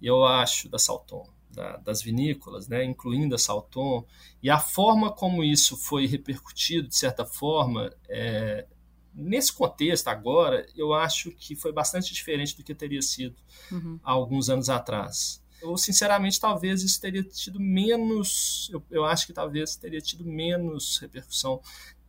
eu 0.02 0.24
acho, 0.24 0.68
da 0.68 0.80
Salton, 0.80 1.28
da, 1.50 1.76
das 1.78 2.02
vinícolas, 2.02 2.68
né, 2.68 2.84
incluindo 2.84 3.34
a 3.34 3.38
Salton, 3.38 4.04
e 4.42 4.50
a 4.50 4.58
forma 4.58 5.10
como 5.10 5.42
isso 5.42 5.76
foi 5.76 6.06
repercutido, 6.06 6.88
de 6.88 6.96
certa 6.96 7.24
forma, 7.24 7.92
é, 8.08 8.66
nesse 9.14 9.52
contexto 9.52 10.08
agora, 10.08 10.66
eu 10.76 10.92
acho 10.92 11.30
que 11.32 11.56
foi 11.56 11.72
bastante 11.72 12.12
diferente 12.12 12.56
do 12.56 12.62
que 12.62 12.74
teria 12.74 13.02
sido 13.02 13.36
uhum. 13.72 13.98
há 14.02 14.12
alguns 14.12 14.50
anos 14.50 14.68
atrás 14.68 15.44
eu 15.62 15.76
sinceramente 15.76 16.40
talvez 16.40 16.82
isso 16.82 17.00
teria 17.00 17.22
tido 17.22 17.58
menos, 17.58 18.68
eu, 18.72 18.82
eu 18.90 19.04
acho 19.04 19.26
que 19.26 19.32
talvez 19.32 19.76
teria 19.76 20.00
tido 20.00 20.24
menos 20.24 20.98
repercussão 20.98 21.60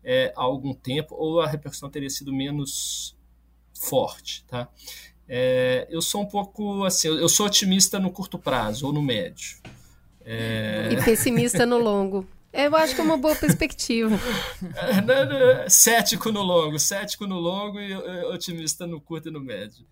é, 0.03 0.33
há 0.35 0.41
algum 0.41 0.73
tempo, 0.73 1.15
ou 1.15 1.41
a 1.41 1.47
repercussão 1.47 1.89
teria 1.89 2.09
sido 2.09 2.33
menos 2.33 3.15
forte, 3.73 4.43
tá? 4.45 4.69
É, 5.29 5.87
eu 5.89 6.01
sou 6.01 6.21
um 6.21 6.25
pouco 6.25 6.85
assim, 6.85 7.07
eu 7.07 7.27
sou 7.27 7.45
otimista 7.45 7.99
no 7.99 8.11
curto 8.11 8.37
prazo 8.39 8.87
ou 8.87 8.93
no 8.93 9.01
médio. 9.01 9.57
É... 10.25 10.89
E 10.91 11.03
pessimista 11.03 11.65
no 11.65 11.77
longo. 11.77 12.25
Eu 12.53 12.75
acho 12.75 12.95
que 12.95 13.01
é 13.01 13.03
uma 13.03 13.17
boa 13.17 13.35
perspectiva. 13.35 14.17
cético 15.69 16.31
no 16.31 16.41
longo, 16.41 16.79
cético 16.79 17.27
no 17.27 17.35
longo 17.35 17.79
e 17.79 17.93
otimista 18.33 18.87
no 18.87 18.99
curto 18.99 19.29
e 19.29 19.31
no 19.31 19.39
médio. 19.39 19.85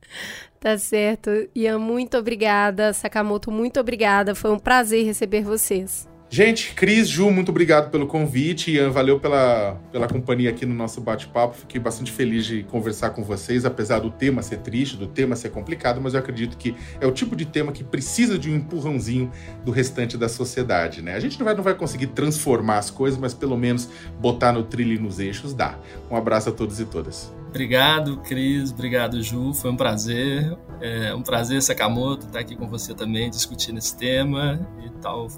Tá 0.59 0.77
certo. 0.77 1.29
Ian, 1.53 1.77
muito 1.77 2.17
obrigada. 2.17 2.91
Sakamoto, 2.91 3.51
muito 3.51 3.79
obrigada. 3.79 4.33
Foi 4.33 4.51
um 4.51 4.57
prazer 4.57 5.05
receber 5.05 5.43
vocês. 5.43 6.07
Gente, 6.35 6.73
Cris, 6.73 7.07
Ju, 7.07 7.31
muito 7.31 7.47
obrigado 7.47 7.89
pelo 7.89 8.05
convite. 8.07 8.69
Ian, 8.69 8.89
valeu 8.89 9.17
pela, 9.17 9.79
pela 9.89 10.05
companhia 10.05 10.49
aqui 10.49 10.65
no 10.65 10.75
nosso 10.75 10.99
bate-papo. 10.99 11.55
Fiquei 11.55 11.79
bastante 11.79 12.11
feliz 12.11 12.45
de 12.45 12.63
conversar 12.63 13.11
com 13.11 13.23
vocês, 13.23 13.63
apesar 13.63 13.99
do 13.99 14.09
tema 14.11 14.41
ser 14.41 14.57
triste, 14.57 14.97
do 14.97 15.07
tema 15.07 15.37
ser 15.37 15.51
complicado, 15.51 16.01
mas 16.01 16.13
eu 16.13 16.19
acredito 16.19 16.57
que 16.57 16.75
é 16.99 17.07
o 17.07 17.11
tipo 17.13 17.37
de 17.37 17.45
tema 17.45 17.71
que 17.71 17.85
precisa 17.85 18.37
de 18.37 18.51
um 18.51 18.55
empurrãozinho 18.57 19.31
do 19.63 19.71
restante 19.71 20.17
da 20.17 20.27
sociedade, 20.27 21.01
né? 21.01 21.15
A 21.15 21.21
gente 21.21 21.39
não 21.39 21.45
vai, 21.45 21.55
não 21.55 21.63
vai 21.63 21.73
conseguir 21.73 22.07
transformar 22.07 22.79
as 22.79 22.91
coisas, 22.91 23.17
mas 23.17 23.33
pelo 23.33 23.55
menos 23.55 23.87
botar 24.19 24.51
no 24.51 24.63
trilho 24.63 24.91
e 24.91 24.99
nos 24.99 25.19
eixos 25.19 25.53
dá. 25.53 25.79
Um 26.11 26.17
abraço 26.17 26.49
a 26.49 26.51
todos 26.51 26.81
e 26.81 26.85
todas. 26.85 27.33
Obrigado, 27.47 28.17
Cris. 28.17 28.73
Obrigado, 28.73 29.23
Ju. 29.23 29.53
Foi 29.53 29.71
um 29.71 29.77
prazer. 29.77 30.53
É 30.81 31.15
um 31.15 31.21
prazer, 31.21 31.61
Sakamoto, 31.61 32.25
estar 32.25 32.39
aqui 32.39 32.57
com 32.57 32.67
você 32.67 32.93
também, 32.93 33.29
discutindo 33.29 33.77
esse 33.77 33.95
tema 33.95 34.59
e 34.85 34.89
tal, 34.99 35.29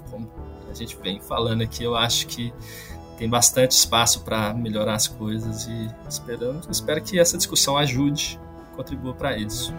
gente 0.86 0.96
vem 1.02 1.20
falando 1.20 1.62
aqui, 1.62 1.84
eu 1.84 1.96
acho 1.96 2.26
que 2.26 2.52
tem 3.16 3.28
bastante 3.28 3.72
espaço 3.72 4.20
para 4.20 4.54
melhorar 4.54 4.94
as 4.94 5.08
coisas 5.08 5.66
e 5.66 5.90
esperamos, 6.08 6.66
espero 6.70 7.02
que 7.02 7.18
essa 7.18 7.36
discussão 7.36 7.76
ajude, 7.76 8.38
contribua 8.76 9.14
para 9.14 9.36
isso. 9.36 9.74